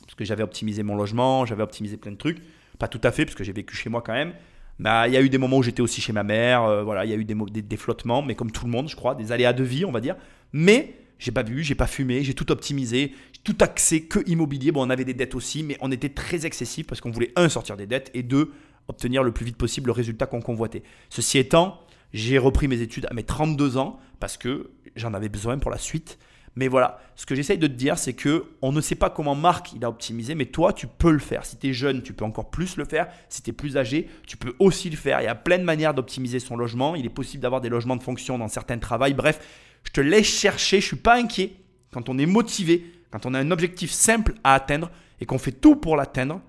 parce 0.00 0.14
que 0.14 0.24
j'avais 0.24 0.42
optimisé 0.42 0.82
mon 0.82 0.94
logement, 0.94 1.44
j'avais 1.44 1.62
optimisé 1.62 1.96
plein 1.96 2.12
de 2.12 2.16
trucs. 2.16 2.38
Pas 2.78 2.88
tout 2.88 3.00
à 3.04 3.10
fait, 3.10 3.24
parce 3.24 3.34
que 3.34 3.44
j'ai 3.44 3.52
vécu 3.52 3.74
chez 3.76 3.88
moi 3.88 4.02
quand 4.02 4.12
même. 4.12 4.34
Bah, 4.78 5.08
il 5.08 5.14
y 5.14 5.16
a 5.16 5.22
eu 5.22 5.30
des 5.30 5.38
moments 5.38 5.58
où 5.58 5.62
j'étais 5.62 5.80
aussi 5.80 6.00
chez 6.00 6.12
ma 6.12 6.22
mère, 6.22 6.64
euh, 6.64 6.82
voilà, 6.82 7.04
il 7.04 7.10
y 7.10 7.14
a 7.14 7.16
eu 7.16 7.24
des, 7.24 7.34
des, 7.62 7.76
flottements, 7.76 8.22
mais 8.22 8.34
comme 8.34 8.50
tout 8.50 8.66
le 8.66 8.70
monde, 8.70 8.88
je 8.88 8.96
crois, 8.96 9.14
des 9.14 9.32
aléas 9.32 9.54
de 9.54 9.64
vie, 9.64 9.84
on 9.84 9.92
va 9.92 10.00
dire. 10.00 10.16
Mais 10.52 10.94
j'ai 11.18 11.32
pas 11.32 11.42
bu, 11.42 11.62
j'ai 11.62 11.74
pas 11.74 11.86
fumé, 11.86 12.22
j'ai 12.22 12.34
tout 12.34 12.52
optimisé, 12.52 13.12
tout 13.42 13.56
axé 13.60 14.02
que 14.02 14.18
immobilier. 14.26 14.72
Bon, 14.72 14.86
on 14.86 14.90
avait 14.90 15.04
des 15.04 15.14
dettes 15.14 15.34
aussi, 15.34 15.62
mais 15.62 15.78
on 15.80 15.90
était 15.90 16.10
très 16.10 16.44
excessif 16.44 16.86
parce 16.86 17.00
qu'on 17.00 17.10
voulait 17.10 17.32
un 17.36 17.48
sortir 17.48 17.76
des 17.76 17.86
dettes 17.86 18.10
et 18.12 18.22
deux 18.22 18.52
obtenir 18.88 19.22
le 19.22 19.32
plus 19.32 19.44
vite 19.44 19.56
possible 19.56 19.86
le 19.86 19.92
résultat 19.92 20.26
qu'on 20.26 20.40
convoitait. 20.40 20.82
Ceci 21.10 21.38
étant, 21.38 21.80
j'ai 22.12 22.38
repris 22.38 22.68
mes 22.68 22.80
études 22.80 23.06
à 23.10 23.14
mes 23.14 23.24
32 23.24 23.78
ans 23.78 23.98
parce 24.20 24.36
que 24.36 24.70
j'en 24.94 25.14
avais 25.14 25.28
besoin 25.28 25.58
pour 25.58 25.70
la 25.70 25.78
suite. 25.78 26.18
Mais 26.56 26.68
voilà, 26.68 26.98
ce 27.16 27.26
que 27.26 27.34
j'essaye 27.34 27.58
de 27.58 27.66
te 27.66 27.72
dire, 27.72 27.98
c'est 27.98 28.14
que 28.14 28.46
on 28.62 28.72
ne 28.72 28.80
sait 28.80 28.94
pas 28.94 29.10
comment 29.10 29.34
Marc 29.34 29.74
il 29.74 29.84
a 29.84 29.90
optimisé, 29.90 30.34
mais 30.34 30.46
toi, 30.46 30.72
tu 30.72 30.86
peux 30.86 31.10
le 31.10 31.18
faire. 31.18 31.44
Si 31.44 31.58
tu 31.58 31.68
es 31.68 31.72
jeune, 31.74 32.02
tu 32.02 32.14
peux 32.14 32.24
encore 32.24 32.50
plus 32.50 32.78
le 32.78 32.86
faire. 32.86 33.08
Si 33.28 33.42
tu 33.42 33.50
es 33.50 33.52
plus 33.52 33.76
âgé, 33.76 34.08
tu 34.26 34.38
peux 34.38 34.54
aussi 34.58 34.88
le 34.88 34.96
faire. 34.96 35.20
Il 35.20 35.24
y 35.24 35.28
a 35.28 35.34
plein 35.34 35.58
de 35.58 35.64
manières 35.64 35.92
d'optimiser 35.92 36.40
son 36.40 36.56
logement. 36.56 36.94
Il 36.94 37.04
est 37.04 37.10
possible 37.10 37.42
d'avoir 37.42 37.60
des 37.60 37.68
logements 37.68 37.96
de 37.96 38.02
fonction 38.02 38.38
dans 38.38 38.48
certains 38.48 38.78
travails. 38.78 39.12
Bref, 39.12 39.38
je 39.84 39.90
te 39.90 40.00
laisse 40.00 40.26
chercher. 40.26 40.80
Je 40.80 40.86
suis 40.86 40.96
pas 40.96 41.16
inquiet. 41.16 41.52
Quand 41.92 42.08
on 42.08 42.18
est 42.18 42.26
motivé, 42.26 42.90
quand 43.10 43.26
on 43.26 43.34
a 43.34 43.38
un 43.38 43.50
objectif 43.50 43.90
simple 43.90 44.34
à 44.42 44.54
atteindre 44.54 44.90
et 45.20 45.26
qu'on 45.26 45.38
fait 45.38 45.52
tout 45.52 45.76
pour 45.76 45.94
l'atteindre, 45.94 46.40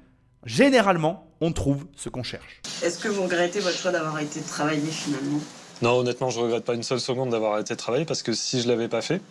généralement, 0.46 1.30
on 1.41 1.52
trouve 1.52 1.86
ce 1.98 2.08
qu'on 2.08 2.24
cherche. 2.24 2.62
Est-ce 2.82 3.00
que 3.00 3.10
vous 3.10 3.24
regrettez 3.24 3.60
votre 3.60 3.78
choix 3.78 3.91
d'avoir 3.91 4.15
arrêté 4.15 4.39
de 4.39 4.48
travailler 4.48 4.89
finalement? 4.89 5.39
Non, 5.82 6.00
honnêtement, 6.00 6.30
je 6.30 6.39
regrette 6.39 6.63
pas 6.63 6.74
une 6.74 6.84
seule 6.84 7.00
seconde 7.00 7.30
d'avoir 7.30 7.54
arrêté 7.54 7.74
de 7.76 7.80
travailler 7.80 8.06
parce 8.06 8.24
que 8.24 8.34
si 8.34 8.62
je 8.62 8.67
l'avais 8.67 8.88
pas 8.88 9.02
fait, 9.02 9.22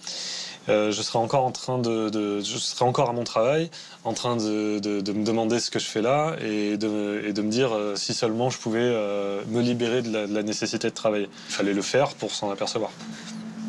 je 0.69 1.03
serais 1.03 1.19
encore 1.19 1.45
en 1.45 1.53
train 1.53 1.79
de, 1.79 2.41
je 2.41 2.59
serais 2.59 2.85
encore 2.85 3.11
à 3.11 3.13
mon 3.13 3.25
travail, 3.25 3.71
en 4.05 4.13
train 4.13 4.37
de, 4.37 4.79
de, 4.79 5.13
me 5.13 5.25
demander 5.25 5.61
ce 5.61 5.71
que 5.71 5.79
je 5.79 5.87
fais 5.87 6.03
là 6.03 6.37
et 6.41 6.77
de, 6.77 7.23
et 7.27 7.33
de 7.33 7.43
me 7.43 7.51
dire 7.51 7.75
euh, 7.75 7.97
si 7.97 8.15
seulement 8.15 8.51
je 8.51 8.59
pouvais 8.59 8.79
euh, 8.81 9.43
me 9.49 9.61
libérer 9.61 10.03
de 10.03 10.33
la, 10.33 10.43
nécessité 10.43 10.89
de 10.89 10.95
travailler. 10.95 11.29
Il 11.49 11.53
fallait 11.53 11.75
le 11.75 11.83
faire 11.83 12.15
pour 12.15 12.33
s'en 12.33 12.51
apercevoir. 12.51 12.91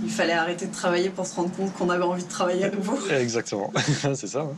Il 0.04 0.12
fallait 0.12 0.34
arrêter 0.34 0.68
de 0.68 0.74
travailler 0.74 1.10
pour 1.10 1.26
se 1.26 1.36
rendre 1.36 1.52
compte 1.52 1.74
qu'on 1.74 1.90
avait 1.90 2.04
envie 2.04 2.24
de 2.24 2.30
travailler 2.30 2.66
à 2.66 2.70
nouveau. 2.70 2.98
Exactement, 3.12 3.72
c'est 4.14 4.28
ça. 4.28 4.42
Hein. 4.42 4.56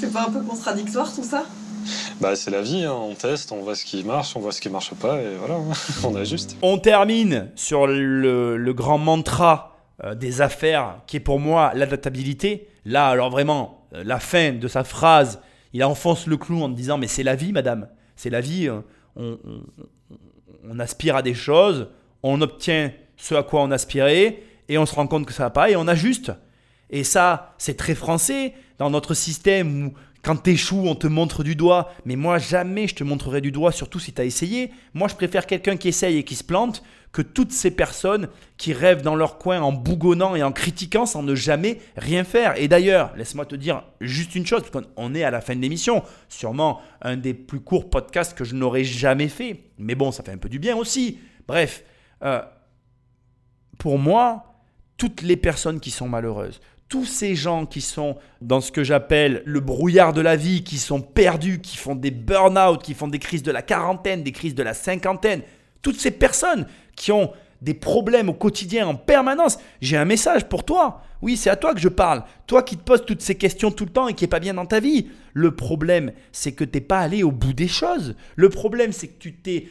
C'est 0.00 0.12
pas 0.12 0.26
un 0.28 0.30
peu 0.30 0.40
contradictoire 0.40 1.12
tout 1.12 1.24
ça? 1.24 1.44
Bah, 2.20 2.34
c'est 2.36 2.50
la 2.50 2.62
vie, 2.62 2.84
hein. 2.84 2.92
on 2.94 3.14
teste, 3.14 3.52
on 3.52 3.62
voit 3.62 3.74
ce 3.74 3.84
qui 3.84 4.04
marche, 4.04 4.36
on 4.36 4.40
voit 4.40 4.52
ce 4.52 4.60
qui 4.60 4.70
marche 4.70 4.94
pas, 4.94 5.20
et 5.20 5.36
voilà, 5.38 5.56
on 6.04 6.14
ajuste. 6.14 6.56
On 6.62 6.78
termine 6.78 7.48
sur 7.56 7.86
le, 7.86 8.56
le 8.56 8.72
grand 8.72 8.98
mantra 8.98 9.73
euh, 10.02 10.14
des 10.16 10.40
affaires 10.40 11.02
qui 11.06 11.18
est 11.18 11.20
pour 11.20 11.38
moi 11.38 11.72
l'adaptabilité. 11.74 12.68
Là, 12.84 13.08
alors 13.08 13.30
vraiment, 13.30 13.86
euh, 13.94 14.02
la 14.04 14.18
fin 14.18 14.52
de 14.52 14.66
sa 14.66 14.82
phrase, 14.82 15.40
il 15.72 15.84
enfonce 15.84 16.26
le 16.26 16.36
clou 16.36 16.62
en 16.62 16.68
disant 16.68 16.98
Mais 16.98 17.06
c'est 17.06 17.22
la 17.22 17.36
vie, 17.36 17.52
madame, 17.52 17.88
c'est 18.16 18.30
la 18.30 18.40
vie. 18.40 18.68
hein. 18.68 18.84
On, 19.16 19.38
aspire 20.80 21.14
à 21.14 21.22
des 21.22 21.34
choses, 21.34 21.88
on 22.24 22.40
obtient 22.40 22.90
ce 23.16 23.36
à 23.36 23.44
quoi 23.44 23.62
on 23.62 23.70
aspirait, 23.70 24.42
et 24.68 24.78
on 24.78 24.86
se 24.86 24.94
rend 24.94 25.06
compte 25.06 25.26
que 25.26 25.32
ça 25.32 25.44
va 25.44 25.50
pas, 25.50 25.70
et 25.70 25.76
on 25.76 25.86
ajuste. 25.86 26.32
Et 26.90 27.04
ça, 27.04 27.54
c'est 27.58 27.76
très 27.76 27.94
français 27.94 28.54
dans 28.78 28.90
notre 28.90 29.14
système 29.14 29.86
où 29.86 29.94
quand 30.24 30.36
t'échoues, 30.36 30.84
on 30.86 30.94
te 30.94 31.06
montre 31.06 31.44
du 31.44 31.54
doigt. 31.54 31.92
Mais 32.06 32.16
moi, 32.16 32.38
jamais 32.38 32.88
je 32.88 32.94
te 32.94 33.04
montrerai 33.04 33.42
du 33.42 33.52
doigt, 33.52 33.72
surtout 33.72 34.00
si 34.00 34.12
tu 34.12 34.20
as 34.22 34.24
essayé. 34.24 34.72
Moi, 34.94 35.06
je 35.06 35.14
préfère 35.14 35.46
quelqu'un 35.46 35.76
qui 35.76 35.88
essaye 35.88 36.16
et 36.16 36.24
qui 36.24 36.34
se 36.34 36.42
plante 36.42 36.82
que 37.14 37.22
toutes 37.22 37.52
ces 37.52 37.70
personnes 37.70 38.28
qui 38.56 38.72
rêvent 38.72 39.02
dans 39.02 39.14
leur 39.14 39.38
coin 39.38 39.60
en 39.60 39.72
bougonnant 39.72 40.34
et 40.34 40.42
en 40.42 40.50
critiquant 40.50 41.06
sans 41.06 41.22
ne 41.22 41.36
jamais 41.36 41.78
rien 41.96 42.24
faire. 42.24 42.60
Et 42.60 42.66
d'ailleurs, 42.66 43.14
laisse-moi 43.16 43.46
te 43.46 43.54
dire 43.54 43.84
juste 44.00 44.34
une 44.34 44.44
chose, 44.44 44.62
parce 44.62 44.72
qu'on 44.72 44.90
on 44.96 45.14
est 45.14 45.22
à 45.22 45.30
la 45.30 45.40
fin 45.40 45.54
de 45.54 45.60
l'émission. 45.60 46.02
Sûrement 46.28 46.80
un 47.02 47.16
des 47.16 47.32
plus 47.32 47.60
courts 47.60 47.88
podcasts 47.88 48.36
que 48.36 48.42
je 48.42 48.56
n'aurais 48.56 48.82
jamais 48.82 49.28
fait. 49.28 49.60
Mais 49.78 49.94
bon, 49.94 50.10
ça 50.10 50.24
fait 50.24 50.32
un 50.32 50.38
peu 50.38 50.48
du 50.48 50.58
bien 50.58 50.76
aussi. 50.76 51.20
Bref, 51.46 51.84
euh, 52.24 52.42
pour 53.78 53.96
moi, 53.96 54.60
toutes 54.96 55.22
les 55.22 55.36
personnes 55.36 55.78
qui 55.78 55.92
sont 55.92 56.08
malheureuses, 56.08 56.60
tous 56.88 57.04
ces 57.04 57.36
gens 57.36 57.64
qui 57.64 57.80
sont 57.80 58.16
dans 58.40 58.60
ce 58.60 58.72
que 58.72 58.82
j'appelle 58.82 59.44
le 59.46 59.60
brouillard 59.60 60.14
de 60.14 60.20
la 60.20 60.34
vie, 60.34 60.64
qui 60.64 60.78
sont 60.78 61.00
perdus, 61.00 61.60
qui 61.60 61.76
font 61.76 61.94
des 61.94 62.10
burn-out, 62.10 62.82
qui 62.82 62.92
font 62.92 63.06
des 63.06 63.20
crises 63.20 63.44
de 63.44 63.52
la 63.52 63.62
quarantaine, 63.62 64.24
des 64.24 64.32
crises 64.32 64.56
de 64.56 64.64
la 64.64 64.74
cinquantaine, 64.74 65.42
toutes 65.84 66.00
ces 66.00 66.10
personnes 66.10 66.66
qui 66.96 67.12
ont 67.12 67.30
des 67.62 67.74
problèmes 67.74 68.28
au 68.28 68.34
quotidien 68.34 68.88
en 68.88 68.94
permanence, 68.96 69.58
j'ai 69.80 69.96
un 69.96 70.04
message 70.04 70.48
pour 70.48 70.64
toi. 70.64 71.02
Oui, 71.22 71.36
c'est 71.36 71.50
à 71.50 71.56
toi 71.56 71.72
que 71.72 71.80
je 71.80 71.88
parle. 71.88 72.24
Toi 72.46 72.62
qui 72.62 72.76
te 72.76 72.82
poses 72.82 73.04
toutes 73.06 73.22
ces 73.22 73.36
questions 73.36 73.70
tout 73.70 73.84
le 73.84 73.90
temps 73.90 74.08
et 74.08 74.14
qui 74.14 74.24
n'est 74.24 74.28
pas 74.28 74.40
bien 74.40 74.54
dans 74.54 74.66
ta 74.66 74.80
vie. 74.80 75.08
Le 75.32 75.54
problème, 75.54 76.12
c'est 76.32 76.52
que 76.52 76.64
tu 76.64 76.76
n'es 76.76 76.80
pas 76.80 76.98
allé 76.98 77.22
au 77.22 77.30
bout 77.30 77.52
des 77.52 77.68
choses. 77.68 78.16
Le 78.34 78.48
problème, 78.50 78.92
c'est 78.92 79.08
que 79.08 79.18
tu 79.18 79.34
t'es 79.34 79.68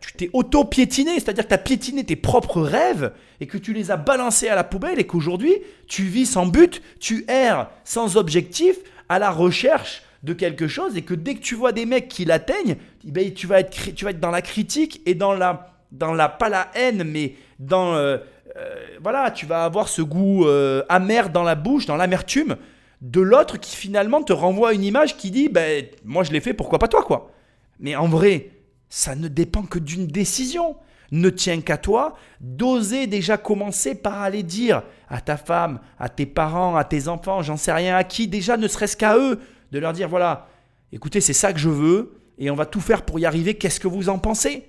tu 0.00 0.12
t'es 0.12 0.30
auto-piétiné, 0.32 1.14
c'est-à-dire 1.14 1.42
que 1.42 1.48
tu 1.48 1.54
as 1.54 1.58
piétiné 1.58 2.04
tes 2.04 2.14
propres 2.14 2.60
rêves 2.60 3.12
et 3.40 3.48
que 3.48 3.58
tu 3.58 3.72
les 3.72 3.90
as 3.90 3.96
balancés 3.96 4.48
à 4.48 4.54
la 4.54 4.62
poubelle 4.62 5.00
et 5.00 5.06
qu'aujourd'hui, 5.06 5.54
tu 5.88 6.04
vis 6.04 6.26
sans 6.26 6.46
but, 6.46 6.80
tu 7.00 7.24
erres 7.26 7.68
sans 7.82 8.16
objectif 8.16 8.76
à 9.08 9.18
la 9.18 9.32
recherche 9.32 10.04
de 10.24 10.32
quelque 10.32 10.66
chose 10.66 10.96
et 10.96 11.02
que 11.02 11.14
dès 11.14 11.34
que 11.34 11.40
tu 11.40 11.54
vois 11.54 11.72
des 11.72 11.86
mecs 11.86 12.08
qui 12.08 12.24
l'atteignent, 12.24 12.76
eh 13.06 13.10
ben, 13.12 13.32
tu, 13.32 13.46
vas 13.46 13.60
être, 13.60 13.94
tu 13.94 14.12
dans 14.14 14.30
la 14.30 14.42
critique 14.42 15.02
et 15.06 15.14
dans 15.14 15.34
la, 15.34 15.76
dans 15.92 16.14
la 16.14 16.28
pas 16.28 16.48
la 16.48 16.68
haine, 16.74 17.04
mais 17.04 17.34
dans... 17.58 17.94
euh, 17.94 18.16
euh, 18.56 18.74
voilà, 19.02 19.30
tu 19.30 19.46
vas 19.46 19.64
avoir 19.64 19.88
ce 19.88 20.00
goût 20.00 20.46
euh, 20.46 20.82
amer 20.88 21.30
dans 21.30 21.42
la 21.42 21.54
bouche, 21.54 21.86
dans 21.86 21.96
l'amertume 21.96 22.56
de 23.00 23.20
l'autre 23.20 23.58
qui 23.58 23.76
finalement 23.76 24.22
te 24.22 24.32
renvoie 24.32 24.72
une 24.72 24.84
image 24.84 25.16
qui 25.16 25.30
dit 25.30 25.48
ben 25.48 25.84
moi 26.04 26.22
je 26.22 26.32
l'ai 26.32 26.40
fait 26.40 26.54
pourquoi 26.54 26.78
pas 26.78 26.88
toi 26.88 27.02
quoi. 27.02 27.32
Mais 27.80 27.96
en 27.96 28.08
vrai 28.08 28.50
ça 28.88 29.14
ne 29.14 29.28
dépend 29.28 29.62
que 29.62 29.78
d'une 29.78 30.06
décision. 30.06 30.76
Ne 31.10 31.28
tient 31.28 31.60
qu'à 31.60 31.76
toi 31.76 32.16
d'oser 32.40 33.06
déjà 33.06 33.36
commencer 33.36 33.94
par 33.94 34.22
aller 34.22 34.42
dire 34.42 34.82
à 35.08 35.20
ta 35.20 35.36
femme 35.36 35.78
à 35.98 36.08
tes 36.08 36.26
parents 36.26 36.76
à 36.76 36.82
tes 36.82 37.08
enfants 37.08 37.42
j'en 37.42 37.58
sais 37.58 37.72
rien 37.72 37.94
à 37.94 38.04
qui 38.04 38.26
déjà 38.26 38.56
ne 38.56 38.66
serait-ce 38.66 38.96
qu'à 38.96 39.16
eux 39.18 39.38
de 39.74 39.80
leur 39.80 39.92
dire 39.92 40.08
voilà 40.08 40.46
écoutez 40.92 41.20
c'est 41.20 41.32
ça 41.32 41.52
que 41.52 41.58
je 41.58 41.68
veux 41.68 42.20
et 42.38 42.48
on 42.50 42.54
va 42.54 42.64
tout 42.64 42.80
faire 42.80 43.04
pour 43.04 43.18
y 43.18 43.26
arriver 43.26 43.54
qu'est-ce 43.54 43.80
que 43.80 43.88
vous 43.88 44.08
en 44.08 44.18
pensez? 44.18 44.68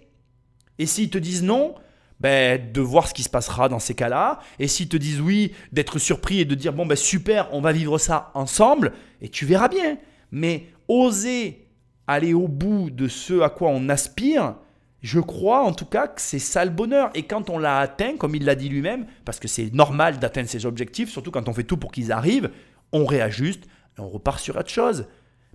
Et 0.80 0.88
s'ils 0.88 1.10
te 1.10 1.18
disent 1.18 1.44
non, 1.44 1.76
ben, 2.20 2.72
de 2.74 2.82
voir 2.82 3.08
ce 3.08 3.14
qui 3.14 3.24
se 3.24 3.30
passera 3.30 3.70
dans 3.70 3.80
ces 3.80 3.94
cas-là. 3.94 4.40
Et 4.60 4.68
s'ils 4.68 4.90
te 4.90 4.98
disent 4.98 5.22
oui, 5.22 5.54
d'être 5.72 6.00
surpris 6.00 6.40
et 6.40 6.46
de 6.46 6.56
dire 6.56 6.74
bon 6.74 6.86
ben 6.86 6.98
super, 6.98 7.48
on 7.54 7.62
va 7.62 7.72
vivre 7.72 7.98
ça 7.98 8.32
ensemble, 8.34 8.94
et 9.22 9.30
tu 9.30 9.46
verras 9.46 9.68
bien. 9.68 9.98
Mais 10.32 10.68
oser 10.88 11.68
aller 12.08 12.34
au 12.34 12.48
bout 12.48 12.90
de 12.90 13.08
ce 13.08 13.42
à 13.42 13.50
quoi 13.50 13.70
on 13.70 13.90
aspire, 13.90 14.56
je 15.02 15.20
crois 15.20 15.64
en 15.64 15.72
tout 15.72 15.86
cas 15.86 16.08
que 16.08 16.22
c'est 16.22 16.40
ça 16.40 16.66
le 16.66 16.72
bonheur. 16.72 17.12
Et 17.14 17.24
quand 17.24 17.50
on 17.50 17.58
l'a 17.58 17.78
atteint, 17.78 18.18
comme 18.18 18.36
il 18.36 18.44
l'a 18.44 18.56
dit 18.56 18.70
lui-même, 18.70 19.06
parce 19.24 19.40
que 19.40 19.48
c'est 19.48 19.72
normal 19.74 20.20
d'atteindre 20.20 20.50
ses 20.50 20.66
objectifs, 20.66 21.10
surtout 21.10 21.32
quand 21.32 21.48
on 21.48 21.54
fait 21.54 21.64
tout 21.64 21.78
pour 21.78 21.92
qu'ils 21.92 22.12
arrivent, 22.12 22.50
on 22.92 23.06
réajuste 23.06 23.66
on 23.98 24.10
repart 24.10 24.40
sur 24.40 24.56
autre 24.56 24.70
chose. 24.70 25.08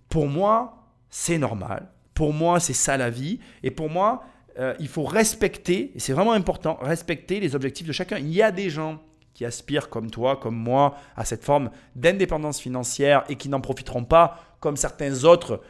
Pour 0.08 0.26
moi, 0.26 0.86
c'est 1.08 1.38
normal. 1.38 1.88
Pour 2.14 2.32
moi, 2.32 2.60
c'est 2.60 2.74
ça 2.74 2.96
la 2.96 3.10
vie. 3.10 3.40
Et 3.62 3.70
pour 3.70 3.90
moi, 3.90 4.24
euh, 4.58 4.74
il 4.80 4.88
faut 4.88 5.04
respecter, 5.04 5.92
et 5.94 6.00
c'est 6.00 6.12
vraiment 6.12 6.32
important, 6.32 6.78
respecter 6.82 7.40
les 7.40 7.54
objectifs 7.54 7.86
de 7.86 7.92
chacun. 7.92 8.18
Il 8.18 8.32
y 8.32 8.42
a 8.42 8.50
des 8.50 8.70
gens 8.70 9.00
qui 9.34 9.44
aspirent 9.44 9.88
comme 9.88 10.10
toi, 10.10 10.36
comme 10.36 10.56
moi, 10.56 10.96
à 11.16 11.24
cette 11.24 11.44
forme 11.44 11.70
d'indépendance 11.94 12.60
financière 12.60 13.24
et 13.28 13.36
qui 13.36 13.48
n'en 13.48 13.60
profiteront 13.60 14.04
pas 14.04 14.36
comme 14.60 14.76
certains 14.76 15.24
autres 15.24 15.62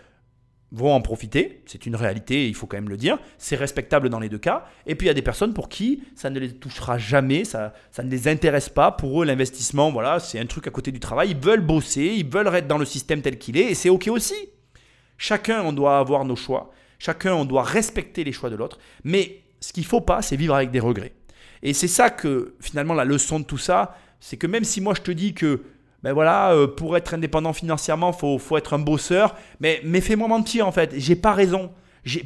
vont 0.73 0.93
en 0.93 1.01
profiter. 1.01 1.63
C'est 1.67 1.87
une 1.87 1.97
réalité, 1.97 2.49
il 2.49 2.55
faut 2.55 2.67
quand 2.67 2.77
même 2.77 2.89
le 2.89 2.97
dire. 2.97 3.19
C'est 3.39 3.57
respectable 3.57 4.09
dans 4.09 4.21
les 4.21 4.29
deux 4.29 4.39
cas. 4.39 4.67
Et 4.87 4.95
puis 4.95 5.07
il 5.07 5.09
y 5.09 5.11
a 5.11 5.15
des 5.15 5.23
personnes 5.23 5.53
pour 5.53 5.69
qui 5.69 6.03
ça 6.15 6.31
ne 6.31 6.39
les 6.39 6.53
touchera 6.53 6.99
jamais, 6.99 7.45
ça, 7.45 7.73
ça 7.91 8.03
ne 8.03 8.11
les 8.11 8.29
intéresse 8.29 8.69
pas. 8.69 8.93
Pour 8.93 9.23
eux, 9.23 9.27
l'investissement, 9.27 9.91
voilà, 9.91 10.19
c'est 10.21 10.39
un 10.39 10.47
truc 10.47 10.67
à 10.67 10.71
côté 10.71 10.93
du 10.93 11.01
travail. 11.01 11.31
Ils 11.31 11.37
veulent 11.37 11.65
bosser, 11.65 12.15
ils 12.17 12.29
veulent 12.29 12.55
être 12.55 12.69
dans 12.69 12.79
le 12.79 12.85
système 12.85 13.23
tel 13.23 13.39
qu'il 13.39 13.57
est, 13.57 13.71
et 13.71 13.75
c'est 13.75 13.89
OK 13.89 14.09
aussi. 14.09 14.35
Chacun, 15.19 15.63
on 15.63 15.73
doit 15.73 15.99
avoir 15.99 16.25
nos 16.25 16.37
choix. 16.37 16.73
Chacun, 16.99 17.35
on 17.35 17.45
doit 17.45 17.63
respecter 17.63 18.25
les 18.25 18.33
choix 18.33 18.51
de 18.51 18.57
l'autre. 18.57 18.79
Mais 19.05 19.41
ce 19.61 19.73
qu'il 19.73 19.83
ne 19.83 19.89
faut 19.89 20.01
pas, 20.01 20.23
c'est 20.23 20.37
vivre 20.37 20.55
avec 20.55 20.71
des 20.71 20.81
regrets. 20.81 21.13
Et 21.63 21.75
c'est 21.75 21.89
ça 21.89 22.11
que 22.11 22.55
finalement 22.61 22.95
la 22.95 23.05
leçon 23.05 23.41
de 23.41 23.45
tout 23.45 23.59
ça, 23.59 23.97
c'est 24.19 24.37
que 24.37 24.47
même 24.47 24.65
si 24.65 24.81
moi 24.81 24.95
je 24.95 25.03
te 25.03 25.11
dis 25.11 25.35
que 25.35 25.63
ben 26.03 26.13
voilà, 26.13 26.53
euh, 26.53 26.67
pour 26.67 26.97
être 26.97 27.15
indépendant 27.15 27.53
financièrement, 27.53 28.13
faut 28.13 28.39
faut 28.39 28.57
être 28.57 28.75
un 28.75 28.79
bosseur, 28.79 29.37
mais 29.61 29.81
mais 29.85 30.01
fais-moi 30.01 30.29
mentir 30.29 30.67
en 30.67 30.73
fait, 30.73 30.95
j'ai 30.97 31.17
pas 31.17 31.33
raison. 31.33 31.71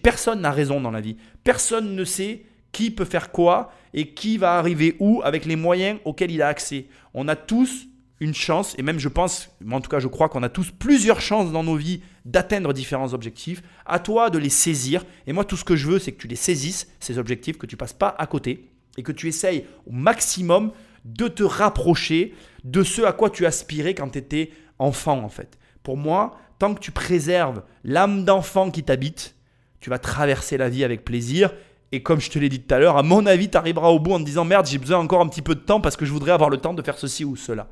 Personne 0.03 0.41
n'a 0.41 0.53
raison 0.53 0.81
dans 0.81 0.93
la 0.93 1.01
vie. 1.01 1.17
Personne 1.43 1.97
ne 1.97 2.05
sait 2.05 2.45
qui 2.71 2.91
peut 2.91 3.05
faire 3.05 3.33
quoi 3.33 3.73
et 3.93 4.15
qui 4.15 4.39
va 4.39 4.59
arriver 4.59 4.97
où 5.01 5.21
avec 5.25 5.45
les 5.45 5.57
moyens 5.57 5.99
auxquels 6.05 6.31
il 6.31 6.43
a 6.43 6.49
accès. 6.49 6.87
On 7.15 7.27
a 7.29 7.37
tous 7.37 7.89
une 8.21 8.35
chance, 8.35 8.75
et 8.79 8.83
même 8.83 8.99
je 8.99 9.09
pense, 9.09 9.51
moi 9.61 9.79
en 9.79 9.81
tout 9.81 9.91
cas 9.91 9.99
je 9.99 10.09
crois 10.09 10.29
qu'on 10.29 10.43
a 10.43 10.49
tous 10.49 10.71
plusieurs 10.71 11.21
chances 11.21 11.51
dans 11.51 11.65
nos 11.65 11.77
vies 11.77 12.01
d'atteindre 12.25 12.73
différents 12.73 13.13
objectifs. 13.13 13.63
À 13.87 13.99
toi 13.99 14.31
de 14.31 14.39
les 14.39 14.51
saisir. 14.51 15.05
Et 15.27 15.33
moi 15.33 15.45
tout 15.45 15.57
ce 15.57 15.65
que 15.65 15.77
je 15.77 15.89
veux, 15.89 15.99
c'est 15.99 16.13
que 16.13 16.21
tu 16.21 16.29
les 16.29 16.37
saisisses, 16.37 16.89
ces 17.01 17.19
objectifs, 17.19 17.59
que 17.59 17.67
tu 17.67 17.77
passes 17.77 17.93
pas 17.93 18.15
à 18.19 18.27
côté 18.27 18.71
et 18.97 19.03
que 19.03 19.13
tu 19.13 19.29
essayes 19.29 19.67
au 19.87 19.93
maximum 19.93 20.73
de 21.05 21.29
te 21.29 21.43
rapprocher 21.43 22.35
de 22.65 22.83
ce 22.83 23.03
à 23.03 23.13
quoi 23.13 23.31
tu 23.31 23.47
aspirais 23.47 23.95
quand 23.95 24.11
tu 24.11 24.19
étais 24.19 24.51
enfant 24.79 25.23
en 25.23 25.29
fait. 25.29 25.59
Pour 25.83 25.97
moi, 25.97 26.39
tant 26.59 26.75
que 26.75 26.81
tu 26.81 26.91
préserves 26.91 27.63
l'âme 27.85 28.25
d'enfant 28.25 28.71
qui 28.71 28.83
t'habite, 28.83 29.35
tu 29.81 29.91
vas 29.91 29.99
traverser 29.99 30.57
la 30.57 30.69
vie 30.69 30.85
avec 30.85 31.05
plaisir. 31.05 31.53
Et 31.93 32.03
comme 32.03 32.21
je 32.21 32.31
te 32.31 32.39
l'ai 32.39 32.49
dit 32.49 32.61
tout 32.61 32.75
à 32.75 32.79
l'heure, 32.79 32.97
à 32.97 33.03
mon 33.03 33.27
avis, 33.27 33.51
tu 33.51 33.57
arriveras 33.57 33.89
au 33.89 34.01
bout 34.01 34.15
en 34.15 34.19
te 34.19 34.25
disant 34.25 34.45
merde, 34.45 34.67
j'ai 34.67 34.79
besoin 34.79 34.99
encore 34.99 35.21
un 35.21 35.29
petit 35.29 35.43
peu 35.43 35.55
de 35.55 35.61
temps 35.61 35.81
parce 35.81 35.97
que 35.97 36.05
je 36.05 36.13
voudrais 36.13 36.33
avoir 36.33 36.51
le 36.51 36.57
temps 36.57 36.75
de 36.75 36.83
faire 36.83 36.99
ceci 36.99 37.25
ou 37.25 37.37
cela. 37.37 37.69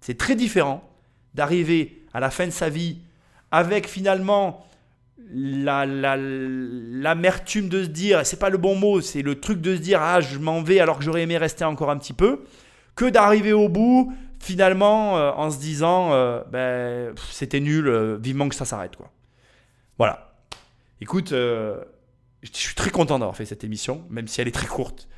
C'est 0.00 0.16
très 0.16 0.36
différent 0.36 0.88
d'arriver 1.34 2.04
à 2.14 2.20
la 2.20 2.30
fin 2.30 2.46
de 2.46 2.52
sa 2.52 2.68
vie 2.68 2.98
avec 3.50 3.88
finalement 3.88 4.64
la- 5.18 5.86
la- 5.86 6.16
l'amertume 6.16 7.68
de 7.68 7.84
se 7.84 7.88
dire, 7.88 8.26
c'est 8.26 8.38
pas 8.38 8.50
le 8.50 8.58
bon 8.58 8.74
mot, 8.74 9.00
c'est 9.00 9.22
le 9.22 9.40
truc 9.40 9.60
de 9.60 9.76
se 9.76 9.80
dire 9.80 10.00
ah 10.02 10.20
je 10.20 10.38
m'en 10.38 10.62
vais 10.62 10.80
alors 10.80 10.98
que 10.98 11.04
j'aurais 11.04 11.22
aimé 11.22 11.38
rester 11.38 11.64
encore 11.64 11.90
un 11.90 11.98
petit 11.98 12.12
peu, 12.12 12.44
que 12.96 13.06
d'arriver 13.08 13.52
au 13.52 13.68
bout 13.68 14.12
finalement 14.40 15.16
euh, 15.16 15.30
en 15.32 15.50
se 15.50 15.58
disant 15.58 16.12
euh, 16.12 16.42
ben, 16.50 17.14
c'était 17.30 17.60
nul, 17.60 17.88
euh, 17.88 18.18
vivement 18.20 18.48
que 18.48 18.54
ça 18.54 18.64
s'arrête 18.64 18.96
quoi. 18.96 19.10
Voilà. 19.98 20.34
Écoute, 21.00 21.30
je 21.30 21.84
suis 22.52 22.74
très 22.74 22.90
content 22.90 23.18
d'avoir 23.18 23.36
fait 23.36 23.44
cette 23.44 23.62
émission, 23.64 24.04
même 24.10 24.26
si 24.26 24.40
elle 24.40 24.48
est 24.48 24.52
très 24.52 24.66
courte. 24.66 25.08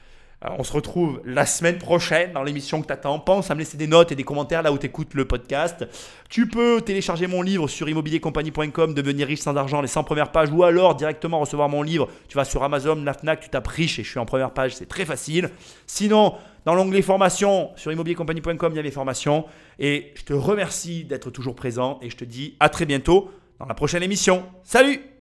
On 0.59 0.64
se 0.64 0.72
retrouve 0.72 1.20
la 1.24 1.44
semaine 1.44 1.78
prochaine 1.78 2.32
dans 2.32 2.42
l'émission 2.42 2.80
que 2.80 2.86
t'attends. 2.86 3.18
Pense 3.18 3.51
à 3.51 3.55
me 3.55 3.61
laisser 3.61 3.76
des 3.76 3.86
notes 3.86 4.12
et 4.12 4.14
des 4.14 4.22
commentaires 4.22 4.62
là 4.62 4.72
où 4.72 4.78
tu 4.78 4.86
écoutes 4.86 5.14
le 5.14 5.24
podcast. 5.24 5.86
Tu 6.28 6.49
peux 6.49 6.80
télécharger 6.80 7.26
mon 7.26 7.42
livre 7.42 7.68
sur 7.68 7.88
immobiliercompagnie.com, 7.88 8.94
devenir 8.94 9.26
riche 9.26 9.40
sans 9.40 9.57
argent, 9.57 9.80
les 9.80 9.88
100 9.88 10.05
premières 10.05 10.30
pages, 10.30 10.51
ou 10.53 10.62
alors 10.62 10.94
directement 10.94 11.40
recevoir 11.40 11.68
mon 11.68 11.82
livre. 11.82 12.09
Tu 12.28 12.36
vas 12.36 12.44
sur 12.44 12.62
Amazon, 12.62 12.97
la 13.05 13.12
Fnac, 13.12 13.40
tu 13.40 13.49
tapes 13.49 13.66
riche 13.66 13.99
et 13.99 14.05
je 14.05 14.11
suis 14.11 14.18
en 14.18 14.26
première 14.26 14.53
page, 14.53 14.76
c'est 14.76 14.88
très 14.88 15.05
facile. 15.05 15.51
Sinon, 15.86 16.34
dans 16.64 16.74
l'onglet 16.74 17.03
formation 17.03 17.70
sur 17.76 17.92
immobiliercompagnie.com, 17.92 18.72
il 18.72 18.76
y 18.76 18.80
a 18.80 18.82
mes 18.82 18.90
formations. 18.90 19.47
Et 19.78 20.12
je 20.14 20.24
te 20.24 20.32
remercie 20.32 21.05
d'être 21.05 21.30
toujours 21.30 21.55
présent 21.55 21.99
et 22.03 22.11
je 22.11 22.16
te 22.16 22.24
dis 22.24 22.57
à 22.61 22.68
très 22.68 22.86
bientôt 22.86 23.30
dans 23.59 23.66
la 23.66 23.74
prochaine 23.74 24.03
émission. 24.03 24.44
Salut 24.64 25.01